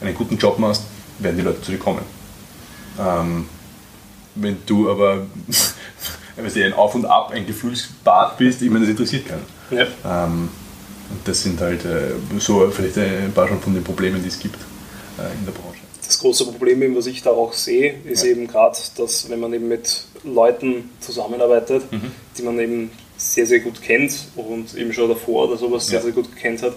einen 0.00 0.14
guten 0.14 0.38
Job 0.38 0.58
machst, 0.58 0.82
werden 1.18 1.36
die 1.36 1.42
Leute 1.42 1.62
zu 1.62 1.70
dir 1.72 1.78
kommen. 1.78 2.02
Ähm, 2.98 3.46
wenn 4.34 4.58
du 4.66 4.90
aber 4.90 5.26
ein 6.36 6.72
Auf 6.72 6.94
und 6.94 7.04
Ab, 7.04 7.30
ein 7.32 7.46
Gefühlsbad 7.46 8.38
bist, 8.38 8.62
ich 8.62 8.70
meine, 8.70 8.84
das 8.84 8.90
interessiert 8.90 9.26
keinen. 9.26 9.44
Ja. 9.70 9.86
Ähm, 10.04 10.48
und 11.10 11.26
das 11.26 11.42
sind 11.42 11.60
halt 11.60 11.84
äh, 11.84 12.12
so 12.38 12.70
vielleicht 12.70 12.98
ein 12.98 13.32
paar 13.32 13.48
schon 13.48 13.60
von 13.60 13.74
den 13.74 13.82
Problemen, 13.82 14.22
die 14.22 14.28
es 14.28 14.38
gibt 14.38 14.56
äh, 15.18 15.38
in 15.38 15.44
der 15.44 15.52
Branche. 15.52 15.80
Das 16.06 16.18
große 16.18 16.46
Problem, 16.46 16.96
was 16.96 17.06
ich 17.06 17.22
da 17.22 17.30
auch 17.30 17.52
sehe, 17.52 17.94
ist 18.04 18.24
ja. 18.24 18.30
eben 18.30 18.46
gerade, 18.46 18.76
dass 18.96 19.28
wenn 19.28 19.40
man 19.40 19.52
eben 19.52 19.68
mit 19.68 20.04
Leuten 20.24 20.90
zusammenarbeitet, 21.00 21.90
mhm. 21.92 22.10
die 22.36 22.42
man 22.42 22.58
eben 22.58 22.90
sehr, 23.16 23.46
sehr 23.46 23.60
gut 23.60 23.80
kennt 23.82 24.12
und 24.34 24.74
eben 24.74 24.92
schon 24.92 25.08
davor 25.08 25.48
oder 25.48 25.56
sowas 25.56 25.84
ja. 25.86 25.90
sehr, 25.90 26.02
sehr 26.02 26.12
gut 26.12 26.34
gekannt 26.34 26.62
hat, 26.62 26.72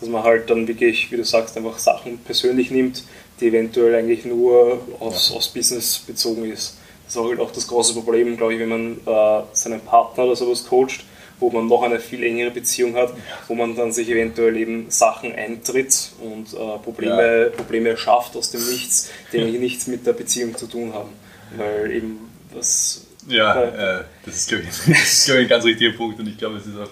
dass 0.00 0.08
man 0.08 0.22
halt 0.22 0.50
dann 0.50 0.68
wirklich, 0.68 1.10
wie 1.10 1.16
du 1.16 1.24
sagst, 1.24 1.56
einfach 1.56 1.78
Sachen 1.78 2.18
persönlich 2.18 2.70
nimmt, 2.70 3.02
die 3.40 3.48
eventuell 3.48 3.94
eigentlich 3.94 4.24
nur 4.24 4.80
aus, 5.00 5.30
ja. 5.30 5.36
aus 5.36 5.48
Business 5.48 5.98
bezogen 5.98 6.50
ist. 6.50 6.78
Das 7.06 7.14
ist 7.14 7.22
halt 7.22 7.38
auch 7.38 7.52
das 7.52 7.66
große 7.66 7.94
Problem, 7.94 8.36
glaube 8.36 8.54
ich, 8.54 8.60
wenn 8.60 8.68
man 8.68 8.96
äh, 9.06 9.42
seinen 9.52 9.80
Partner 9.80 10.24
oder 10.24 10.36
sowas 10.36 10.66
coacht, 10.66 11.04
wo 11.38 11.50
man 11.50 11.68
noch 11.68 11.82
eine 11.82 12.00
viel 12.00 12.22
engere 12.22 12.50
Beziehung 12.50 12.96
hat, 12.96 13.12
wo 13.46 13.54
man 13.54 13.76
dann 13.76 13.92
sich 13.92 14.08
eventuell 14.08 14.56
eben 14.56 14.90
Sachen 14.90 15.34
eintritt 15.34 16.10
und 16.20 16.52
äh, 16.54 16.78
Probleme, 16.82 17.42
ja. 17.44 17.50
Probleme 17.50 17.96
schafft 17.96 18.36
aus 18.36 18.50
dem 18.50 18.66
Nichts, 18.68 19.10
die 19.32 19.40
eigentlich 19.40 19.60
nichts 19.60 19.86
mit 19.86 20.06
der 20.06 20.14
Beziehung 20.14 20.56
zu 20.56 20.66
tun 20.66 20.94
haben. 20.94 21.10
Weil 21.56 21.92
eben 21.92 22.30
das. 22.54 23.06
Ja, 23.28 23.62
äh, 23.62 24.04
das 24.24 24.36
ist, 24.36 24.48
glaube 24.48 24.64
ich, 24.64 24.88
ich, 25.28 25.32
ein 25.32 25.48
ganz 25.48 25.64
richtiger 25.64 25.96
Punkt 25.96 26.18
und 26.18 26.26
ich 26.26 26.38
glaube, 26.38 26.56
es 26.56 26.66
ist 26.66 26.76
auch. 26.76 26.88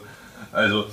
Also, 0.53 0.85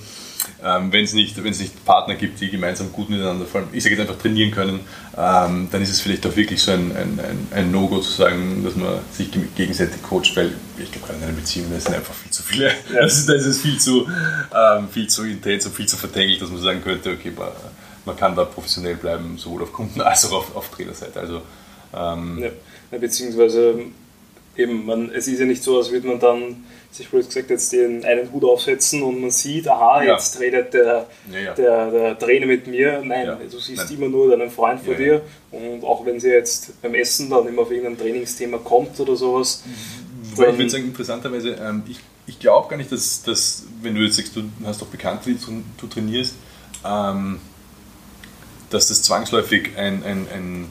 ähm, 0.63 0.91
wenn 0.91 1.03
es 1.03 1.13
nicht, 1.13 1.37
nicht 1.37 1.85
Partner 1.85 2.15
gibt, 2.15 2.39
die 2.39 2.49
gemeinsam 2.49 2.91
gut 2.91 3.09
miteinander, 3.09 3.45
vor 3.45 3.61
allem, 3.61 3.69
ich 3.71 3.83
sage 3.83 3.95
jetzt 3.95 4.01
einfach 4.01 4.21
trainieren 4.21 4.51
können, 4.51 4.79
ähm, 5.17 5.67
dann 5.71 5.81
ist 5.81 5.89
es 5.89 6.01
vielleicht 6.01 6.25
auch 6.25 6.35
wirklich 6.35 6.61
so 6.61 6.71
ein, 6.71 6.91
ein, 6.95 7.19
ein, 7.19 7.47
ein 7.51 7.71
No-Go 7.71 7.99
zu 7.99 8.11
sagen, 8.11 8.63
dass 8.63 8.75
man 8.75 8.99
sich 9.11 9.29
gegenseitig 9.55 10.01
coacht, 10.01 10.35
weil 10.35 10.53
ich 10.77 10.91
glaube, 10.91 11.07
gerade 11.07 11.19
in 11.19 11.23
einer 11.25 11.33
Beziehung, 11.33 11.67
da 11.71 11.79
sind 11.79 11.95
einfach 11.95 12.13
viel 12.13 12.31
zu 12.31 12.43
viele, 12.43 12.71
ja. 12.93 13.05
ist, 13.05 13.25
das 13.29 13.45
ist 13.45 13.61
viel 13.61 13.79
zu, 13.79 14.07
ähm, 14.07 14.89
viel 14.89 15.07
zu 15.07 15.23
intens 15.23 15.65
und 15.65 15.75
viel 15.75 15.87
zu 15.87 15.97
vertängelt, 15.97 16.41
dass 16.41 16.49
man 16.49 16.61
sagen 16.61 16.81
könnte, 16.83 17.11
okay, 17.11 17.31
man, 17.35 17.49
man 18.05 18.15
kann 18.15 18.35
da 18.35 18.45
professionell 18.45 18.95
bleiben, 18.95 19.37
sowohl 19.37 19.63
auf 19.63 19.73
Kunden- 19.73 20.01
als 20.01 20.25
auch 20.25 20.33
auf, 20.33 20.55
auf 20.55 20.69
Trainerseite. 20.69 21.19
Also, 21.19 21.41
ähm, 21.93 22.39
ja, 22.91 22.97
beziehungsweise 22.97 23.85
eben, 24.55 24.85
man, 24.85 25.11
es 25.11 25.27
ist 25.27 25.39
ja 25.39 25.45
nicht 25.45 25.63
so, 25.63 25.77
als 25.77 25.91
würde 25.91 26.07
man 26.07 26.19
dann 26.19 26.63
sich 26.91 27.07
blöd 27.09 27.25
gesagt 27.25 27.49
jetzt 27.49 27.71
den 27.71 28.03
einen 28.03 28.31
Hut 28.33 28.43
aufsetzen 28.43 29.01
und 29.01 29.21
man 29.21 29.31
sieht, 29.31 29.67
aha, 29.67 30.03
ja. 30.03 30.13
jetzt 30.13 30.39
redet 30.39 30.73
der, 30.73 31.07
ja, 31.31 31.39
ja. 31.39 31.53
Der, 31.53 31.91
der, 31.91 32.19
Trainer 32.19 32.45
mit 32.45 32.67
mir. 32.67 33.01
Nein, 33.03 33.37
du 33.49 33.59
siehst 33.59 33.89
Nein. 33.89 33.97
immer 33.97 34.09
nur 34.09 34.29
deinen 34.29 34.51
Freund 34.51 34.81
vor 34.81 34.95
dir 34.95 35.21
und 35.51 35.83
auch 35.83 36.05
wenn 36.05 36.19
sie 36.19 36.29
jetzt 36.29 36.81
beim 36.81 36.93
Essen 36.95 37.29
dann 37.29 37.47
immer 37.47 37.61
auf 37.61 37.71
irgendein 37.71 37.97
Trainingsthema 37.97 38.57
kommt 38.57 38.99
oder 38.99 39.15
sowas. 39.15 39.63
Wobei 40.35 40.49
ich 40.49 40.57
würde 40.57 40.69
sagen, 40.69 40.85
interessanterweise, 40.85 41.51
ähm, 41.61 41.83
ich, 41.87 41.99
ich 42.27 42.39
glaube 42.39 42.69
gar 42.69 42.77
nicht, 42.77 42.91
dass, 42.91 43.23
dass, 43.23 43.65
wenn 43.81 43.95
du 43.95 44.01
jetzt 44.01 44.17
sagst, 44.17 44.35
du 44.35 44.43
hast 44.65 44.81
doch 44.81 44.87
Bekannte, 44.87 45.31
die 45.31 45.37
du, 45.37 45.63
du 45.77 45.87
trainierst, 45.87 46.35
ähm, 46.85 47.39
dass 48.69 48.89
das 48.89 49.01
zwangsläufig 49.01 49.77
ein, 49.77 50.03
ein, 50.03 50.27
ein 50.33 50.67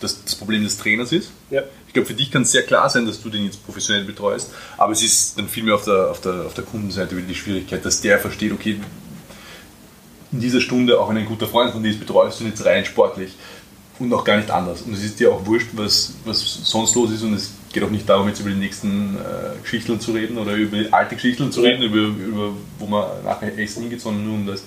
das, 0.00 0.24
das 0.24 0.34
Problem 0.34 0.64
des 0.64 0.78
Trainers 0.78 1.12
ist. 1.12 1.30
Ja. 1.50 1.62
Ich 1.90 1.94
glaube, 1.94 2.06
für 2.06 2.14
dich 2.14 2.30
kann 2.30 2.42
es 2.42 2.52
sehr 2.52 2.62
klar 2.62 2.88
sein, 2.88 3.04
dass 3.04 3.20
du 3.20 3.30
den 3.30 3.46
jetzt 3.46 3.64
professionell 3.64 4.04
betreust, 4.04 4.52
aber 4.78 4.92
es 4.92 5.02
ist 5.02 5.36
dann 5.36 5.48
vielmehr 5.48 5.74
auf 5.74 5.84
der, 5.84 6.08
auf 6.12 6.20
der, 6.20 6.46
auf 6.46 6.54
der 6.54 6.62
Kundenseite 6.62 7.16
wieder 7.16 7.26
die 7.26 7.34
Schwierigkeit, 7.34 7.84
dass 7.84 8.00
der 8.00 8.20
versteht, 8.20 8.52
okay, 8.52 8.78
in 10.30 10.38
dieser 10.38 10.60
Stunde, 10.60 11.00
auch 11.00 11.08
wenn 11.08 11.16
ein 11.16 11.26
guter 11.26 11.48
Freund 11.48 11.72
von 11.72 11.82
dir 11.82 11.90
ist, 11.90 11.98
betreust 11.98 12.38
du 12.38 12.44
jetzt 12.44 12.64
rein 12.64 12.84
sportlich 12.84 13.32
und 13.98 14.14
auch 14.14 14.22
gar 14.22 14.36
nicht 14.36 14.52
anders. 14.52 14.82
Und 14.82 14.92
es 14.92 15.02
ist 15.02 15.18
dir 15.18 15.32
auch 15.32 15.44
wurscht, 15.46 15.70
was, 15.72 16.12
was 16.24 16.60
sonst 16.62 16.94
los 16.94 17.10
ist 17.10 17.24
und 17.24 17.34
es 17.34 17.50
geht 17.72 17.82
auch 17.82 17.90
nicht 17.90 18.08
darum, 18.08 18.28
jetzt 18.28 18.38
über 18.38 18.50
die 18.50 18.56
nächsten 18.56 19.16
äh, 19.16 19.60
Geschichten 19.60 19.98
zu 19.98 20.12
reden 20.12 20.38
oder 20.38 20.54
über 20.54 20.76
alte 20.92 21.16
Geschichten 21.16 21.50
zu 21.50 21.60
reden, 21.60 21.82
über, 21.82 21.96
über 21.96 22.52
wo 22.78 22.86
man 22.86 23.24
nachher 23.24 23.58
essen 23.58 23.82
hingeht, 23.82 24.00
sondern 24.00 24.24
nur 24.26 24.34
um 24.34 24.46
das. 24.46 24.62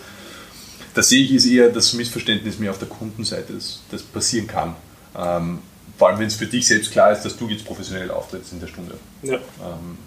Da 0.93 1.01
sehe 1.01 1.23
ich 1.23 1.33
ist 1.33 1.45
eher 1.45 1.69
das 1.69 1.93
Missverständnis 1.93 2.59
mehr 2.59 2.71
auf 2.71 2.79
der 2.79 2.89
Kundenseite, 2.89 3.53
das, 3.53 3.79
das 3.89 4.03
passieren 4.03 4.45
kann. 4.45 4.75
Ähm, 5.17 5.59
vor 5.97 6.09
allem, 6.09 6.19
wenn 6.19 6.27
es 6.27 6.35
für 6.35 6.47
dich 6.47 6.67
selbst 6.67 6.91
klar 6.91 7.11
ist, 7.11 7.23
dass 7.23 7.37
du 7.37 7.47
jetzt 7.47 7.65
professionell 7.65 8.09
auftrittst 8.11 8.53
in 8.53 8.59
der 8.59 8.67
Stunde. 8.67 8.95
Ja. 9.21 9.35
Ähm, 9.35 9.97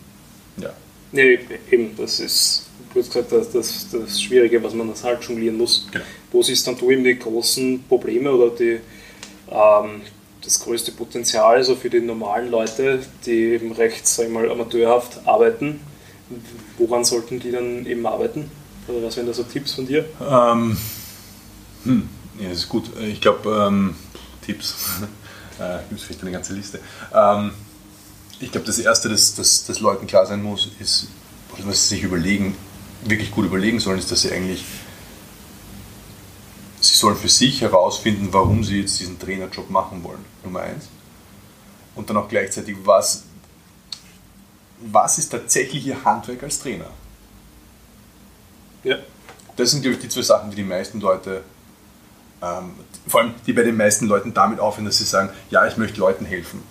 ja. 0.59 0.71
Nee, 1.13 1.39
eben, 1.71 1.97
das 1.97 2.21
ist, 2.21 2.67
du 2.93 3.01
hast 3.01 3.13
gesagt, 3.13 3.33
das, 3.33 3.51
das, 3.53 3.87
das 3.91 4.21
Schwierige, 4.21 4.63
was 4.63 4.75
man 4.75 4.89
das 4.89 5.05
halt 5.05 5.23
jonglieren 5.23 5.57
muss. 5.57 5.87
Genau. 5.93 6.05
Wo 6.33 6.43
siehst 6.43 6.67
dann 6.67 6.77
du 6.77 6.91
eben 6.91 7.05
die 7.05 7.19
großen 7.19 7.85
Probleme 7.89 8.33
oder 8.33 8.55
die, 8.55 8.81
ähm, 9.51 10.03
das 10.43 10.61
größte 10.61 10.93
Potenzial 10.93 11.63
so 11.63 11.77
für 11.77 11.91
die 11.91 12.01
normalen 12.01 12.51
Leute, 12.51 13.01
die 13.25 13.55
eben 13.55 13.73
recht, 13.73 14.07
sag 14.07 14.27
ich 14.27 14.33
mal, 14.33 14.51
amateurhaft 14.51 15.27
arbeiten? 15.27 15.81
Woran 16.79 17.05
sollten 17.05 17.39
die 17.39 17.53
dann 17.53 17.87
eben 17.87 18.05
arbeiten? 18.05 18.51
Oder 18.89 19.03
was 19.05 19.17
wären 19.17 19.27
da 19.27 19.33
so 19.33 19.45
Tipps 19.45 19.75
von 19.75 19.87
dir? 19.87 20.05
Ähm, 20.21 20.77
hm, 21.85 22.09
ja, 22.41 22.49
das 22.49 22.59
ist 22.59 22.69
gut. 22.69 22.91
Ich 23.01 23.21
glaube, 23.21 23.67
ähm, 23.69 23.95
Tipps, 24.45 24.75
äh, 25.59 25.79
gibt 25.89 26.01
es 26.01 26.07
vielleicht 26.07 26.23
eine 26.23 26.33
ganze 26.33 26.53
Liste. 26.53 26.81
Ähm, 27.13 27.53
ich 28.41 28.53
glaube, 28.53 28.67
das 28.67 28.79
Erste, 28.79 29.09
das, 29.09 29.35
das, 29.35 29.65
das 29.65 29.81
Leuten 29.81 30.07
klar 30.07 30.27
sein 30.27 30.43
muss, 30.43 30.71
ist, 30.79 31.09
was 31.59 31.89
sie 31.89 31.97
sich 31.97 32.05
überlegen, 32.05 32.57
wirklich 33.05 33.31
gut 33.31 33.47
überlegen 33.47 33.81
sollen, 33.81 33.99
ist, 33.99 34.11
dass 34.11 34.23
sie 34.23 34.33
eigentlich, 34.33 34.65
sie 36.81 36.97
sollen 36.97 37.17
für 37.17 37.29
sich 37.29 37.61
herausfinden, 37.61 38.29
warum 38.33 38.63
sie 38.63 38.81
jetzt 38.81 39.01
diesen 39.01 39.19
Trainerjob 39.19 39.71
machen 39.71 40.03
wollen, 40.05 40.25
Nummer 40.45 40.61
eins. 40.61 40.89
Und 41.95 42.11
dann 42.11 42.19
auch 42.19 42.29
gleichzeitig, 42.29 42.77
was, 42.85 43.25
was 44.81 45.19
ist 45.19 45.31
tatsächlich 45.31 45.87
ihr 45.87 46.05
Handwerk 46.05 46.43
als 46.43 46.59
Trainer? 46.59 46.91
Ja. 48.85 48.99
Das 49.57 49.71
sind, 49.71 49.81
glaube 49.81 49.97
ich, 49.97 50.03
die 50.03 50.09
zwei 50.11 50.21
Sachen, 50.21 50.51
die 50.51 50.57
die 50.57 50.63
meisten 50.63 51.01
Leute, 51.01 51.43
ähm, 52.59 52.71
vor 53.07 53.21
allem 53.21 53.35
die 53.47 53.53
bei 53.53 53.63
den 53.63 53.77
meisten 53.77 54.07
Leuten 54.07 54.35
damit 54.35 54.59
aufhören, 54.61 54.87
dass 54.87 54.99
sie 54.99 55.05
sagen, 55.05 55.31
ja, 55.51 55.67
ich 55.67 55.77
möchte 55.77 56.01
Leuten 56.01 56.25
helfen. 56.25 56.63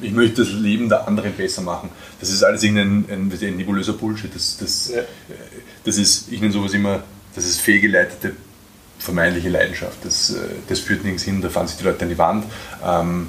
Ich 0.00 0.12
möchte 0.12 0.42
das 0.42 0.52
Leben 0.52 0.88
der 0.88 1.08
anderen 1.08 1.32
besser 1.32 1.62
machen. 1.62 1.90
Das 2.20 2.30
ist 2.30 2.44
alles 2.44 2.62
irgendein 2.62 3.04
ein, 3.10 3.32
ein 3.32 3.56
nebulöser 3.56 3.94
Bullshit. 3.94 4.32
Das, 4.32 4.56
das, 4.58 4.92
Ja. 4.94 5.02
das 5.84 5.98
ist, 5.98 6.30
ich 6.30 6.40
nenne 6.40 6.52
sowas 6.52 6.72
immer, 6.72 7.02
das 7.34 7.44
ist 7.44 7.60
fehlgeleitete 7.60 8.34
vermeintliche 8.98 9.48
Leidenschaft. 9.48 9.98
Das, 10.04 10.30
äh, 10.30 10.38
das 10.68 10.80
führt 10.80 11.02
nirgends 11.02 11.24
hin, 11.24 11.40
da 11.40 11.48
fahren 11.48 11.66
sich 11.66 11.78
die 11.78 11.84
Leute 11.84 12.02
an 12.02 12.08
die 12.08 12.18
Wand. 12.18 12.44
Ähm, 12.84 13.28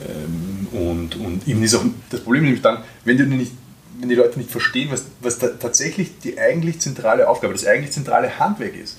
ähm, 0.00 0.66
und, 0.72 1.16
und 1.16 1.46
ihnen 1.46 1.62
ist 1.62 1.74
auch 1.74 1.84
das 2.10 2.20
Problem 2.20 2.42
ist 2.42 2.46
nämlich 2.46 2.62
dann, 2.62 2.78
wenn, 3.04 3.16
du 3.16 3.26
nicht, 3.26 3.52
wenn 4.00 4.08
die 4.08 4.14
Leute 4.14 4.38
nicht 4.38 4.50
verstehen, 4.50 4.90
was, 4.90 5.04
was 5.20 5.38
tatsächlich 5.38 6.18
die 6.18 6.38
eigentlich 6.38 6.80
zentrale 6.80 7.28
Aufgabe, 7.28 7.52
das 7.52 7.64
eigentlich 7.66 7.92
zentrale 7.92 8.38
Handwerk 8.38 8.74
ist, 8.74 8.98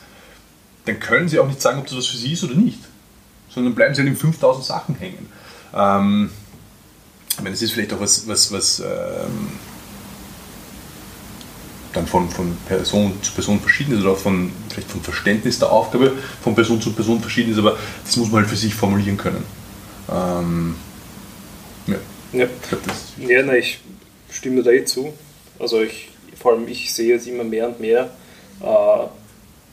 dann 0.86 1.00
können 1.00 1.28
sie 1.30 1.40
auch 1.40 1.48
nicht 1.48 1.62
sagen, 1.62 1.80
ob 1.80 1.88
das 1.88 1.98
was 1.98 2.08
für 2.08 2.18
sie 2.18 2.34
ist 2.34 2.44
oder 2.44 2.56
nicht. 2.56 2.80
Sondern 3.50 3.76
bleiben 3.76 3.96
sie 3.96 4.02
an 4.02 4.08
den 4.08 4.18
5000 4.18 4.66
Sachen 4.66 4.96
hängen. 4.96 5.30
Ähm, 5.74 6.30
ich 7.32 7.38
meine, 7.38 7.52
das 7.52 7.62
ist 7.62 7.72
vielleicht 7.72 7.94
auch 7.94 8.00
was, 8.00 8.28
was, 8.28 8.52
was 8.52 8.80
ähm, 8.80 9.50
dann 11.96 12.08
von, 12.08 12.30
von 12.30 12.56
Person 12.68 13.14
zu 13.22 13.32
Person 13.34 13.60
verschieden 13.60 13.94
ist 13.94 14.02
oder 14.02 14.12
auch 14.12 14.18
von, 14.18 14.52
vielleicht 14.70 14.90
vom 14.90 15.02
Verständnis 15.02 15.60
der 15.60 15.72
Aufgabe 15.72 16.14
von 16.44 16.56
Person 16.56 16.82
zu 16.82 16.94
Person 16.94 17.22
verschieden 17.22 17.52
ist, 17.52 17.60
aber 17.60 17.78
das 18.04 18.16
muss 18.18 18.28
man 18.28 18.42
halt 18.42 18.50
für 18.50 18.56
sich 18.56 18.74
formulieren 18.74 19.18
können. 19.18 19.44
Ähm, 20.10 20.76
ja, 21.88 21.96
ja. 22.34 22.46
ich 22.46 22.70
glaube, 22.70 22.84
das 22.88 23.14
Ja, 23.18 23.44
nein, 23.44 23.58
ich 23.58 23.80
stimme 24.30 24.64
da 24.64 24.72
eh 24.72 24.86
zu. 24.86 25.14
Also 25.60 25.82
ich, 25.82 26.10
vor 26.38 26.54
allem 26.54 26.68
ich 26.68 26.94
sehe 26.94 27.14
jetzt 27.14 27.28
immer 27.28 27.44
mehr 27.44 27.68
und 27.68 27.80
mehr, 27.80 28.12
äh, 28.62 29.08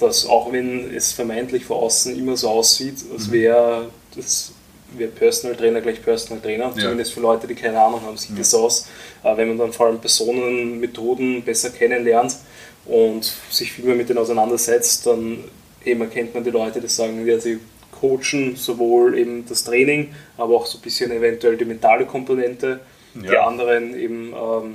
dass 0.02 0.26
auch 0.26 0.52
wenn 0.52 0.94
es 0.94 1.12
vermeintlich 1.12 1.64
von 1.64 1.78
außen 1.78 2.18
immer 2.18 2.36
so 2.36 2.48
aussieht, 2.50 2.96
als 3.12 3.28
Mhm. 3.28 3.32
wäre 3.32 3.86
das 4.14 4.52
wäre 4.94 5.10
Personal 5.10 5.56
Trainer 5.56 5.80
gleich 5.80 6.02
Personal 6.02 6.42
Trainer, 6.42 6.66
Ja. 6.76 6.82
zumindest 6.82 7.14
für 7.14 7.20
Leute, 7.20 7.46
die 7.46 7.54
keine 7.54 7.80
Ahnung 7.80 8.02
haben, 8.02 8.16
sieht 8.18 8.32
Ja. 8.32 8.38
das 8.38 8.52
aus. 8.52 8.86
Äh, 9.24 9.34
wenn 9.38 9.48
man 9.48 9.58
dann 9.58 9.72
vor 9.72 9.86
allem 9.86 9.98
Personen, 10.00 10.80
Methoden 10.80 11.42
besser 11.42 11.70
kennenlernt 11.70 12.36
und 12.84 13.32
sich 13.50 13.72
viel 13.72 13.86
mehr 13.86 13.94
mit 13.94 14.10
denen 14.10 14.18
auseinandersetzt, 14.18 15.06
dann 15.06 15.44
eben 15.84 16.02
erkennt 16.02 16.34
man 16.34 16.44
die 16.44 16.50
Leute, 16.50 16.80
die 16.82 16.88
sagen, 16.88 17.26
ja, 17.26 17.40
sie 17.40 17.58
coachen 18.00 18.54
sowohl 18.56 19.16
eben 19.18 19.46
das 19.48 19.64
Training, 19.64 20.14
aber 20.36 20.56
auch 20.56 20.66
so 20.66 20.76
ein 20.76 20.82
bisschen 20.82 21.10
eventuell 21.10 21.56
die 21.56 21.64
mentale 21.64 22.04
Komponente. 22.04 22.80
Die 23.14 23.26
Ja. 23.28 23.46
anderen 23.46 23.98
eben 23.98 24.34
ähm, 24.34 24.74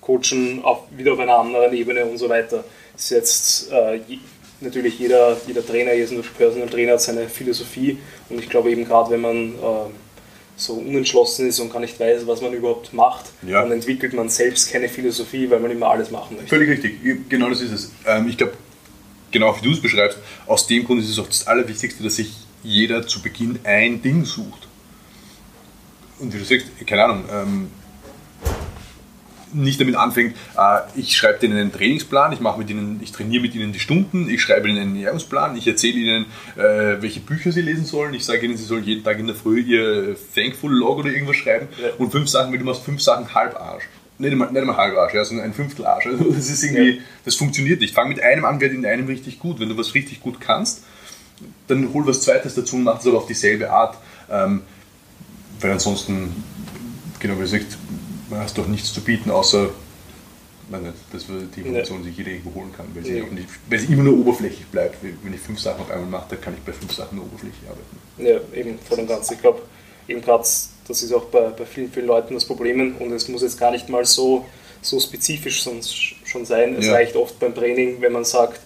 coachen 0.00 0.62
auf, 0.64 0.84
wieder 0.96 1.12
auf 1.14 1.18
einer 1.18 1.38
anderen 1.38 1.72
Ebene 1.74 2.04
und 2.06 2.16
so 2.18 2.28
weiter. 2.30 2.64
Das 2.94 3.02
ist 3.04 3.10
jetzt 3.10 3.72
äh, 3.72 4.00
natürlich 4.60 4.98
jeder, 4.98 5.36
jeder 5.46 5.64
Trainer, 5.66 5.92
jeder 5.94 6.22
Personal 6.36 6.68
Trainer 6.68 6.92
hat 6.92 7.00
seine 7.00 7.28
Philosophie 7.28 7.98
und 8.30 8.38
ich 8.40 8.48
glaube 8.48 8.70
eben 8.70 8.84
gerade 8.84 9.10
wenn 9.10 9.20
man 9.20 9.36
ähm, 9.36 9.92
so 10.56 10.74
unentschlossen 10.74 11.48
ist 11.48 11.58
und 11.58 11.72
gar 11.72 11.80
nicht 11.80 11.98
weiß, 11.98 12.26
was 12.26 12.40
man 12.40 12.52
überhaupt 12.52 12.92
macht, 12.92 13.26
Ja. 13.46 13.62
dann 13.62 13.72
entwickelt 13.72 14.12
man 14.12 14.28
selbst 14.28 14.70
keine 14.70 14.88
Philosophie, 14.88 15.50
weil 15.50 15.58
man 15.60 15.70
immer 15.72 15.88
alles 15.88 16.10
machen 16.12 16.36
möchte. 16.36 16.48
Völlig 16.50 16.68
richtig, 16.70 17.28
genau 17.28 17.48
das 17.48 17.60
ist 17.60 17.72
es. 17.72 17.90
Ähm, 18.06 18.28
ich 18.28 18.36
glaube, 18.38 18.52
genau 19.32 19.56
wie 19.60 19.64
du 19.66 19.72
es 19.72 19.80
beschreibst, 19.82 20.18
aus 20.46 20.66
dem 20.68 20.84
Grund 20.84 21.02
ist 21.02 21.10
es 21.10 21.18
auch 21.18 21.26
das 21.26 21.46
Allerwichtigste, 21.48 22.04
dass 22.04 22.16
sich 22.16 22.32
jeder 22.62 23.04
zu 23.06 23.20
Beginn 23.20 23.58
ein 23.64 24.00
Ding 24.00 24.24
sucht. 24.24 24.68
Und 26.20 26.32
wie 26.32 26.38
du 26.38 26.44
sagst, 26.44 26.66
keine 26.86 27.04
Ahnung, 27.04 27.24
ähm, 27.32 27.70
nicht 29.54 29.80
damit 29.80 29.94
anfängt, 29.96 30.36
äh, 30.58 30.80
ich 30.96 31.16
schreibe 31.16 31.38
denen 31.38 31.56
einen 31.58 31.72
Trainingsplan, 31.72 32.32
ich 32.32 32.40
mache 32.40 32.58
mit 32.58 32.68
ihnen, 32.70 33.00
ich 33.02 33.12
trainiere 33.12 33.42
mit 33.42 33.54
ihnen 33.54 33.72
die 33.72 33.78
Stunden, 33.80 34.28
ich 34.28 34.42
schreibe 34.42 34.68
ihnen 34.68 34.78
einen 34.78 34.96
Ernährungsplan, 34.96 35.56
ich 35.56 35.66
erzähle 35.66 35.94
ihnen, 35.98 36.26
äh, 36.56 37.00
welche 37.00 37.20
Bücher 37.20 37.52
sie 37.52 37.62
lesen 37.62 37.84
sollen, 37.84 38.14
ich 38.14 38.24
sage 38.24 38.44
ihnen, 38.46 38.56
sie 38.56 38.64
sollen 38.64 38.84
jeden 38.84 39.04
Tag 39.04 39.18
in 39.18 39.26
der 39.26 39.36
Früh 39.36 39.60
ihr 39.60 40.16
Thankful 40.34 40.72
Log 40.72 40.98
oder 40.98 41.10
irgendwas 41.10 41.36
schreiben 41.36 41.68
und 41.98 42.10
fünf 42.10 42.28
Sachen, 42.28 42.52
wenn 42.52 42.58
du 42.58 42.64
machst 42.66 42.82
fünf 42.84 43.00
Sachen 43.00 43.34
halb 43.34 43.54
Arsch. 43.56 43.84
Nicht 44.18 44.30
einmal, 44.30 44.48
nicht 44.52 44.60
einmal 44.60 44.76
halb 44.76 44.96
Arsch, 44.96 45.14
ja, 45.14 45.24
sondern 45.24 45.46
ein 45.46 45.54
Fünftel 45.54 45.86
Arsch. 45.86 46.06
Also 46.06 46.30
das 46.30 46.48
ist 46.48 46.62
irgendwie, 46.62 46.90
Ja. 46.90 47.02
das 47.24 47.34
funktioniert 47.34 47.80
nicht. 47.80 47.94
Fang 47.94 48.08
mit 48.08 48.20
einem 48.20 48.44
an, 48.44 48.60
wird 48.60 48.72
in 48.72 48.86
einem 48.86 49.06
richtig 49.06 49.40
gut. 49.40 49.58
Wenn 49.58 49.68
du 49.68 49.76
was 49.76 49.94
richtig 49.94 50.20
gut 50.20 50.40
kannst, 50.40 50.84
dann 51.66 51.92
hol 51.92 52.06
was 52.06 52.22
Zweites 52.22 52.54
dazu 52.54 52.76
und 52.76 52.84
mach 52.84 53.00
es 53.00 53.06
aber 53.08 53.18
auf 53.18 53.26
dieselbe 53.26 53.70
Art. 53.70 53.96
Ähm, 54.30 54.62
weil 55.60 55.72
ansonsten, 55.72 56.30
genau 57.18 57.34
wie 57.36 57.40
du 57.40 57.46
sagst, 57.48 57.76
hast 58.30 58.56
du 58.58 58.62
auch 58.62 58.66
nichts 58.66 58.92
zu 58.92 59.00
bieten, 59.00 59.30
außer 59.30 59.70
weiß 60.70 60.80
nicht, 60.82 60.94
dass 61.12 61.28
wir 61.28 61.42
die 61.54 61.60
Information 61.60 62.02
sich 62.04 62.16
jeder 62.16 62.30
irgendwo 62.30 62.54
holen 62.60 62.72
kann, 62.74 62.86
weil 62.94 63.04
sie, 63.04 63.18
Ja. 63.18 63.24
nicht, 63.26 63.48
weil 63.68 63.78
sie 63.78 63.92
immer 63.92 64.02
nur 64.04 64.18
oberflächlich 64.18 64.66
bleibt. 64.66 64.96
Wenn 65.22 65.34
ich 65.34 65.40
fünf 65.40 65.60
Sachen 65.60 65.82
auf 65.82 65.90
einmal 65.90 66.08
mache, 66.08 66.26
dann 66.30 66.40
kann 66.40 66.54
ich 66.54 66.60
bei 66.60 66.72
fünf 66.72 66.92
Sachen 66.92 67.16
nur 67.16 67.26
oberflächlich 67.26 67.68
arbeiten. 67.68 67.98
Ja, 68.18 68.58
eben 68.58 68.78
voll 68.78 69.00
und 69.00 69.06
ganz. 69.08 69.30
Ich 69.30 69.40
glaube, 69.40 69.60
eben 70.08 70.22
gerade, 70.22 70.42
das 70.42 71.02
ist 71.02 71.12
auch 71.12 71.24
bei, 71.26 71.48
bei 71.50 71.66
vielen, 71.66 71.92
vielen 71.92 72.06
Leuten 72.06 72.34
das 72.34 72.44
Problem 72.46 72.96
und 72.98 73.12
es 73.12 73.28
muss 73.28 73.42
jetzt 73.42 73.58
gar 73.58 73.70
nicht 73.72 73.88
mal 73.90 74.04
so, 74.06 74.46
so 74.80 74.98
spezifisch 75.00 75.62
sonst 75.62 75.94
schon 76.24 76.46
sein. 76.46 76.76
Es 76.78 76.86
Ja. 76.86 76.94
reicht 76.94 77.16
oft 77.16 77.38
beim 77.38 77.54
Training, 77.54 78.00
wenn 78.00 78.12
man 78.12 78.24
sagt, 78.24 78.60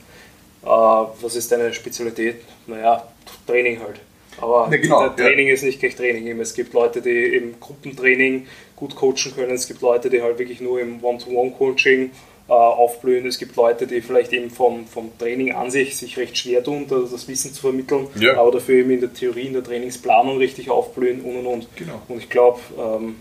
äh, 0.63 0.67
was 0.67 1.35
ist 1.35 1.51
deine 1.51 1.73
Spezialität? 1.75 2.37
Naja, 2.69 3.09
Training 3.47 3.81
halt. 3.81 4.01
Aber 4.41 4.69
Ja, 4.71 4.77
genau, 4.77 5.09
der 5.09 5.27
Training 5.27 5.49
ist 5.49 5.63
nicht 5.65 5.81
gleich 5.81 5.97
Training. 5.97 6.27
Eben, 6.27 6.41
Es 6.41 6.55
gibt 6.55 6.73
Leute, 6.75 7.01
die 7.03 7.25
im 7.35 7.59
Gruppentraining 7.61 8.47
gut 8.77 8.95
coachen 8.97 9.33
können. 9.35 9.53
Es 9.53 9.67
gibt 9.67 9.81
Leute, 9.83 10.11
die 10.11 10.23
halt 10.23 10.39
wirklich 10.39 10.61
nur 10.61 10.81
im 10.81 11.03
One-to-One-Coaching 11.03 12.11
äh, 12.49 12.53
aufblühen. 12.53 13.27
Es 13.27 13.39
gibt 13.39 13.57
Leute, 13.57 13.87
die 13.87 14.01
vielleicht 14.01 14.33
eben 14.33 14.51
vom, 14.51 14.87
vom 14.87 15.11
Training 15.19 15.53
an 15.53 15.71
sich 15.71 15.97
sich 15.97 16.17
recht 16.17 16.39
schwer 16.39 16.63
tun, 16.65 16.87
da- 16.89 17.01
das 17.01 17.29
Wissen 17.29 17.53
zu 17.53 17.61
vermitteln, 17.61 18.07
Ja. 18.19 18.39
aber 18.39 18.53
dafür 18.53 18.77
eben 18.77 18.91
in 18.93 19.01
der 19.01 19.13
Theorie, 19.13 19.49
in 19.49 19.53
der 19.53 19.65
Trainingsplanung 19.65 20.39
richtig 20.39 20.71
aufblühen 20.71 21.21
und 21.21 21.37
und 21.37 21.47
und. 21.47 21.69
Genau. 21.77 22.01
Und 22.09 22.19
ich 22.19 22.31
glaube, 22.31 22.61
ähm, 22.79 23.17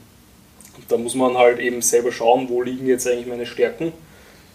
da 0.88 0.98
muss 0.98 1.16
man 1.16 1.38
halt 1.38 1.60
eben 1.60 1.82
selber 1.82 2.12
schauen, 2.12 2.48
wo 2.50 2.62
liegen 2.62 2.88
jetzt 2.88 3.06
eigentlich 3.08 3.26
meine 3.28 3.46
Stärken 3.46 3.92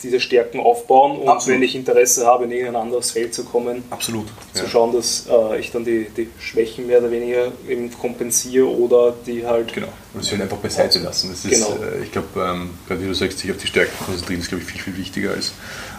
diese 0.02 0.20
Stärken 0.20 0.60
aufbauen 0.60 1.18
und 1.18 1.28
Absolut. 1.28 1.56
wenn 1.58 1.62
ich 1.62 1.74
Interesse 1.74 2.26
habe, 2.26 2.44
in 2.44 2.50
irgendein 2.52 2.76
anderes 2.82 3.10
Feld 3.12 3.32
zu 3.34 3.44
kommen, 3.44 3.84
Absolut. 3.90 4.26
zu 4.52 4.64
Ja. 4.64 4.68
schauen, 4.68 4.92
dass 4.92 5.26
äh, 5.30 5.58
ich 5.60 5.70
dann 5.70 5.84
die, 5.84 6.08
die 6.16 6.28
Schwächen 6.40 6.86
mehr 6.86 6.98
oder 6.98 7.10
weniger 7.10 7.52
eben 7.68 7.90
kompensiere 7.92 8.66
oder 8.66 9.14
die 9.26 9.46
halt 9.46 9.72
Genau. 9.72 9.88
Und 10.14 10.24
sie 10.24 10.32
halt 10.32 10.42
einfach 10.42 10.58
beiseite 10.58 10.98
lassen. 10.98 11.30
Das 11.30 11.44
ist, 11.44 11.50
Genau. 11.50 11.76
äh, 11.82 12.02
ich 12.02 12.12
glaube, 12.12 12.28
ähm, 12.36 12.70
gerade 12.86 13.02
wie 13.02 13.06
du 13.06 13.14
sagst, 13.14 13.38
sich 13.38 13.50
auf 13.50 13.56
die 13.58 13.66
Stärken 13.66 13.92
konzentrieren, 14.04 14.40
ist, 14.40 14.48
glaube 14.48 14.62
ich, 14.64 14.70
viel, 14.70 14.80
viel 14.82 14.96
wichtiger, 14.96 15.30
als, 15.30 15.52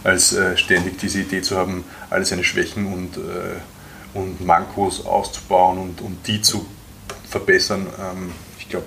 als 0.03 0.33
äh, 0.33 0.57
ständig 0.57 0.97
diese 0.99 1.19
Idee 1.19 1.41
zu 1.41 1.57
haben, 1.57 1.83
alle 2.09 2.25
seine 2.25 2.43
Schwächen 2.43 2.91
und, 2.91 3.17
äh, 3.17 4.17
und 4.17 4.45
Mankos 4.45 5.05
auszubauen 5.05 5.77
und, 5.79 6.01
und 6.01 6.17
die 6.27 6.41
zu 6.41 6.65
verbessern. 7.29 7.87
Ähm, 7.99 8.31
ich 8.59 8.69
glaube, 8.69 8.85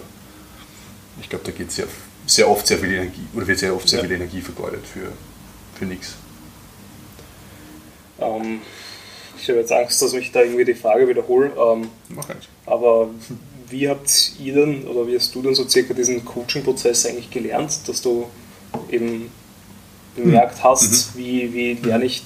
ich 1.21 1.29
glaub, 1.29 1.43
da 1.45 1.51
geht 1.51 1.73
sehr, 1.73 1.87
sehr 2.27 2.49
oft 2.51 2.67
sehr 2.67 2.79
viel 2.79 2.93
Energie, 2.93 3.27
oder 3.35 3.47
wird 3.47 3.59
sehr 3.59 3.75
oft 3.75 3.89
sehr 3.89 4.01
Ja. 4.01 4.05
viel 4.07 4.15
Energie 4.17 4.41
vergeudet 4.41 4.85
für, 4.87 5.13
für 5.79 5.85
nichts. 5.85 6.15
Ähm, 8.21 8.61
ich 9.41 9.49
habe 9.49 9.61
jetzt 9.61 9.73
Angst, 9.73 10.01
dass 10.03 10.13
ich 10.15 10.33
da 10.33 10.43
irgendwie 10.43 10.65
die 10.65 10.75
Frage 10.75 11.07
wiederhole, 11.09 11.53
ähm, 11.59 11.89
Mach 12.09 12.29
eins. 12.29 12.47
aber 12.65 13.09
wie 13.69 13.89
habt 13.89 14.33
ihr 14.39 14.55
denn 14.55 14.85
oder 14.87 15.07
wie 15.07 15.17
hast 15.17 15.35
du 15.35 15.43
denn 15.43 15.55
so 15.55 15.69
circa 15.69 15.93
diesen 15.93 16.25
Coaching-Prozess 16.25 17.07
eigentlich 17.07 17.31
gelernt, 17.31 17.77
dass 17.87 18.01
du 18.01 18.27
eben 18.91 19.31
bemerkt 20.15 20.63
hast, 20.63 21.17
wie, 21.17 21.53
wie 21.53 21.75
lerne 21.75 22.05
ich 22.07 22.25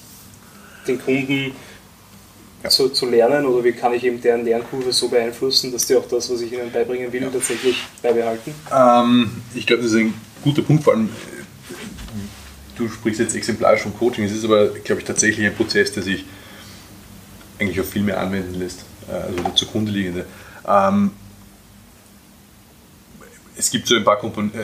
den 0.86 1.00
Kunden 1.02 1.52
Ja. 2.62 2.68
zu, 2.68 2.90
zu 2.90 3.06
lernen 3.06 3.46
oder 3.46 3.64
wie 3.64 3.72
kann 3.72 3.94
ich 3.94 4.04
eben 4.04 4.20
deren 4.20 4.44
Lernkurve 4.44 4.92
so 4.92 5.08
beeinflussen, 5.08 5.72
dass 5.72 5.86
die 5.86 5.96
auch 5.96 6.06
das, 6.06 6.30
was 6.30 6.42
ich 6.42 6.52
ihnen 6.52 6.70
beibringen 6.70 7.10
will, 7.12 7.30
tatsächlich 7.32 7.82
beibehalten? 8.02 8.54
Ähm, 8.70 9.30
ich 9.54 9.66
glaube, 9.66 9.82
das 9.82 9.92
ist 9.92 9.98
ein 9.98 10.14
guter 10.42 10.62
Punkt, 10.62 10.84
vor 10.84 10.92
allem 10.92 11.06
äh, 11.06 11.08
du 12.76 12.88
sprichst 12.88 13.20
jetzt 13.20 13.34
exemplarisch 13.34 13.82
vom 13.82 13.96
Coaching, 13.96 14.24
es 14.24 14.32
ist 14.32 14.44
aber, 14.44 14.68
glaube 14.68 15.00
ich, 15.00 15.06
tatsächlich 15.06 15.46
ein 15.46 15.54
Prozess, 15.54 15.92
der 15.92 16.02
sich 16.02 16.24
eigentlich 17.58 17.80
auf 17.80 17.88
viel 17.88 18.02
mehr 18.02 18.20
anwenden 18.20 18.54
lässt, 18.54 18.84
äh, 19.08 19.12
also 19.12 19.42
der 19.42 19.54
zugrunde 19.54 19.90
liegende. 19.92 20.26
Ähm, 20.66 21.12
es 23.56 23.70
gibt 23.70 23.86
so 23.86 23.94
ein 23.94 24.04
paar 24.04 24.18
Komponenten, 24.18 24.60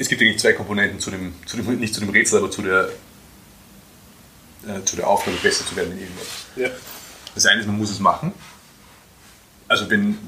es 0.00 0.08
gibt 0.08 0.22
eigentlich 0.22 0.38
zwei 0.38 0.52
Komponenten 0.52 0.98
zu 0.98 1.10
dem, 1.10 1.34
zu 1.46 1.56
dem, 1.56 1.78
nicht 1.78 1.94
zu 1.94 2.00
dem 2.00 2.10
Rätsel, 2.10 2.38
aber 2.38 2.50
zu 2.50 2.62
der, 2.62 2.88
äh, 4.66 4.84
zu 4.84 4.96
der 4.96 5.06
Aufgabe, 5.06 5.36
besser 5.42 5.64
zu 5.64 5.74
werden 5.76 5.92
in 5.92 6.00
irgendwas. 6.00 6.26
Ja. 6.56 6.68
Das 7.34 7.46
eine 7.46 7.60
ist, 7.60 7.66
man 7.66 7.78
muss 7.78 7.90
es 7.90 8.00
machen. 8.00 8.32
Also 9.68 9.88
wenn, 9.88 10.18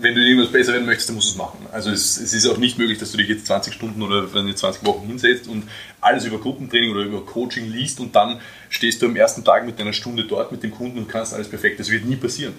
wenn 0.00 0.14
du 0.14 0.20
irgendwas 0.20 0.52
besser 0.52 0.72
werden 0.72 0.86
möchtest, 0.86 1.08
dann 1.08 1.16
musst 1.16 1.28
du 1.28 1.32
es 1.32 1.38
machen. 1.38 1.66
Also 1.72 1.90
es, 1.90 2.16
es 2.16 2.32
ist 2.32 2.46
auch 2.46 2.58
nicht 2.58 2.78
möglich, 2.78 2.98
dass 2.98 3.12
du 3.12 3.18
dich 3.18 3.28
jetzt 3.28 3.46
20 3.46 3.74
Stunden 3.74 4.02
oder 4.02 4.32
wenn 4.34 4.46
du 4.46 4.54
20 4.54 4.84
Wochen 4.86 5.06
hinsetzt 5.06 5.48
und 5.48 5.64
alles 6.00 6.24
über 6.24 6.38
Gruppentraining 6.38 6.90
oder 6.90 7.02
über 7.02 7.24
Coaching 7.24 7.70
liest 7.70 8.00
und 8.00 8.14
dann 8.14 8.40
stehst 8.68 9.02
du 9.02 9.06
am 9.06 9.16
ersten 9.16 9.44
Tag 9.44 9.66
mit 9.66 9.78
deiner 9.78 9.92
Stunde 9.92 10.24
dort 10.24 10.52
mit 10.52 10.62
dem 10.62 10.70
Kunden 10.70 10.98
und 10.98 11.08
kannst 11.08 11.34
alles 11.34 11.48
perfekt. 11.48 11.80
Das 11.80 11.90
wird 11.90 12.04
nie 12.04 12.16
passieren. 12.16 12.54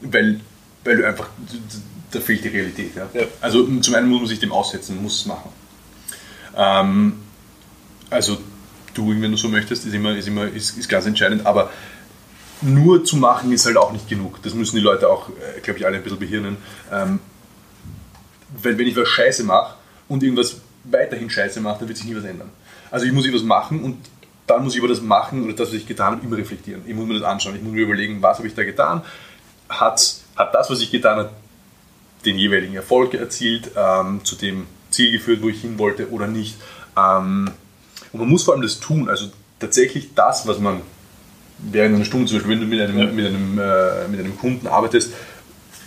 Weil, 0.00 0.40
weil 0.82 0.96
du 0.96 1.06
einfach, 1.06 1.28
da 2.10 2.20
fehlt 2.20 2.44
die 2.44 2.48
Realität. 2.48 2.96
Ja? 2.96 3.08
Ja. 3.12 3.26
Also 3.40 3.66
zum 3.80 3.94
einen 3.94 4.08
muss 4.08 4.20
man 4.20 4.28
sich 4.28 4.38
dem 4.38 4.52
aussetzen, 4.52 5.02
muss 5.02 5.20
es 5.20 5.26
machen. 5.26 5.50
Ähm, 6.56 7.14
also 8.10 8.38
doing, 8.94 9.20
wenn 9.20 9.30
du 9.30 9.36
so 9.36 9.48
möchtest, 9.48 9.86
ist 9.86 9.94
immer, 9.94 10.16
ist 10.16 10.28
immer 10.28 10.46
ist, 10.46 10.78
ist 10.78 10.88
ganz 10.88 11.06
entscheidend, 11.06 11.46
aber 11.46 11.70
nur 12.64 13.04
zu 13.04 13.16
machen 13.16 13.52
ist 13.52 13.66
halt 13.66 13.76
auch 13.76 13.92
nicht 13.92 14.08
genug. 14.08 14.42
Das 14.42 14.54
müssen 14.54 14.76
die 14.76 14.82
Leute 14.82 15.08
auch, 15.08 15.28
äh, 15.28 15.60
glaube 15.60 15.78
ich, 15.78 15.86
alle 15.86 15.96
ein 15.96 16.02
bisschen 16.02 16.18
behirnen. 16.18 16.56
Ähm, 16.90 17.20
weil 18.62 18.78
wenn 18.78 18.86
ich 18.86 18.96
was 18.96 19.08
scheiße 19.08 19.44
mache 19.44 19.74
und 20.08 20.22
irgendwas 20.22 20.56
weiterhin 20.84 21.30
scheiße 21.30 21.60
mache, 21.60 21.80
dann 21.80 21.88
wird 21.88 21.98
sich 21.98 22.06
nie 22.06 22.16
was 22.16 22.24
ändern. 22.24 22.50
Also 22.90 23.06
ich 23.06 23.12
muss 23.12 23.24
irgendwas 23.24 23.46
machen 23.46 23.82
und 23.82 23.98
dann 24.46 24.62
muss 24.62 24.74
ich 24.74 24.78
über 24.78 24.88
das 24.88 25.00
Machen 25.00 25.44
oder 25.44 25.54
das, 25.54 25.68
was 25.68 25.74
ich 25.74 25.86
getan 25.86 26.12
habe, 26.16 26.26
immer 26.26 26.36
reflektieren. 26.36 26.82
Ich 26.86 26.94
muss 26.94 27.06
mir 27.06 27.14
das 27.14 27.22
anschauen. 27.22 27.56
Ich 27.56 27.62
muss 27.62 27.72
mir 27.72 27.82
überlegen, 27.82 28.22
was 28.22 28.38
habe 28.38 28.46
ich 28.46 28.54
da 28.54 28.62
getan? 28.62 29.02
Hat, 29.68 30.16
hat 30.36 30.54
das, 30.54 30.70
was 30.70 30.80
ich 30.80 30.90
getan 30.90 31.18
habe, 31.18 31.30
den 32.24 32.38
jeweiligen 32.38 32.74
Erfolg 32.74 33.14
erzielt, 33.14 33.70
ähm, 33.76 34.24
zu 34.24 34.36
dem 34.36 34.66
Ziel 34.90 35.12
geführt, 35.12 35.42
wo 35.42 35.48
ich 35.48 35.60
hin 35.60 35.78
wollte 35.78 36.10
oder 36.10 36.26
nicht. 36.26 36.56
Ähm, 36.96 37.50
und 38.12 38.20
man 38.20 38.28
muss 38.28 38.44
vor 38.44 38.54
allem 38.54 38.62
das 38.62 38.80
tun, 38.80 39.08
also 39.08 39.30
tatsächlich 39.58 40.14
das, 40.14 40.46
was 40.46 40.58
man 40.58 40.82
während 41.58 41.94
einer 41.96 42.04
Stunde, 42.04 42.26
zum 42.26 42.36
Beispiel, 42.38 42.52
wenn 42.52 42.60
du 42.60 42.66
mit 42.66 42.80
einem, 42.80 42.98
Ja. 42.98 43.06
mit 43.06 43.26
einem, 43.26 43.58
äh, 43.58 44.08
mit 44.08 44.20
einem 44.20 44.36
Kunden 44.38 44.66
arbeitest, 44.66 45.12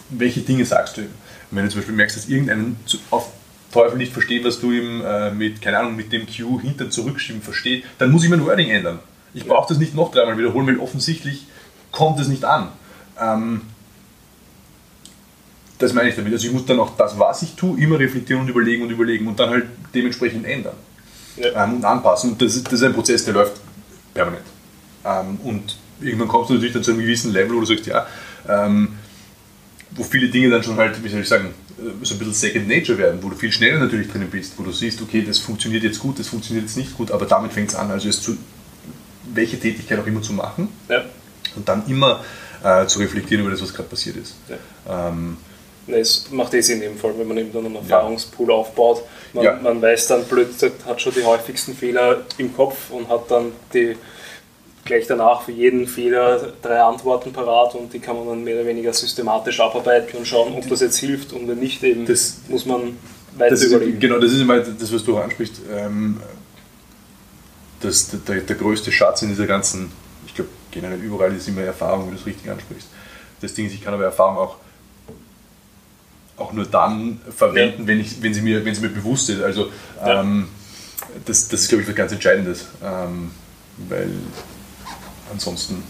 welche 0.09 0.41
Dinge 0.41 0.65
sagst 0.65 0.97
du 0.97 1.01
ihm? 1.01 1.07
Und 1.51 1.57
wenn 1.57 1.65
du 1.65 1.71
zum 1.71 1.79
Beispiel 1.81 1.95
merkst, 1.95 2.17
dass 2.17 2.27
irgendeinen 2.29 2.77
zu- 2.85 2.97
auf 3.11 3.31
Teufel 3.71 3.97
nicht 3.97 4.13
versteht, 4.13 4.43
was 4.45 4.59
du 4.59 4.71
ihm 4.71 5.01
äh, 5.05 5.31
mit, 5.31 5.61
keine 5.61 5.79
Ahnung, 5.79 5.95
mit 5.95 6.11
dem 6.13 6.25
Q 6.25 6.59
hinter 6.61 6.89
zurückschieben 6.89 7.41
versteht, 7.41 7.83
dann 7.99 8.11
muss 8.11 8.23
ich 8.23 8.29
mein 8.29 8.43
Wording 8.45 8.69
ändern. 8.69 8.99
Ich 9.33 9.45
brauche 9.45 9.67
das 9.69 9.77
nicht 9.77 9.93
noch 9.93 10.11
dreimal 10.11 10.37
wiederholen, 10.37 10.65
weil 10.67 10.79
offensichtlich 10.79 11.47
kommt 11.91 12.19
es 12.19 12.27
nicht 12.29 12.45
an. 12.45 12.69
Ähm, 13.19 13.61
das 15.79 15.93
meine 15.93 16.09
ich 16.09 16.15
damit. 16.15 16.33
Also 16.33 16.47
ich 16.47 16.53
muss 16.53 16.65
dann 16.65 16.79
auch 16.79 16.95
das, 16.97 17.19
was 17.19 17.41
ich 17.43 17.53
tue, 17.55 17.79
immer 17.79 17.99
reflektieren 17.99 18.41
und 18.43 18.49
überlegen 18.49 18.83
und 18.83 18.89
überlegen 18.89 19.27
und 19.27 19.39
dann 19.39 19.49
halt 19.49 19.65
dementsprechend 19.93 20.45
ändern 20.45 20.75
Ja. 21.35 21.63
ähm, 21.65 21.75
und 21.75 21.85
anpassen. 21.85 22.31
Und 22.31 22.41
das, 22.41 22.63
das 22.63 22.73
ist 22.73 22.83
ein 22.83 22.93
Prozess, 22.93 23.25
der 23.25 23.33
läuft 23.35 23.61
permanent. 24.13 24.45
Ähm, 25.07 25.39
und 25.43 25.77
irgendwann 26.01 26.27
kommst 26.27 26.49
du 26.49 26.53
natürlich 26.55 26.73
dann 26.73 26.83
zu 26.83 26.91
einem 26.91 26.99
gewissen 27.01 27.31
Level, 27.33 27.55
wo 27.55 27.59
du 27.61 27.65
sagst, 27.65 27.85
ja, 27.85 28.05
ähm, 28.47 28.89
wo 29.91 30.03
viele 30.03 30.27
Dinge 30.29 30.49
dann 30.49 30.63
schon 30.63 30.75
halt, 30.77 31.01
wie 31.03 31.09
soll 31.09 31.21
ich 31.21 31.27
sagen, 31.27 31.53
äh, 31.79 32.05
so 32.05 32.15
ein 32.15 32.19
bisschen 32.19 32.33
Second 32.33 32.67
Nature 32.67 32.97
werden, 32.97 33.19
wo 33.23 33.29
du 33.29 33.35
viel 33.35 33.51
schneller 33.51 33.79
natürlich 33.79 34.09
drinnen 34.11 34.29
bist, 34.29 34.53
wo 34.57 34.63
du 34.63 34.71
siehst, 34.71 35.01
okay, 35.01 35.23
das 35.25 35.39
funktioniert 35.39 35.83
jetzt 35.83 35.99
gut, 35.99 36.19
das 36.19 36.27
funktioniert 36.27 36.65
jetzt 36.65 36.77
nicht 36.77 36.95
gut, 36.97 37.11
aber 37.11 37.25
damit 37.25 37.53
fängt 37.53 37.69
es 37.69 37.75
an, 37.75 37.89
also 37.91 38.09
es 38.09 38.21
zu, 38.21 38.37
welche 39.33 39.59
Tätigkeit 39.59 39.99
auch 39.99 40.07
immer 40.07 40.21
zu 40.21 40.33
machen 40.33 40.69
Ja. 40.89 41.05
und 41.55 41.67
dann 41.67 41.83
immer 41.87 42.23
äh, 42.63 42.85
zu 42.87 42.99
reflektieren 42.99 43.41
über 43.43 43.51
das, 43.51 43.61
was 43.61 43.73
gerade 43.73 43.89
passiert 43.89 44.17
ist. 44.17 44.35
Ja. 44.49 45.09
Ähm, 45.09 45.37
es 45.87 46.27
macht 46.31 46.53
eh 46.53 46.59
Sinn 46.61 46.81
in 46.81 46.89
dem 46.91 46.97
Fall, 46.97 47.13
wenn 47.17 47.27
man 47.27 47.37
eben 47.37 47.53
dann 47.53 47.65
einen 47.65 47.75
Erfahrungspool 47.75 48.51
aufbaut. 48.51 49.03
Man, 49.33 49.45
Ja. 49.45 49.59
man 49.61 49.81
weiß 49.81 50.07
dann 50.07 50.23
gesagt, 50.27 50.85
hat 50.85 51.01
schon 51.01 51.13
die 51.13 51.23
häufigsten 51.23 51.73
Fehler 51.75 52.25
im 52.37 52.53
Kopf 52.53 52.89
und 52.91 53.07
hat 53.07 53.31
dann 53.31 53.53
die 53.73 53.95
gleich 54.87 55.05
danach 55.07 55.41
für 55.43 55.51
jeden 55.51 55.85
Fehler 55.87 56.53
drei 56.61 56.81
Antworten 56.81 57.31
parat 57.31 57.75
und 57.75 57.93
die 57.93 57.99
kann 57.99 58.15
man 58.17 58.27
dann 58.27 58.43
mehr 58.43 58.55
oder 58.55 58.65
weniger 58.65 58.91
systematisch 58.93 59.59
abarbeiten 59.59 60.17
und 60.17 60.27
schauen, 60.27 60.53
ob 60.55 60.67
das 60.67 60.81
jetzt 60.81 60.97
hilft 60.97 61.33
und 61.33 61.47
wenn 61.47 61.59
nicht, 61.59 61.83
eben 61.83 62.05
Das- 62.05 62.37
muss 62.47 62.65
man 62.65 62.97
weiter 63.37 63.51
Das 63.51 63.61
ist, 63.61 63.71
überlegen. 63.71 63.99
genau, 63.99 64.17
das 64.19 64.31
ist 64.31 64.41
immer 64.41 64.59
das, 64.59 64.91
was 64.91 65.03
du 65.03 65.17
auch 65.17 65.23
ansprichst. 65.23 65.61
Ähm, 65.71 66.19
das, 67.81 68.09
der, 68.27 68.37
der 68.41 68.55
größte 68.55 68.91
Schatz 68.91 69.21
in 69.21 69.29
dieser 69.29 69.45
ganzen, 69.45 69.91
ich 70.25 70.33
glaube 70.33 70.49
generell 70.71 70.99
überall 70.99 71.33
ist 71.35 71.47
immer 71.47 71.61
Erfahrung, 71.61 72.07
wie 72.07 72.15
du 72.15 72.19
es 72.19 72.25
richtig 72.25 72.49
ansprichst. 72.49 72.87
Das 73.41 73.53
Ding 73.53 73.67
ist, 73.67 73.73
ich 73.73 73.83
kann 73.83 73.93
aber 73.93 74.05
Erfahrung 74.05 74.37
auch, 74.37 74.55
auch 76.37 76.53
nur 76.53 76.65
dann 76.65 77.21
verwenden, 77.35 77.85
wenn, 77.87 77.99
ich, 77.99 78.21
wenn, 78.21 78.33
sie 78.33 78.41
mir, 78.41 78.63
wenn 78.65 78.73
sie 78.73 78.81
mir 78.81 78.89
bewusst 78.89 79.29
ist. 79.29 79.41
Also 79.43 79.67
Ja. 80.03 80.21
ähm, 80.21 80.47
das, 81.25 81.47
das 81.47 81.61
ist, 81.61 81.69
glaube 81.69 81.83
ich, 81.83 81.87
was 81.87 81.95
ganz 81.95 82.11
Entscheidendes. 82.11 82.65
Ähm, 82.83 83.31
weil 83.89 84.09
ansonsten, 85.31 85.83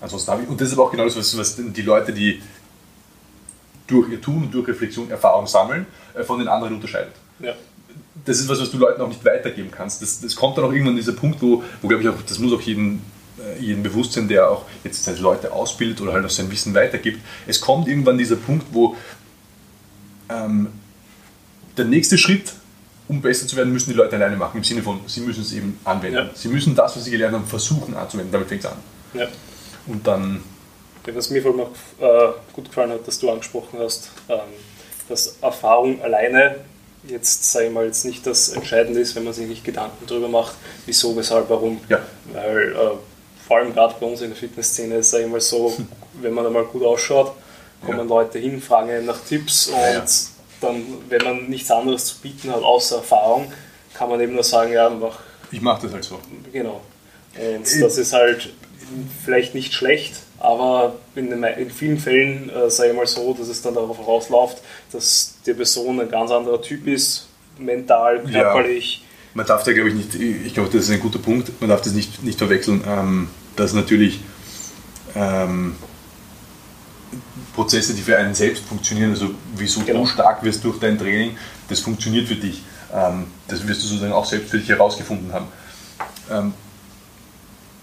ansonsten 0.00 0.30
habe 0.30 0.42
ich, 0.42 0.48
und 0.48 0.60
das 0.60 0.68
ist 0.68 0.74
aber 0.74 0.84
auch 0.84 0.90
genau 0.90 1.04
das, 1.04 1.16
was, 1.16 1.36
was 1.36 1.56
die 1.56 1.82
Leute, 1.82 2.12
die 2.12 2.42
durch 3.86 4.10
ihr 4.10 4.20
Tun 4.20 4.44
und 4.44 4.54
durch 4.54 4.68
Reflexion 4.68 5.10
Erfahrung 5.10 5.46
sammeln, 5.46 5.86
äh, 6.14 6.22
von 6.22 6.38
den 6.38 6.48
anderen 6.48 6.74
unterscheidet. 6.74 7.14
Ja. 7.40 7.54
Das 8.24 8.38
ist 8.38 8.48
was, 8.48 8.60
was 8.60 8.70
du 8.70 8.78
Leuten 8.78 9.00
auch 9.00 9.08
nicht 9.08 9.24
weitergeben 9.24 9.70
kannst. 9.70 10.02
Das, 10.02 10.20
das 10.20 10.36
kommt 10.36 10.58
dann 10.58 10.64
auch 10.64 10.72
irgendwann 10.72 10.96
dieser 10.96 11.12
Punkt, 11.12 11.40
wo, 11.40 11.62
wo 11.80 11.88
glaube 11.88 12.02
ich 12.02 12.08
auch, 12.08 12.20
das 12.26 12.38
muss 12.38 12.52
auch 12.52 12.60
jeden, 12.60 13.00
äh, 13.38 13.58
jeden 13.60 13.82
bewusst 13.82 14.12
sein, 14.12 14.28
der 14.28 14.50
auch 14.50 14.66
jetzt 14.84 15.04
seine 15.04 15.18
Leute 15.18 15.52
ausbildet 15.52 16.00
oder 16.00 16.12
halt 16.12 16.24
auch 16.24 16.30
sein 16.30 16.50
Wissen 16.50 16.74
weitergibt. 16.74 17.20
Es 17.46 17.60
kommt 17.60 17.88
irgendwann 17.88 18.18
dieser 18.18 18.36
Punkt, 18.36 18.66
wo 18.72 18.96
ähm, 20.28 20.68
der 21.76 21.86
nächste 21.86 22.18
Schritt, 22.18 22.52
um 23.08 23.22
besser 23.22 23.46
zu 23.46 23.56
werden, 23.56 23.72
müssen 23.72 23.90
die 23.90 23.96
Leute 23.96 24.16
alleine 24.16 24.36
machen. 24.36 24.58
Im 24.58 24.64
Sinne 24.64 24.82
von, 24.82 25.00
sie 25.06 25.20
müssen 25.20 25.42
es 25.42 25.52
eben 25.52 25.78
anwenden. 25.84 26.16
Ja. 26.16 26.30
Sie 26.34 26.48
müssen 26.48 26.74
das, 26.74 26.96
was 26.96 27.04
sie 27.04 27.10
gelernt 27.10 27.34
haben, 27.34 27.46
versuchen 27.46 27.94
anzuwenden. 27.96 28.32
Damit 28.32 28.48
fängt 28.48 28.64
es 28.64 28.70
an. 28.70 28.76
Ja. 29.14 29.28
Und 29.86 30.06
dann, 30.06 30.42
Was 31.06 31.30
mir 31.30 31.40
vor 31.40 31.52
allem 31.52 31.60
auch 31.60 31.70
äh, 32.00 32.32
gut 32.52 32.66
gefallen 32.66 32.90
hat, 32.90 33.06
dass 33.06 33.18
du 33.18 33.30
angesprochen 33.30 33.78
hast, 33.80 34.10
ähm, 34.28 34.38
dass 35.08 35.36
Erfahrung 35.40 36.02
alleine 36.02 36.56
jetzt, 37.06 37.50
sage 37.50 37.66
ich 37.66 37.72
mal, 37.72 37.86
jetzt 37.86 38.04
nicht 38.04 38.26
das 38.26 38.50
Entscheidende 38.50 39.00
ist, 39.00 39.16
wenn 39.16 39.24
man 39.24 39.32
sich 39.32 39.48
nicht 39.48 39.64
Gedanken 39.64 40.04
darüber 40.06 40.28
macht, 40.28 40.54
wieso, 40.84 41.16
weshalb, 41.16 41.48
warum. 41.48 41.80
Ja. 41.88 42.00
Weil 42.32 42.72
äh, 42.72 43.46
vor 43.46 43.56
allem 43.56 43.72
gerade 43.72 43.94
bei 43.98 44.06
uns 44.06 44.20
in 44.20 44.28
der 44.28 44.36
Fitnessszene 44.36 44.96
ist, 44.96 45.14
ich 45.14 45.26
mal 45.26 45.40
so, 45.40 45.74
wenn 46.20 46.34
man 46.34 46.46
einmal 46.46 46.64
gut 46.64 46.82
ausschaut, 46.82 47.32
kommen 47.84 47.98
Ja. 47.98 48.04
Leute 48.04 48.38
hin, 48.38 48.60
fragen 48.60 49.06
nach 49.06 49.20
Tipps 49.20 49.68
und. 49.68 50.37
Dann, 50.60 50.84
wenn 51.08 51.22
man 51.24 51.46
nichts 51.48 51.70
anderes 51.70 52.06
zu 52.06 52.16
bieten 52.18 52.50
hat 52.50 52.62
außer 52.62 52.96
Erfahrung, 52.96 53.52
kann 53.94 54.08
man 54.08 54.20
eben 54.20 54.34
nur 54.34 54.44
sagen, 54.44 54.72
ja, 54.72 54.88
mach 54.90 55.18
ich 55.50 55.60
mache 55.62 55.82
das 55.82 55.92
halt 55.94 56.04
so. 56.04 56.18
Genau. 56.52 56.80
Und 57.36 57.82
das 57.82 57.96
ist 57.96 58.12
halt 58.12 58.52
vielleicht 59.24 59.54
nicht 59.54 59.72
schlecht, 59.72 60.14
aber 60.38 60.96
in, 61.14 61.30
den, 61.30 61.42
in 61.42 61.70
vielen 61.70 61.98
Fällen, 61.98 62.50
äh, 62.50 62.70
sage 62.70 62.90
ich 62.90 62.96
mal 62.96 63.06
so, 63.06 63.32
dass 63.34 63.48
es 63.48 63.62
dann 63.62 63.74
darauf 63.74 63.98
rausläuft, 64.06 64.58
dass 64.92 65.36
die 65.46 65.54
Person 65.54 66.00
ein 66.00 66.10
ganz 66.10 66.30
anderer 66.30 66.60
Typ 66.60 66.86
ist, 66.86 67.26
mental, 67.58 68.22
Ja. 68.30 68.42
körperlich. 68.42 69.04
man 69.34 69.46
darf 69.46 69.62
da, 69.64 69.72
glaube 69.72 69.88
ich, 69.90 69.94
nicht, 69.94 70.14
ich 70.14 70.54
glaube, 70.54 70.68
das 70.72 70.84
ist 70.84 70.90
ein 70.90 71.00
guter 71.00 71.18
Punkt, 71.18 71.50
man 71.60 71.70
darf 71.70 71.80
das 71.82 71.92
nicht, 71.92 72.22
nicht 72.22 72.38
verwechseln, 72.38 72.82
ähm, 72.86 73.28
dass 73.56 73.72
natürlich 73.72 74.20
ähm, 75.14 75.76
Prozesse, 77.54 77.94
die 77.94 78.02
für 78.02 78.16
einen 78.16 78.34
selbst 78.34 78.64
funktionieren, 78.64 79.10
also 79.10 79.30
wieso 79.56 79.80
genau. 79.80 80.00
du 80.00 80.06
stark 80.06 80.42
wirst 80.42 80.64
durch 80.64 80.78
dein 80.78 80.98
Training, 80.98 81.36
das 81.68 81.80
funktioniert 81.80 82.28
für 82.28 82.36
dich. 82.36 82.62
Ähm, 82.92 83.26
das 83.48 83.66
wirst 83.66 83.82
du 83.82 83.86
sozusagen 83.86 84.12
auch 84.12 84.24
selbst 84.24 84.50
für 84.50 84.58
dich 84.58 84.68
herausgefunden 84.68 85.32
haben. 85.32 85.46
Ähm, 86.30 86.54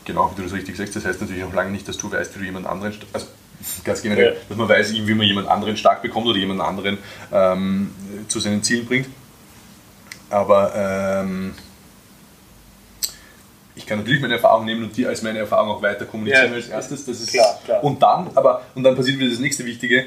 genau, 0.03 0.31
wie 0.31 0.37
du 0.37 0.43
das 0.43 0.53
richtig 0.53 0.77
sagst, 0.77 0.95
das 0.95 1.05
heißt 1.05 1.21
natürlich 1.21 1.43
auch 1.43 1.53
lange 1.53 1.71
nicht, 1.71 1.87
dass 1.87 1.97
du 1.97 2.11
weißt, 2.11 2.35
wie 2.35 2.39
du 2.39 2.45
jemand 2.45 2.65
anderen, 2.67 2.93
also 3.13 3.27
ganz 3.83 4.01
generell, 4.01 4.33
ja. 4.33 4.39
dass 4.47 4.57
man 4.57 4.69
weiß, 4.69 4.93
wie 4.93 5.13
man 5.13 5.27
jemand 5.27 5.47
anderen 5.47 5.77
stark 5.77 6.01
bekommt 6.01 6.27
oder 6.27 6.37
jemand 6.37 6.61
anderen 6.61 6.97
ähm, 7.31 7.91
zu 8.27 8.39
seinen 8.39 8.63
Zielen 8.63 8.85
bringt. 8.85 9.07
Aber 10.29 10.73
ähm, 10.75 11.53
ich 13.75 13.85
kann 13.85 13.99
natürlich 13.99 14.21
meine 14.21 14.35
Erfahrung 14.35 14.65
nehmen 14.65 14.83
und 14.83 14.95
die 14.95 15.05
als 15.05 15.21
meine 15.21 15.39
Erfahrung 15.39 15.69
auch 15.69 15.81
weiter 15.81 16.05
kommunizieren 16.05 16.51
ja, 16.51 16.55
als 16.55 16.69
erstes. 16.69 17.05
Das 17.05 17.19
ist 17.19 17.33
klar, 17.33 17.59
klar. 17.65 17.83
Und 17.83 18.01
dann, 18.01 18.29
aber 18.35 18.61
und 18.73 18.83
dann 18.83 18.95
passiert 18.95 19.19
wieder 19.19 19.29
das 19.29 19.39
nächste 19.39 19.65
Wichtige. 19.65 20.05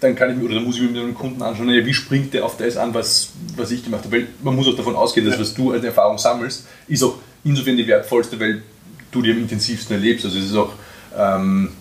Dann 0.00 0.14
kann 0.14 0.30
ich 0.30 0.36
mir, 0.36 0.44
oder 0.44 0.54
dann 0.54 0.64
muss 0.64 0.76
ich 0.76 0.82
mir 0.82 0.88
mit 0.88 1.02
einem 1.02 1.14
Kunden 1.14 1.42
anschauen, 1.42 1.68
ja, 1.70 1.84
wie 1.84 1.92
springt 1.92 2.32
der 2.32 2.44
auf 2.44 2.56
das 2.56 2.76
an, 2.76 2.94
was, 2.94 3.30
was 3.56 3.70
ich 3.72 3.84
gemacht 3.84 4.04
habe. 4.04 4.16
Weil 4.16 4.26
man 4.42 4.54
muss 4.54 4.68
auch 4.68 4.76
davon 4.76 4.94
ausgehen, 4.94 5.26
dass 5.26 5.34
ja. 5.34 5.40
was 5.40 5.54
du 5.54 5.72
als 5.72 5.84
Erfahrung 5.84 6.18
sammelst, 6.18 6.66
ist 6.86 7.02
auch 7.02 7.16
insofern 7.44 7.76
die 7.76 7.86
wertvollste, 7.86 8.38
weil 8.40 8.62
du 9.10 9.22
die 9.22 9.32
am 9.32 9.38
intensivsten 9.38 9.96
erlebst. 9.96 10.24
Also 10.24 10.38
es 10.38 10.46
ist 10.46 10.56
auch, 10.56 10.72
ähm, 11.16 11.72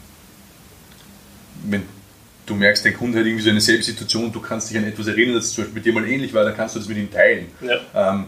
wenn 1.64 1.84
du 2.46 2.56
merkst, 2.56 2.86
dein 2.86 2.98
Kunde 2.98 3.20
hat 3.20 3.26
irgendwie 3.26 3.44
so 3.44 3.50
eine 3.50 3.62
Selbstsituation, 3.62 4.32
du 4.32 4.40
kannst 4.40 4.70
dich 4.70 4.78
an 4.78 4.86
etwas 4.86 5.08
erinnern, 5.08 5.36
das 5.36 5.52
zum 5.52 5.64
Beispiel 5.64 5.76
mit 5.76 5.86
dir 5.86 5.94
mal 5.94 6.08
ähnlich 6.08 6.34
war, 6.34 6.44
dann 6.44 6.56
kannst 6.56 6.76
du 6.76 6.80
das 6.80 6.88
mit 6.88 6.98
ihm 6.98 7.12
teilen. 7.12 7.48
Ja. 7.62 8.12
Ähm, 8.14 8.26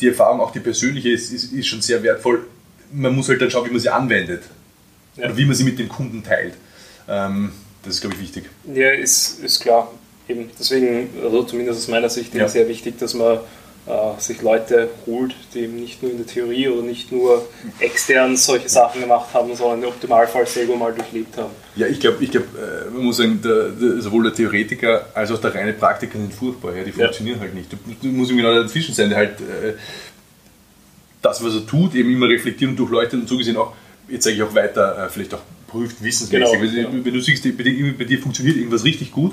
die 0.00 0.08
Erfahrung, 0.08 0.40
auch 0.40 0.52
die 0.52 0.60
persönliche, 0.60 1.10
ist, 1.10 1.32
ist, 1.32 1.52
ist, 1.52 1.66
schon 1.66 1.80
sehr 1.80 2.02
wertvoll. 2.02 2.46
Man 2.92 3.14
muss 3.14 3.28
halt 3.28 3.40
dann 3.40 3.50
schauen, 3.50 3.66
wie 3.66 3.72
man 3.72 3.80
sie 3.80 3.88
anwendet. 3.88 4.42
Ja. 5.16 5.26
Oder 5.26 5.36
wie 5.36 5.44
man 5.44 5.54
sie 5.54 5.64
mit 5.64 5.78
dem 5.78 5.88
Kunden 5.88 6.22
teilt. 6.22 6.54
Ähm, 7.08 7.52
das 7.82 7.94
ist, 7.94 8.00
glaube 8.00 8.16
ich, 8.16 8.22
wichtig. 8.22 8.44
Ja, 8.72 8.90
ist, 8.90 9.42
ist 9.42 9.60
klar. 9.60 9.90
Eben 10.28 10.50
deswegen, 10.58 11.08
also 11.22 11.44
zumindest 11.44 11.80
aus 11.80 11.88
meiner 11.88 12.10
Sicht, 12.10 12.34
ja. 12.34 12.48
sehr 12.48 12.68
wichtig, 12.68 12.98
dass 12.98 13.14
man 13.14 13.38
sich 14.18 14.42
Leute 14.42 14.88
holt, 15.06 15.34
die 15.54 15.60
eben 15.60 15.76
nicht 15.76 16.02
nur 16.02 16.10
in 16.10 16.18
der 16.18 16.26
Theorie 16.26 16.68
oder 16.68 16.82
nicht 16.82 17.12
nur 17.12 17.46
extern 17.78 18.36
solche 18.36 18.68
Sachen 18.68 19.00
gemacht 19.00 19.32
haben, 19.32 19.54
sondern 19.54 19.82
im 19.82 19.88
Optimalfall 19.88 20.46
selber 20.46 20.74
mal 20.74 20.92
durchlebt 20.92 21.36
haben. 21.36 21.52
Ja, 21.76 21.86
ich 21.86 22.00
glaube, 22.00 22.22
ich 22.24 22.32
glaub, 22.32 22.44
äh, 22.44 22.90
man 22.90 23.04
muss 23.04 23.18
sagen, 23.18 23.40
der, 23.42 23.68
der, 23.68 24.00
sowohl 24.00 24.24
der 24.24 24.34
Theoretiker 24.34 25.06
als 25.14 25.30
auch 25.30 25.40
der 25.40 25.54
reine 25.54 25.72
Praktiker 25.72 26.18
sind 26.18 26.34
furchtbar. 26.34 26.74
Ja, 26.74 26.82
die 26.82 26.90
funktionieren 26.90 27.36
ja. 27.36 27.42
halt 27.42 27.54
nicht. 27.54 27.72
Du, 27.72 27.76
du 28.02 28.08
musst 28.08 28.30
genau 28.30 28.54
dazwischen 28.54 28.92
sein, 28.92 29.10
der 29.10 29.18
halt 29.18 29.40
äh, 29.40 29.74
das, 31.22 31.44
was 31.44 31.54
er 31.54 31.66
tut, 31.66 31.94
eben 31.94 32.12
immer 32.12 32.28
reflektieren 32.28 32.72
und 32.72 32.78
durchleuchten 32.78 33.20
und 33.20 33.28
so 33.28 33.36
gesehen 33.36 33.56
auch, 33.56 33.72
jetzt 34.08 34.24
sage 34.24 34.36
ich 34.36 34.42
auch 34.42 34.54
weiter, 34.54 35.06
äh, 35.06 35.08
vielleicht 35.08 35.34
auch 35.34 35.42
prüft 35.68 36.02
wissensmäßig. 36.02 36.60
Genau, 36.60 36.92
wenn, 36.92 37.04
wenn 37.04 37.14
du 37.14 37.20
siehst, 37.20 37.44
bei 37.56 37.62
dir, 37.62 37.94
bei 37.96 38.04
dir 38.04 38.18
funktioniert 38.18 38.56
irgendwas 38.56 38.84
richtig 38.84 39.12
gut, 39.12 39.32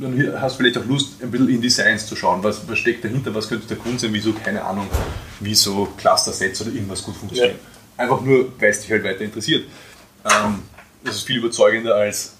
dann 0.00 0.40
hast 0.40 0.54
du 0.54 0.62
vielleicht 0.62 0.78
auch 0.78 0.84
Lust, 0.84 1.22
ein 1.22 1.30
bisschen 1.30 1.48
in 1.48 1.60
Designs 1.60 2.06
zu 2.06 2.16
schauen. 2.16 2.42
Was, 2.42 2.68
was 2.68 2.78
steckt 2.78 3.04
dahinter? 3.04 3.34
Was 3.34 3.48
könnte 3.48 3.66
der 3.66 3.76
Grund 3.76 4.00
sein? 4.00 4.12
Wieso, 4.12 4.32
keine 4.32 4.62
Ahnung, 4.62 4.88
wieso 5.40 5.86
Cluster-Sets 5.96 6.62
oder 6.62 6.72
irgendwas 6.72 7.02
gut 7.02 7.16
funktioniert. 7.16 7.56
Ja. 7.56 8.04
Einfach 8.04 8.20
nur, 8.20 8.52
weil 8.58 8.70
es 8.70 8.80
dich 8.80 8.90
halt 8.90 9.04
weiter 9.04 9.22
interessiert. 9.22 9.64
Ähm, 10.24 10.62
das 11.04 11.16
ist 11.16 11.22
viel 11.22 11.38
überzeugender 11.38 11.94
als, 11.94 12.34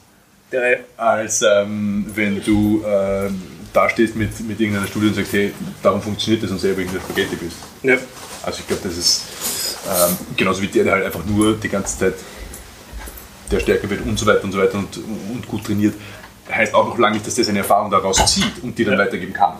als 0.97 1.43
ähm, 1.43 2.07
wenn 2.15 2.43
du 2.45 2.85
ähm, 2.87 3.43
da 3.73 3.89
stehst 3.89 4.17
mit, 4.17 4.39
mit 4.41 4.61
irgendeiner 4.61 4.87
Studie 4.87 5.09
und 5.09 5.15
sagst, 5.15 5.33
hey, 5.33 5.53
darum 5.83 6.03
funktioniert 6.03 6.43
das 6.43 6.51
und 6.51 6.59
selber 6.59 6.81
irgendein 6.81 7.03
Spaghetti 7.03 7.37
bist. 7.37 7.57
Ja. 7.83 7.97
Also 8.43 8.61
ich 8.61 8.67
glaube, 8.67 8.83
das 8.83 8.97
ist 8.97 9.23
ähm, 9.87 10.17
genauso 10.37 10.63
wie 10.63 10.69
der, 10.69 10.85
der 10.85 10.93
halt 10.95 11.05
einfach 11.05 11.25
nur 11.25 11.57
die 11.57 11.69
ganze 11.69 11.99
Zeit 11.99 12.15
der 13.51 13.61
stärker 13.61 13.89
wird 13.89 14.05
und 14.05 14.19
so 14.19 14.27
weiter 14.27 14.43
und 14.43 14.53
so 14.53 14.59
weiter 14.59 14.79
und, 14.79 14.97
und 14.97 15.47
gut 15.47 15.65
trainiert 15.65 15.95
heißt 16.51 16.75
auch 16.75 16.87
noch 16.87 16.99
lange 16.99 17.15
nicht, 17.15 17.27
dass 17.27 17.35
der 17.35 17.45
seine 17.45 17.61
Erfahrung 17.61 17.91
daraus 17.91 18.25
zieht 18.27 18.63
und 18.63 18.79
die 18.79 18.85
dann 18.85 18.95
ja. 18.95 19.01
weitergeben 19.01 19.33
kann. 19.33 19.55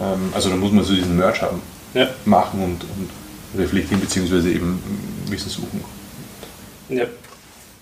Ähm, 0.00 0.30
also 0.34 0.50
da 0.50 0.56
muss 0.56 0.72
man 0.72 0.84
so 0.84 0.94
diesen 0.94 1.16
Merch 1.16 1.42
haben, 1.42 1.60
ja. 1.94 2.08
machen 2.24 2.62
und, 2.62 2.84
und, 2.84 3.10
reflektieren 3.58 4.00
bzw. 4.00 4.50
eben 4.50 4.82
Wissen 5.30 5.48
suchen. 5.48 5.82
Ja. 6.88 7.04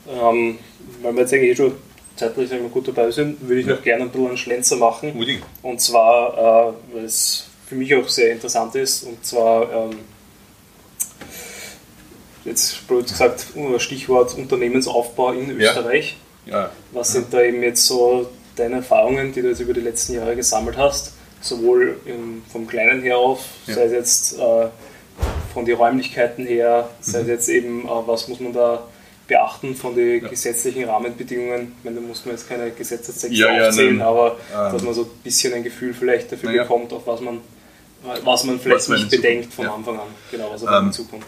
Ähm, 0.08 0.58
weil 1.02 1.14
wir 1.14 1.20
jetzt 1.22 1.32
eigentlich 1.32 1.50
eh 1.50 1.56
schon 1.56 1.72
zeitlich 2.16 2.48
sagen 2.48 2.62
wir, 2.62 2.68
gut 2.68 2.86
dabei 2.86 3.10
sind, 3.10 3.40
würde 3.48 3.60
ich 3.60 3.66
ja. 3.66 3.74
noch 3.74 3.82
gerne 3.82 4.04
ein 4.04 4.10
bisschen 4.10 4.28
einen 4.28 4.36
Schlenzer 4.36 4.76
machen. 4.76 5.12
Unbedingt. 5.12 5.42
Und 5.62 5.80
zwar, 5.80 6.34
äh, 6.70 6.94
weil 6.94 7.04
es 7.04 7.48
für 7.66 7.74
mich 7.74 7.94
auch 7.94 8.08
sehr 8.08 8.32
interessant 8.32 8.74
ist, 8.76 9.04
und 9.04 9.24
zwar 9.24 9.72
ähm, 9.72 9.98
jetzt 12.44 12.86
blöd 12.86 13.06
gesagt, 13.08 13.46
Stichwort 13.78 14.34
Unternehmensaufbau 14.34 15.32
in 15.32 15.50
Österreich. 15.50 16.16
Ja. 16.46 16.70
Was 16.92 17.12
sind 17.12 17.32
da 17.32 17.42
eben 17.42 17.62
jetzt 17.62 17.86
so 17.86 18.30
deine 18.56 18.76
Erfahrungen, 18.76 19.32
die 19.32 19.42
du 19.42 19.48
jetzt 19.48 19.60
über 19.60 19.72
die 19.72 19.80
letzten 19.80 20.14
Jahre 20.14 20.36
gesammelt 20.36 20.76
hast? 20.76 21.12
Sowohl 21.40 22.00
im, 22.06 22.42
vom 22.50 22.66
Kleinen 22.66 23.02
her 23.02 23.18
auf, 23.18 23.44
ja. 23.66 23.74
sei 23.74 23.84
es 23.84 23.92
jetzt 23.92 24.38
äh, 24.38 24.68
von 25.52 25.64
den 25.64 25.76
Räumlichkeiten 25.76 26.46
her, 26.46 26.88
sei 27.00 27.18
es 27.18 27.24
mhm. 27.24 27.30
jetzt 27.30 27.48
eben, 27.48 27.84
äh, 27.84 28.06
was 28.06 28.28
muss 28.28 28.40
man 28.40 28.52
da 28.52 28.84
beachten 29.26 29.74
von 29.74 29.94
den 29.94 30.22
ja. 30.22 30.28
gesetzlichen 30.28 30.84
Rahmenbedingungen. 30.84 31.72
Ich 31.78 31.84
meine, 31.84 31.96
da 31.96 32.02
muss 32.06 32.24
man 32.24 32.34
jetzt 32.34 32.48
keine 32.48 32.70
Gesetzestexte 32.70 33.38
ja, 33.38 33.68
aufzählen, 33.68 33.98
ja, 33.98 34.06
aber 34.06 34.36
ähm, 34.52 34.72
dass 34.72 34.82
man 34.82 34.94
so 34.94 35.02
ein 35.02 35.10
bisschen 35.22 35.54
ein 35.54 35.62
Gefühl 35.62 35.94
vielleicht 35.94 36.30
dafür 36.30 36.52
bekommt, 36.52 36.92
auf 36.92 37.06
was 37.06 37.20
man, 37.20 37.40
was 38.22 38.44
man 38.44 38.60
vielleicht 38.60 38.88
was 38.88 38.98
nicht 38.98 39.10
bedenkt 39.10 39.54
von 39.54 39.66
Anfang 39.66 39.98
an, 39.98 40.08
genau, 40.30 40.50
was 40.52 40.64
auf 40.64 40.82
ähm, 40.82 40.92
zukommt. 40.92 41.24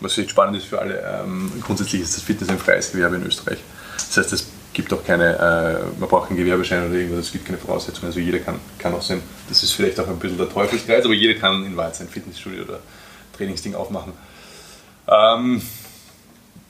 Was 0.00 0.12
vielleicht 0.12 0.30
spannend 0.30 0.58
ist 0.58 0.66
für 0.66 0.78
alle, 0.78 1.22
ähm, 1.24 1.50
grundsätzlich 1.64 2.02
ist 2.02 2.16
das 2.16 2.22
Fitness 2.22 2.50
ein 2.50 2.58
freies 2.58 2.92
Gewerbe 2.92 3.16
in 3.16 3.24
Österreich. 3.24 3.58
Das 3.96 4.16
heißt, 4.16 4.32
es 4.32 4.46
gibt 4.72 4.92
auch 4.92 5.04
keine, 5.04 5.38
äh, 5.38 5.98
man 5.98 6.08
braucht 6.08 6.28
keinen 6.28 6.36
Gewerbeschein 6.36 6.86
oder 6.86 6.94
irgendwas, 6.94 7.26
es 7.26 7.32
gibt 7.32 7.46
keine 7.46 7.58
Voraussetzungen. 7.58 8.08
Also 8.08 8.20
jeder 8.20 8.40
kann, 8.40 8.60
kann 8.78 8.94
auch 8.94 9.02
sein, 9.02 9.22
das 9.48 9.62
ist 9.62 9.72
vielleicht 9.72 9.98
auch 9.98 10.06
ein 10.06 10.18
bisschen 10.18 10.38
der 10.38 10.50
Teufelskreis, 10.50 11.04
aber 11.04 11.14
jeder 11.14 11.38
kann 11.38 11.64
in 11.64 11.76
Wahrheit 11.76 11.96
sein 11.96 12.08
Fitnessstudio 12.08 12.64
oder 12.64 12.80
Trainingsding 13.36 13.74
aufmachen. 13.74 14.12
Ähm, 15.08 15.62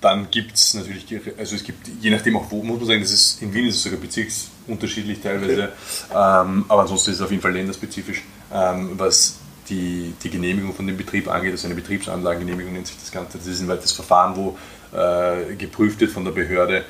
dann 0.01 0.31
gibt 0.31 0.55
es 0.55 0.75
natürlich, 0.75 1.07
also 1.39 1.57
es 1.57 1.65
gibt, 1.65 1.89
je 2.01 2.11
nachdem 2.11 2.37
auch 2.37 2.51
wo, 2.51 2.63
muss 2.63 2.79
man 2.79 2.87
sagen, 2.87 3.01
das 3.01 3.11
ist, 3.11 3.43
in 3.43 3.53
Wien 3.53 3.67
ist 3.67 3.77
es 3.77 3.83
sogar 3.83 3.99
bezirksunterschiedlich 3.99 5.21
teilweise, 5.21 5.71
okay. 6.09 6.43
ähm, 6.45 6.65
aber 6.69 6.83
ansonsten 6.83 7.11
ist 7.11 7.17
es 7.17 7.23
auf 7.23 7.31
jeden 7.31 7.43
Fall 7.43 7.55
länderspezifisch, 7.55 8.23
ähm, 8.53 8.91
was 8.97 9.39
die, 9.69 10.13
die 10.23 10.31
Genehmigung 10.31 10.75
von 10.75 10.87
dem 10.87 10.97
Betrieb 10.97 11.29
angeht, 11.29 11.53
also 11.53 11.67
eine 11.67 11.75
Betriebsanlagengenehmigung 11.75 12.73
nennt 12.73 12.87
sich 12.87 12.99
das 13.01 13.11
Ganze. 13.11 13.39
Das 13.39 13.47
ist 13.49 13.61
ein 13.61 13.69
weiteres 13.69 13.93
Verfahren, 13.93 14.37
wo 14.37 14.57
äh, 14.97 15.57
geprüft 15.57 15.99
wird 16.01 16.13
von 16.13 16.25
der 16.25 16.33
Behörde, 16.33 16.85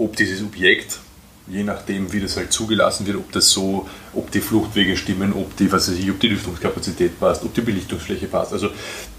ob 0.00 0.16
dieses 0.16 0.42
Objekt, 0.42 0.98
je 1.46 1.62
nachdem 1.62 2.12
wie 2.12 2.20
das 2.20 2.36
halt 2.36 2.52
zugelassen 2.52 3.06
wird, 3.06 3.16
ob 3.16 3.30
das 3.32 3.50
so, 3.50 3.88
ob 4.14 4.30
die 4.30 4.40
Fluchtwege 4.40 4.96
stimmen, 4.96 5.32
ob 5.32 5.56
die, 5.56 5.70
was 5.70 5.90
weiß 5.90 5.98
ich, 5.98 6.10
ob 6.10 6.18
die 6.18 6.28
Lüftungskapazität 6.28 7.20
passt, 7.20 7.44
ob 7.44 7.54
die 7.54 7.60
Belichtungsfläche 7.60 8.26
passt. 8.26 8.52
Also 8.52 8.70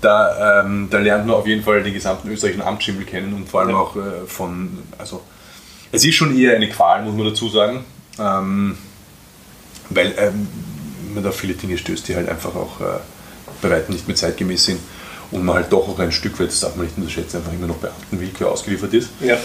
da, 0.01 0.61
ähm, 0.61 0.87
da 0.89 0.97
lernt 0.97 1.27
man 1.27 1.35
auf 1.35 1.45
jeden 1.45 1.63
Fall 1.63 1.83
den 1.83 1.93
gesamten 1.93 2.29
österreichischen 2.29 2.63
Amtsschimmel 2.63 3.05
kennen 3.05 3.33
und 3.33 3.47
vor 3.47 3.61
allem 3.61 3.71
ja. 3.71 3.75
auch 3.77 3.95
äh, 3.95 4.25
von, 4.25 4.79
also 4.97 5.21
es 5.91 6.03
ist 6.03 6.15
schon 6.15 6.37
eher 6.37 6.55
eine 6.55 6.69
Qual, 6.69 7.03
muss 7.03 7.13
man 7.13 7.27
dazu 7.27 7.47
sagen, 7.47 7.85
ähm, 8.19 8.77
weil 9.89 10.13
ähm, 10.17 10.47
man 11.13 11.23
da 11.23 11.31
viele 11.31 11.53
Dinge 11.53 11.77
stößt, 11.77 12.07
die 12.07 12.15
halt 12.15 12.27
einfach 12.27 12.55
auch 12.55 12.81
äh, 12.81 12.99
bei 13.61 13.69
weitem 13.69 13.93
nicht 13.93 14.07
mehr 14.07 14.15
zeitgemäß 14.15 14.65
sind 14.65 14.79
und 15.31 15.45
man 15.45 15.55
halt 15.55 15.71
doch 15.71 15.87
auch 15.87 15.99
ein 15.99 16.11
Stück 16.11 16.39
weit, 16.39 16.47
das 16.47 16.61
darf 16.61 16.75
man 16.75 16.85
nicht 16.85 16.97
unterschätzen, 16.97 17.37
einfach 17.37 17.53
immer 17.53 17.67
noch 17.67 17.77
Beamtenwillkür 17.77 18.49
ausgeliefert 18.49 18.93
ist. 18.93 19.09
Ja. 19.19 19.37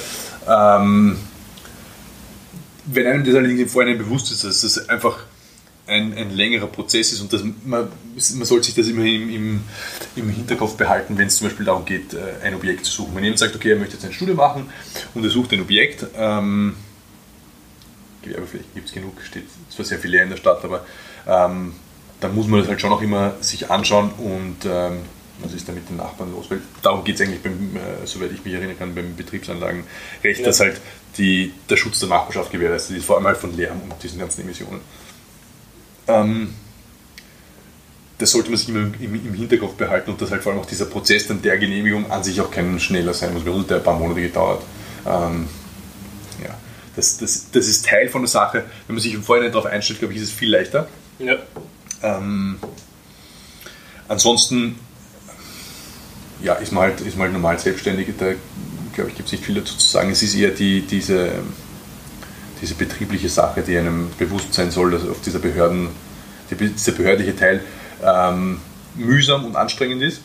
Ähm, 0.49 1.19
wenn 2.87 3.07
einem 3.07 3.25
das 3.25 3.35
allerdings 3.35 3.61
im 3.61 3.69
Vorhinein 3.69 3.99
bewusst 3.99 4.31
ist, 4.31 4.45
dass 4.45 4.61
das 4.61 4.89
einfach 4.89 5.19
ein, 5.87 6.17
ein 6.17 6.31
längerer 6.31 6.67
Prozess 6.67 7.13
ist 7.13 7.21
und 7.21 7.33
dass 7.33 7.43
man, 7.43 7.55
man 7.65 8.45
sollte 8.45 8.67
sich 8.67 8.75
das 8.75 8.89
immer 8.89 9.05
im, 9.05 9.31
im, 9.31 9.61
im 10.17 10.29
Hinterkopf 10.31 10.77
behalten, 10.77 11.17
wenn 11.17 11.29
es 11.29 11.37
zum 11.37 11.49
Beispiel 11.49 11.67
darum 11.67 11.85
geht, 11.85 12.15
äh, 12.15 12.45
ein 12.45 12.55
Objekt 12.55 12.85
zu 12.85 12.93
suchen. 12.93 13.15
Wenn 13.15 13.25
jemand 13.25 13.39
sagt, 13.39 13.55
okay, 13.55 13.71
er 13.71 13.77
möchte 13.77 13.95
jetzt 13.95 14.05
ein 14.05 14.13
Studio 14.13 14.35
machen 14.35 14.69
und 15.15 15.25
er 15.25 15.31
sucht 15.31 15.53
ein 15.53 15.61
Objekt, 15.61 16.07
ähm, 16.17 16.75
Gewerbefläche 18.23 18.65
gibt 18.75 18.89
es 18.89 18.95
genug, 18.95 19.21
steht 19.23 19.45
zwar 19.71 19.85
sehr 19.85 19.99
viel 19.99 20.11
leer 20.11 20.25
in 20.25 20.31
der 20.31 20.37
Stadt, 20.37 20.65
aber 20.65 20.85
ähm, 21.27 21.75
dann 22.21 22.35
muss 22.35 22.47
man 22.47 22.61
das 22.61 22.69
halt 22.69 22.81
schon 22.81 22.93
auch 22.93 23.03
immer 23.03 23.35
sich 23.41 23.71
anschauen 23.71 24.11
und 24.11 24.57
ähm, 24.65 25.01
was 25.41 25.53
ist 25.53 25.69
da 25.69 25.73
mit 25.73 25.89
den 25.89 25.97
Nachbarn 25.97 26.33
los? 26.33 26.51
Weil 26.51 26.61
darum 26.83 27.05
geht 27.05 27.17
es 27.17 27.21
eigentlich, 27.21 27.43
beim, 27.43 27.77
äh, 27.77 28.07
soweit 28.07 28.33
ich 28.33 28.45
mich 28.45 28.55
erinnern 28.55 28.79
kann, 28.79 28.95
beim 28.95 29.15
Betriebsanlagenrecht, 29.17 30.41
ja. 30.41 30.45
dass 30.45 30.61
halt 30.61 30.81
die, 31.19 31.53
der 31.69 31.77
Schutz 31.77 32.01
der 32.01 32.09
Nachbarschaft 32.09 32.51
gewährleistet 32.51 32.97
ist, 32.97 33.05
vor 33.05 33.17
allem 33.17 33.27
halt 33.27 33.37
von 33.37 33.57
Lärm 33.57 33.81
und 33.83 34.03
diesen 34.03 34.19
ganzen 34.19 34.43
Emissionen. 34.43 34.81
Ähm, 36.09 36.55
das 38.19 38.31
sollte 38.31 38.51
man 38.51 38.59
sich 38.59 38.69
immer 38.71 38.81
im, 38.99 39.15
im, 39.15 39.35
Hinterkopf 39.35 39.75
behalten 39.75 40.11
und 40.11 40.21
dass 40.23 40.31
halt 40.31 40.43
vor 40.43 40.53
allem 40.53 40.63
auch 40.63 40.67
dieser 40.67 40.87
Prozess 40.87 41.27
dann 41.27 41.43
der 41.43 41.59
Genehmigung 41.59 42.11
an 42.11 42.25
sich 42.25 42.41
auch 42.41 42.51
kein 42.51 42.81
schneller 42.81 43.13
sein 43.13 43.35
muss. 43.35 43.45
Hat 43.45 43.71
der 43.71 43.77
ein 43.79 43.83
paar 43.83 43.99
Monate 43.99 44.23
gedauert. 44.23 44.63
Ähm, 45.05 45.49
ja, 46.43 46.57
das, 46.95 47.19
das, 47.19 47.51
das 47.51 47.67
ist 47.67 47.85
Teil 47.87 48.09
von 48.09 48.23
der 48.23 48.29
Sache. 48.29 48.65
Wenn 48.87 48.97
man 48.97 49.03
sich 49.03 49.13
im 49.13 49.23
Vorhinein 49.23 49.53
darauf 49.53 49.67
einstellt, 49.67 49.99
glaube 49.99 50.15
ich, 50.15 50.21
ist 50.21 50.29
es 50.29 50.35
viel 50.35 50.51
leichter. 50.51 50.89
Ja. 51.19 51.37
Ähm, 52.03 52.59
ansonsten 54.09 54.79
ja, 56.43 56.55
ist, 56.55 56.73
man 56.73 56.85
halt, 56.85 57.01
ist 57.01 57.17
man 57.17 57.27
halt 57.27 57.33
normal 57.33 57.59
selbstständig, 57.59 58.09
da 58.19 58.33
glaube 58.95 59.11
ich, 59.11 59.17
gibt 59.17 59.27
es 59.27 59.33
nicht 59.33 59.45
viel 59.45 59.55
dazu 59.55 59.77
zu 59.77 59.87
sagen. 59.87 60.11
Es 60.11 60.23
ist 60.23 60.35
eher 60.35 60.51
die, 60.51 60.81
diese, 60.81 61.31
diese 62.61 62.75
betriebliche 62.75 63.29
Sache, 63.29 63.63
die 63.63 63.77
einem 63.77 64.11
bewusst 64.19 64.53
sein 64.55 64.71
soll, 64.71 64.91
dass 64.91 65.07
auf 65.07 65.21
dieser 65.21 65.39
Behörden, 65.39 65.89
dieser 66.51 66.93
behördliche 66.93 67.37
Teil 67.37 67.63
ähm, 68.03 68.61
mühsam 68.95 69.45
und 69.45 69.57
anstrengend 69.57 70.03
ist 70.03 70.23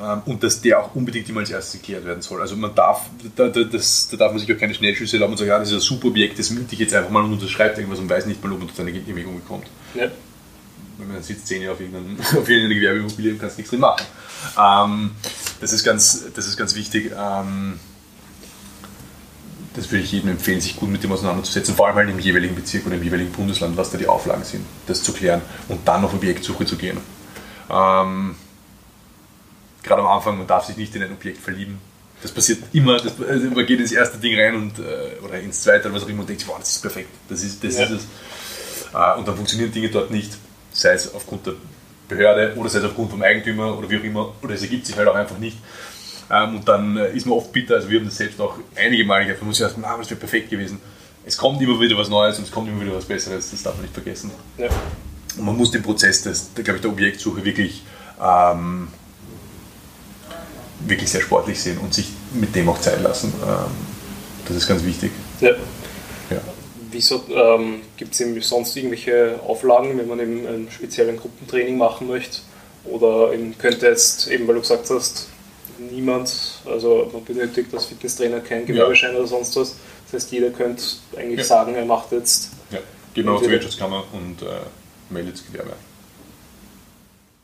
ähm, 0.00 0.22
und 0.26 0.42
dass 0.42 0.60
der 0.60 0.80
auch 0.80 0.94
unbedingt 0.94 1.28
immer 1.28 1.40
als 1.40 1.50
erstes 1.50 1.80
geklärt 1.80 2.04
werden 2.04 2.22
soll. 2.22 2.40
Also 2.40 2.56
man 2.56 2.74
darf, 2.74 3.08
da, 3.34 3.48
da, 3.48 3.64
das, 3.64 4.08
da 4.10 4.16
darf 4.16 4.32
man 4.32 4.40
sich 4.40 4.52
auch 4.52 4.58
keine 4.58 4.74
Schnellschüsse 4.74 5.16
erlauben 5.16 5.32
und 5.32 5.38
sagen, 5.38 5.48
ja, 5.48 5.58
das 5.58 5.68
ist 5.68 5.74
ein 5.74 5.80
super 5.80 6.08
Objekt, 6.08 6.38
das 6.38 6.50
miete 6.50 6.74
ich 6.74 6.78
jetzt 6.78 6.94
einfach 6.94 7.10
mal 7.10 7.24
und 7.24 7.32
unterschreibt 7.32 7.78
irgendwas 7.78 7.98
und 7.98 8.08
weiß 8.08 8.26
nicht 8.26 8.42
mal, 8.42 8.52
ob 8.52 8.60
man 8.60 8.74
zu 8.74 8.82
einer 8.82 8.92
Genehmigung 8.92 9.40
bekommt. 9.40 9.66
Ja. 9.94 10.10
Wenn 10.98 11.08
man 11.08 11.22
sitzt 11.22 11.46
zehn 11.46 11.62
Jahre 11.62 11.74
auf 11.74 11.80
irgendeiner, 11.80 12.20
auf 12.20 12.48
irgendeiner 12.48 12.74
Gewerbeimmobilie 12.74 13.32
und 13.32 13.38
kannst 13.38 13.58
nichts 13.58 13.70
drin 13.70 13.80
machen. 13.80 14.04
Ähm, 14.58 15.10
das, 15.60 15.72
ist 15.72 15.84
ganz, 15.84 16.24
das 16.34 16.46
ist 16.46 16.56
ganz 16.56 16.74
wichtig. 16.74 17.12
Ähm, 17.16 17.78
das 19.74 19.90
würde 19.90 20.04
ich 20.04 20.12
jedem 20.12 20.30
empfehlen, 20.30 20.60
sich 20.60 20.76
gut 20.76 20.88
mit 20.88 21.02
dem 21.02 21.12
auseinanderzusetzen, 21.12 21.74
vor 21.74 21.86
allem 21.86 21.96
halt 21.96 22.08
im 22.08 22.18
jeweiligen 22.18 22.54
Bezirk 22.54 22.86
oder 22.86 22.96
im 22.96 23.02
jeweiligen 23.02 23.30
Bundesland, 23.30 23.76
was 23.76 23.90
da 23.90 23.98
die 23.98 24.06
Auflagen 24.06 24.42
sind, 24.42 24.64
das 24.86 25.02
zu 25.02 25.12
klären 25.12 25.42
und 25.68 25.86
dann 25.86 26.02
auf 26.02 26.14
Objektsuche 26.14 26.64
zu 26.64 26.76
gehen. 26.76 26.96
Ähm, 27.68 28.36
gerade 29.82 30.00
am 30.02 30.08
Anfang, 30.08 30.38
man 30.38 30.46
darf 30.46 30.64
sich 30.64 30.78
nicht 30.78 30.94
in 30.96 31.02
ein 31.02 31.12
Objekt 31.12 31.38
verlieben. 31.38 31.78
Das 32.22 32.32
passiert 32.32 32.62
immer, 32.72 32.96
das, 32.96 33.20
also 33.20 33.50
man 33.50 33.66
geht 33.66 33.78
ins 33.78 33.92
erste 33.92 34.16
Ding 34.16 34.38
rein 34.38 34.54
und, 34.54 34.78
äh, 34.78 35.22
oder 35.22 35.38
ins 35.38 35.60
zweite 35.62 35.88
oder 35.88 35.96
was 35.96 36.04
auch 36.04 36.08
immer 36.08 36.20
und 36.20 36.28
denkt 36.28 36.40
sich, 36.40 36.48
wow, 36.48 36.58
das 36.58 36.70
ist 36.70 36.80
perfekt, 36.80 37.10
das 37.28 37.42
ist, 37.42 37.62
das 37.62 37.76
ja. 37.76 37.84
ist 37.84 37.90
es. 37.90 38.02
Äh, 38.94 39.18
und 39.18 39.28
dann 39.28 39.36
funktionieren 39.36 39.70
Dinge 39.70 39.90
dort 39.90 40.10
nicht, 40.10 40.32
sei 40.76 40.92
es 40.92 41.12
aufgrund 41.12 41.46
der 41.46 41.54
Behörde 42.08 42.54
oder 42.56 42.68
sei 42.68 42.78
es 42.78 42.84
aufgrund 42.84 43.10
vom 43.10 43.22
Eigentümer 43.22 43.76
oder 43.76 43.88
wie 43.90 43.98
auch 43.98 44.04
immer, 44.04 44.34
oder 44.42 44.54
es 44.54 44.62
ergibt 44.62 44.86
sich 44.86 44.96
halt 44.96 45.08
auch 45.08 45.14
einfach 45.14 45.38
nicht. 45.38 45.56
Ähm, 46.30 46.56
und 46.56 46.68
dann 46.68 46.96
äh, 46.96 47.12
ist 47.12 47.26
man 47.26 47.38
oft 47.38 47.52
bitter, 47.52 47.74
also 47.74 47.88
wir 47.88 47.98
haben 47.98 48.06
das 48.06 48.16
selbst 48.16 48.40
auch 48.40 48.56
einige 48.74 49.04
Male 49.04 49.24
gehabt, 49.24 49.40
man 49.40 49.48
muss 49.48 49.58
ja 49.58 49.68
sagen, 49.68 49.84
ah, 49.84 49.96
das 49.96 50.10
wäre 50.10 50.20
perfekt 50.20 50.50
gewesen. 50.50 50.80
Es 51.24 51.36
kommt 51.36 51.60
immer 51.60 51.80
wieder 51.80 51.96
was 51.96 52.08
Neues 52.08 52.38
und 52.38 52.44
es 52.44 52.50
kommt 52.50 52.68
immer 52.68 52.80
wieder 52.80 52.94
was 52.94 53.04
Besseres, 53.04 53.50
das 53.50 53.62
darf 53.62 53.74
man 53.74 53.82
nicht 53.82 53.94
vergessen. 53.94 54.30
Ja. 54.58 54.68
Und 55.36 55.44
man 55.44 55.56
muss 55.56 55.70
den 55.70 55.82
Prozess 55.82 56.22
des, 56.22 56.50
glaube 56.54 56.76
ich, 56.76 56.80
der 56.80 56.90
Objektsuche 56.90 57.44
wirklich 57.44 57.82
ähm, 58.22 58.88
wirklich 60.80 61.10
sehr 61.10 61.20
sportlich 61.20 61.60
sehen 61.60 61.78
und 61.78 61.94
sich 61.94 62.08
mit 62.32 62.54
dem 62.54 62.68
auch 62.68 62.80
Zeit 62.80 63.02
lassen. 63.02 63.32
Ähm, 63.42 63.70
das 64.46 64.56
ist 64.56 64.66
ganz 64.66 64.84
wichtig. 64.84 65.10
Ja. 65.40 65.50
ja. 66.30 66.40
Wieso 66.96 67.22
ähm, 67.28 67.82
gibt 67.98 68.18
es 68.18 68.48
sonst 68.48 68.74
irgendwelche 68.74 69.38
Auflagen, 69.46 69.98
wenn 69.98 70.08
man 70.08 70.18
eben 70.18 70.46
ein 70.46 70.68
spezielles 70.70 71.20
Gruppentraining 71.20 71.76
machen 71.76 72.06
möchte? 72.06 72.38
Oder 72.84 73.34
eben 73.34 73.56
könnte 73.58 73.86
jetzt, 73.86 74.28
eben 74.28 74.48
weil 74.48 74.54
du 74.54 74.62
gesagt 74.62 74.88
hast, 74.88 75.28
niemand, 75.78 76.62
also 76.64 77.10
man 77.12 77.22
benötigt 77.22 77.74
als 77.74 77.84
Fitnesstrainer 77.84 78.40
keinen 78.40 78.64
Gewerbeschein 78.64 79.12
ja. 79.12 79.18
oder 79.18 79.28
sonst 79.28 79.54
was. 79.56 79.76
Das 80.06 80.22
heißt, 80.22 80.32
jeder 80.32 80.48
könnte 80.48 80.82
eigentlich 81.14 81.40
ja. 81.40 81.44
sagen, 81.44 81.74
er 81.74 81.84
macht 81.84 82.12
jetzt. 82.12 82.52
Ja, 82.70 82.78
genau, 83.12 83.38
zur 83.40 83.50
Wirtschaftskammer 83.50 84.04
und 84.14 84.40
äh, 84.40 84.46
meldet 85.10 85.34
das 85.34 85.46
Gewerbe. 85.46 85.72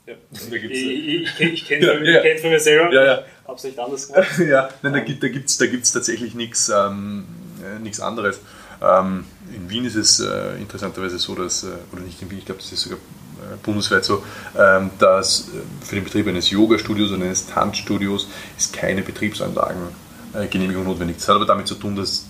Ja. 0.05 0.15
ich, 0.51 0.65
ich, 0.65 1.41
ich 1.41 1.65
kenne 1.65 1.87
es 1.87 2.09
ja, 2.09 2.25
ja. 2.25 2.39
von 2.41 2.51
mir 2.51 2.59
selber, 2.59 2.93
ja, 2.93 3.05
ja. 3.05 3.25
habe 3.47 3.55
es 3.57 3.63
nicht 3.63 3.79
anders 3.79 4.09
gemacht. 4.09 4.39
ja, 4.51 4.69
nein, 4.83 4.95
da 4.95 4.99
gibt 4.99 5.23
es 5.23 5.59
da 5.59 5.67
gibt's, 5.67 5.93
tatsächlich 5.93 6.35
nichts 6.35 6.69
ähm, 6.71 7.25
äh, 7.63 8.03
anderes. 8.03 8.41
Ähm, 8.83 9.25
in 9.55 9.71
Wien 9.71 9.85
ist 9.85 9.95
es 9.95 10.21
äh, 10.21 10.57
interessanterweise 10.59 11.19
so, 11.19 11.35
dass, 11.35 11.65
äh, 11.65 11.69
oder 11.93 12.03
nicht 12.03 12.21
in 12.21 12.31
Wien, 12.31 12.39
ich 12.39 12.47
glaube, 12.47 12.61
das 12.61 12.73
ist 12.73 12.83
sogar 12.83 12.99
äh, 12.99 13.57
bundesweit 13.63 14.05
so, 14.05 14.23
ähm, 14.59 14.91
dass 14.99 15.49
äh, 15.49 15.85
für 15.85 15.95
den 15.95 16.05
Betrieb 16.05 16.27
eines 16.27 16.51
Yoga-Studios 16.51 17.13
oder 17.13 17.25
eines 17.25 17.47
Tanzstudios 17.47 18.29
ist 18.59 18.73
keine 18.73 19.03
Betriebsanlagengenehmigung 19.03 20.85
notwendig. 20.85 21.19
Das 21.19 21.29
hat 21.29 21.37
aber 21.37 21.47
damit 21.47 21.69
zu 21.69 21.75
tun, 21.75 21.97
dass 21.97 22.27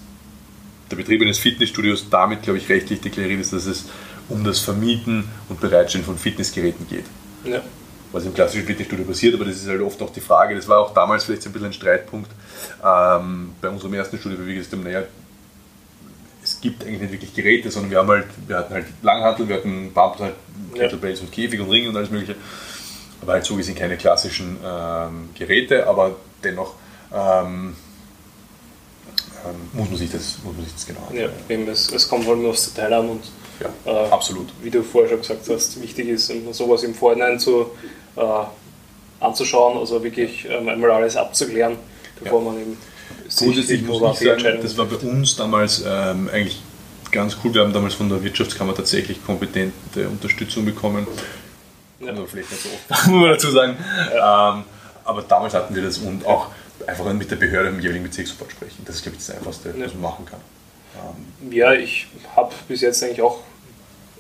der 0.91 0.97
Betrieb 0.97 1.23
eines 1.23 1.39
Fitnessstudios 1.39 2.09
damit, 2.11 2.43
glaube 2.43 2.59
ich, 2.59 2.69
rechtlich 2.69 3.01
deklariert 3.01 3.41
ist, 3.41 3.53
dass 3.53 3.67
es 3.67 3.87
um 4.29 4.45
das 4.45 4.59
Vermieten 4.59 5.25
und 5.49 5.61
Bereitstellen 5.61 6.05
von 6.05 6.19
Fitnessgeräten 6.19 6.87
geht. 6.87 7.07
Ja. 7.45 7.63
Was 8.13 8.27
im 8.27 8.35
klassischen 8.35 8.67
Fitnessstudio 8.67 9.07
passiert, 9.07 9.35
aber 9.35 9.47
das 9.47 9.57
ist 9.57 9.69
halt 9.69 9.81
oft 9.81 10.01
auch 10.03 10.13
die 10.13 10.21
Frage, 10.21 10.55
das 10.55 10.69
war 10.69 10.81
auch 10.81 10.93
damals 10.93 11.25
vielleicht 11.25 11.47
ein 11.47 11.53
bisschen 11.53 11.69
ein 11.69 11.73
Streitpunkt 11.73 12.31
ähm, 12.85 13.53
bei 13.61 13.71
unserem 13.71 13.95
ersten 13.95 14.19
Studio, 14.19 14.39
wir 14.45 14.55
gesagt 14.55 14.75
naja, 14.85 15.03
gibt 16.63 16.85
eigentlich 16.85 17.03
nicht 17.03 17.13
wirklich 17.13 17.35
Geräte, 17.35 17.71
sondern 17.71 17.91
wir 17.91 17.99
haben 17.99 18.09
halt, 18.09 18.27
wir 18.47 18.57
hatten 18.57 18.73
halt 18.73 18.87
Langhantel, 19.03 19.49
wir 19.49 19.57
hatten 19.57 19.93
Pumps, 19.93 20.21
halt 20.21 20.35
Kettlebells 20.75 21.19
ja. 21.19 21.27
und 21.27 21.33
Käfig 21.33 21.61
und 21.61 21.69
Ring 21.69 21.89
und 21.89 21.97
alles 21.97 22.11
mögliche. 22.11 22.37
Aber 23.21 23.33
halt 23.35 23.45
so 23.45 23.57
gesehen 23.57 23.75
keine 23.75 23.97
klassischen 23.97 24.57
ähm, 24.65 25.31
Geräte, 25.35 25.87
aber 25.87 26.17
dennoch 26.43 26.75
ähm, 27.13 27.77
ähm 29.45 29.55
muss, 29.73 29.91
man 29.91 29.99
sich 29.99 30.11
das, 30.11 30.39
muss 30.45 30.55
man 30.57 30.65
sich 30.65 30.75
das 30.75 30.87
genau 30.87 31.01
anschauen. 31.01 31.31
Ja, 31.49 31.55
eben, 31.55 31.69
es, 31.69 31.93
es 31.93 32.09
kommt 32.09 32.27
halt 32.27 32.39
nur 32.39 32.51
aufs 32.51 32.73
Detail 32.73 32.95
an 32.95 33.09
und 33.11 33.25
ja, 33.61 33.93
äh, 33.93 34.09
absolut. 34.09 34.49
Wie 34.63 34.71
du 34.71 34.83
vorher 34.83 35.11
schon 35.11 35.21
gesagt 35.21 35.49
hast, 35.49 35.81
wichtig 35.83 36.09
ist, 36.09 36.33
sowas 36.53 36.83
im 36.85 36.95
Vorhinein 36.95 37.39
zu, 37.39 37.71
äh, 38.17 38.45
anzuschauen, 39.21 39.79
also 39.79 40.03
wirklich 40.03 40.47
ähm, 40.49 40.69
einmal 40.69 40.91
alles 40.91 41.17
abzuklären, 41.17 41.77
bevor 42.21 42.41
ja. 42.41 42.51
man 42.51 42.61
eben 42.61 42.77
Grundsätzlich 43.37 43.83
muss 43.83 44.21
ich 44.21 44.27
sagen, 44.27 44.59
das 44.63 44.77
war 44.77 44.87
bei 44.87 44.97
uns 44.97 45.37
damals 45.37 45.83
ähm, 45.87 46.29
eigentlich 46.33 46.61
ganz 47.11 47.37
cool. 47.43 47.55
Wir 47.55 47.63
haben 47.63 47.73
damals 47.73 47.95
von 47.95 48.09
der 48.09 48.23
Wirtschaftskammer 48.23 48.75
tatsächlich 48.75 49.25
kompetente 49.25 50.09
Unterstützung 50.09 50.65
bekommen. 50.65 51.07
Ja. 52.01 52.11
Aber 52.11 52.27
vielleicht 52.27 52.51
nicht 52.51 52.63
so 52.63 52.69
oft, 52.69 53.07
muss 53.09 53.21
man 53.21 53.31
dazu 53.31 53.51
sagen. 53.51 53.77
Ja. 54.15 54.55
Ähm, 54.55 54.65
aber 55.05 55.23
damals 55.23 55.55
hatten 55.55 55.75
wir 55.75 55.83
das 55.83 55.99
und 55.99 56.27
auch 56.27 56.49
einfach 56.87 57.13
mit 57.13 57.31
der 57.31 57.37
Behörde 57.37 57.69
im 57.69 57.81
jeweiligen 57.81 58.05
Bezirk 58.05 58.27
sofort 58.27 58.51
sprechen. 58.51 58.83
Das 58.85 58.97
ist, 58.97 59.03
glaube 59.03 59.17
ich, 59.19 59.27
das 59.27 59.37
Einfachste, 59.37 59.75
ja. 59.77 59.85
was 59.85 59.93
man 59.93 60.03
machen 60.03 60.25
kann. 60.25 60.41
Ähm, 60.97 61.53
ja, 61.53 61.73
ich 61.73 62.07
habe 62.35 62.53
bis 62.69 62.81
jetzt 62.81 63.03
eigentlich 63.03 63.23
auch, 63.23 63.41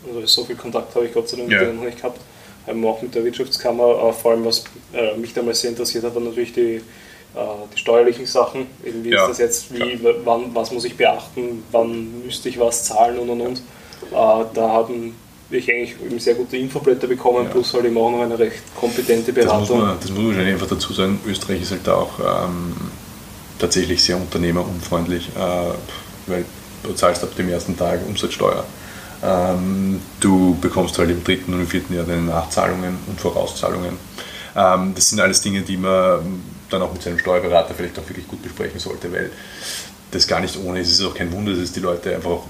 also 0.06 0.26
so 0.26 0.44
viel 0.44 0.56
Kontakt 0.56 0.94
habe 0.94 1.06
ich 1.06 1.12
Gott 1.12 1.28
sei 1.28 1.38
Dank 1.38 1.48
mit 1.48 1.60
denen 1.60 1.76
noch 1.76 1.84
nicht 1.84 1.98
gehabt, 1.98 2.20
ähm, 2.66 2.84
auch 2.84 3.02
mit 3.02 3.14
der 3.14 3.24
Wirtschaftskammer. 3.24 4.08
Äh, 4.08 4.12
vor 4.12 4.32
allem, 4.32 4.44
was 4.44 4.64
äh, 4.92 5.16
mich 5.16 5.34
damals 5.34 5.60
sehr 5.60 5.70
interessiert 5.70 6.04
hat, 6.04 6.14
war 6.14 6.22
natürlich 6.22 6.52
die, 6.52 6.82
die 7.34 7.78
steuerlichen 7.78 8.26
Sachen. 8.26 8.66
Eben, 8.84 9.04
wie 9.04 9.10
ja, 9.10 9.22
ist 9.22 9.30
das 9.30 9.38
jetzt, 9.38 9.74
wie, 9.74 9.98
wann, 10.24 10.54
was 10.54 10.70
muss 10.70 10.84
ich 10.84 10.96
beachten, 10.96 11.64
wann 11.72 12.24
müsste 12.24 12.48
ich 12.48 12.60
was 12.60 12.84
zahlen 12.84 13.18
und 13.18 13.30
und 13.30 13.40
und. 13.40 13.58
Äh, 13.58 14.44
da 14.54 14.68
haben 14.68 15.14
ich 15.50 15.70
eigentlich 15.70 15.96
eben 16.04 16.18
sehr 16.18 16.34
gute 16.34 16.56
Infoblätter 16.56 17.06
bekommen, 17.06 17.44
ja. 17.44 17.50
plus 17.50 17.74
halt 17.74 17.84
eben 17.84 17.96
auch 17.98 18.10
noch 18.10 18.22
eine 18.22 18.38
recht 18.38 18.62
kompetente 18.78 19.32
Beratung. 19.32 19.60
Das 19.60 19.68
muss 19.68 19.78
man, 19.78 20.00
das 20.00 20.10
muss 20.10 20.36
man 20.36 20.46
einfach 20.46 20.66
dazu 20.66 20.92
sagen, 20.92 21.20
Österreich 21.26 21.62
ist 21.62 21.70
halt 21.72 21.86
da 21.86 21.94
auch 21.94 22.18
ähm, 22.18 22.74
tatsächlich 23.58 24.02
sehr 24.02 24.16
unternehmerunfreundlich, 24.16 25.28
äh, 25.36 26.30
weil 26.30 26.44
du 26.82 26.92
zahlst 26.94 27.22
ab 27.22 27.34
dem 27.36 27.48
ersten 27.48 27.76
Tag 27.76 28.00
Umsatzsteuer. 28.06 28.64
Ähm, 29.22 30.00
du 30.20 30.56
bekommst 30.60 30.98
halt 30.98 31.10
im 31.10 31.22
dritten 31.22 31.54
und 31.54 31.60
im 31.60 31.66
vierten 31.68 31.94
Jahr 31.94 32.04
deine 32.04 32.22
Nachzahlungen 32.22 32.98
und 33.06 33.20
Vorauszahlungen. 33.20 33.96
Ähm, 34.56 34.92
das 34.94 35.10
sind 35.10 35.20
alles 35.20 35.40
Dinge, 35.40 35.62
die 35.62 35.76
man 35.76 36.42
dann 36.72 36.82
auch 36.82 36.92
mit 36.92 37.02
seinem 37.02 37.18
Steuerberater 37.18 37.74
vielleicht 37.74 37.98
auch 37.98 38.08
wirklich 38.08 38.26
gut 38.28 38.42
besprechen 38.42 38.80
sollte, 38.80 39.12
weil 39.12 39.30
das 40.10 40.26
gar 40.26 40.40
nicht 40.40 40.56
ohne 40.56 40.80
ist. 40.80 40.90
Es 40.90 41.00
ist 41.00 41.06
auch 41.06 41.14
kein 41.14 41.32
Wunder, 41.32 41.52
dass 41.52 41.60
es 41.60 41.72
die 41.72 41.80
Leute 41.80 42.14
einfach 42.14 42.30
auch 42.30 42.48